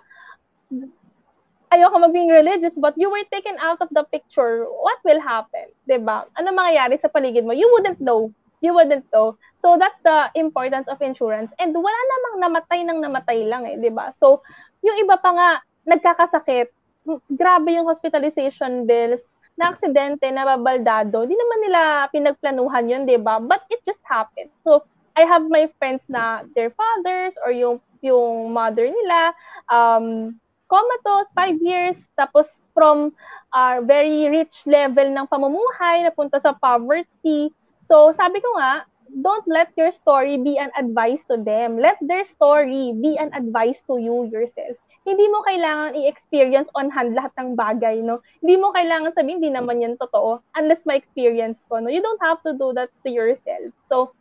[1.72, 5.67] ayoko maging religious, but you were taken out of the picture, what will happen?
[5.84, 6.23] Di ba?
[6.39, 7.51] Ano mangyayari sa paligid mo?
[7.51, 8.31] You wouldn't know
[8.65, 9.38] you wouldn't know.
[9.55, 11.53] So that's the importance of insurance.
[11.61, 14.09] And wala namang namatay nang namatay lang eh, 'di ba?
[14.17, 14.41] So
[14.81, 15.49] yung iba pa nga
[15.85, 16.73] nagkakasakit,
[17.30, 19.22] grabe yung hospitalization bills,
[19.56, 23.40] na aksidente, na babaldado, di naman nila pinagplanuhan yun, di ba?
[23.40, 24.52] But it just happened.
[24.64, 24.84] So,
[25.15, 29.34] I have my friends na their fathers or yung yung mother nila,
[29.72, 30.36] um,
[30.68, 33.15] comatose, five years, tapos from
[33.56, 37.49] uh, very rich level ng pamumuhay, napunta sa poverty,
[37.86, 38.82] So, sabi ko nga,
[39.22, 41.77] don't let your story be an advice to them.
[41.77, 44.73] Let their story be an advice to you yourself.
[45.06, 48.26] Hindi mo kailangan i-experience on hand lahat ng bagay, no?
[48.41, 51.94] Hindi mo kailangan sabihin, hindi naman yan totoo, unless ma-experience ko, no?
[51.94, 53.69] You don't have to do that to yourself.
[53.86, 54.18] So,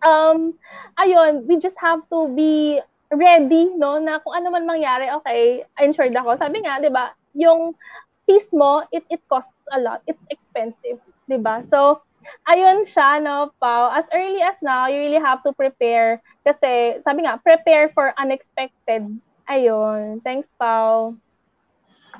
[0.00, 0.56] um,
[0.96, 2.80] ayun, we just have to be
[3.12, 4.00] ready, no?
[4.00, 6.40] Na kung ano man mangyari, okay, insured ako.
[6.40, 7.76] Sabi nga, di ba, yung
[8.24, 10.00] peace mo, it, it costs a lot.
[10.08, 10.96] It's expensive,
[11.28, 11.60] di ba?
[11.68, 12.00] So,
[12.48, 13.92] ayun siya, no, Pao.
[13.92, 16.24] As early as now, you really have to prepare.
[16.46, 19.04] Kasi, sabi nga, prepare for unexpected.
[19.50, 20.22] Ayun.
[20.22, 21.16] Thanks, Pao.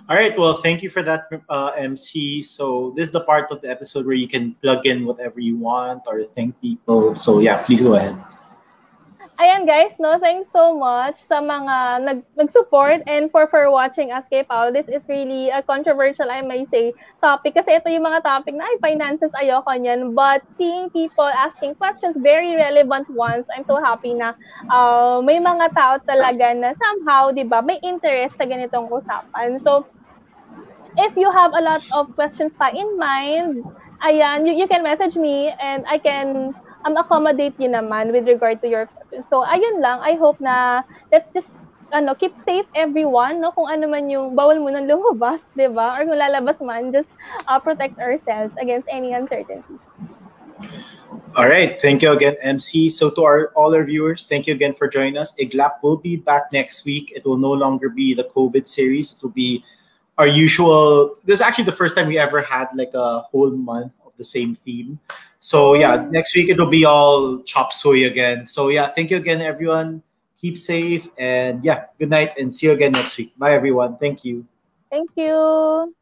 [0.08, 0.36] All right.
[0.36, 2.42] Well, thank you for that, uh, MC.
[2.42, 5.56] So this is the part of the episode where you can plug in whatever you
[5.56, 7.14] want or thank people.
[7.14, 8.18] So yeah, please go ahead
[9.40, 14.20] ayan guys, no, thanks so much sa mga nag nag-support and for for watching us
[14.28, 14.68] kay Paul.
[14.68, 16.92] This is really a controversial, I may say,
[17.24, 20.12] topic kasi ito yung mga topic na ay finances ayoko niyan.
[20.12, 24.36] But seeing people asking questions, very relevant ones, I'm so happy na
[24.68, 29.56] uh, may mga tao talaga na somehow, 'di ba, may interest sa ganitong usapan.
[29.56, 29.88] So
[31.00, 33.64] if you have a lot of questions pa in mind,
[34.04, 36.52] ayan, you, you can message me and I can
[36.84, 39.24] um, accommodate you naman with regard to your question.
[39.24, 40.00] So, ayun lang.
[40.00, 40.82] I hope na
[41.12, 41.50] let's just
[41.92, 43.50] ano, keep safe everyone, no?
[43.52, 45.98] Kung ano man yung bawal mo nang lumabas, 'di ba?
[45.98, 47.10] Or kung lalabas man, just
[47.50, 49.76] uh, protect ourselves against any uncertainty.
[51.36, 52.90] All right, thank you again, MC.
[52.90, 55.34] So to our all our viewers, thank you again for joining us.
[55.38, 57.12] Iglap will be back next week.
[57.14, 59.14] It will no longer be the COVID series.
[59.14, 59.62] It will be
[60.18, 61.16] our usual.
[61.24, 64.24] This is actually the first time we ever had like a whole month of the
[64.24, 64.98] same theme.
[65.40, 68.46] So yeah, next week it'll be all chop suey again.
[68.46, 70.02] So yeah, thank you again, everyone.
[70.36, 73.36] Keep safe and yeah, good night and see you again next week.
[73.36, 73.96] Bye everyone.
[73.96, 74.46] Thank you.
[74.90, 75.94] Thank you.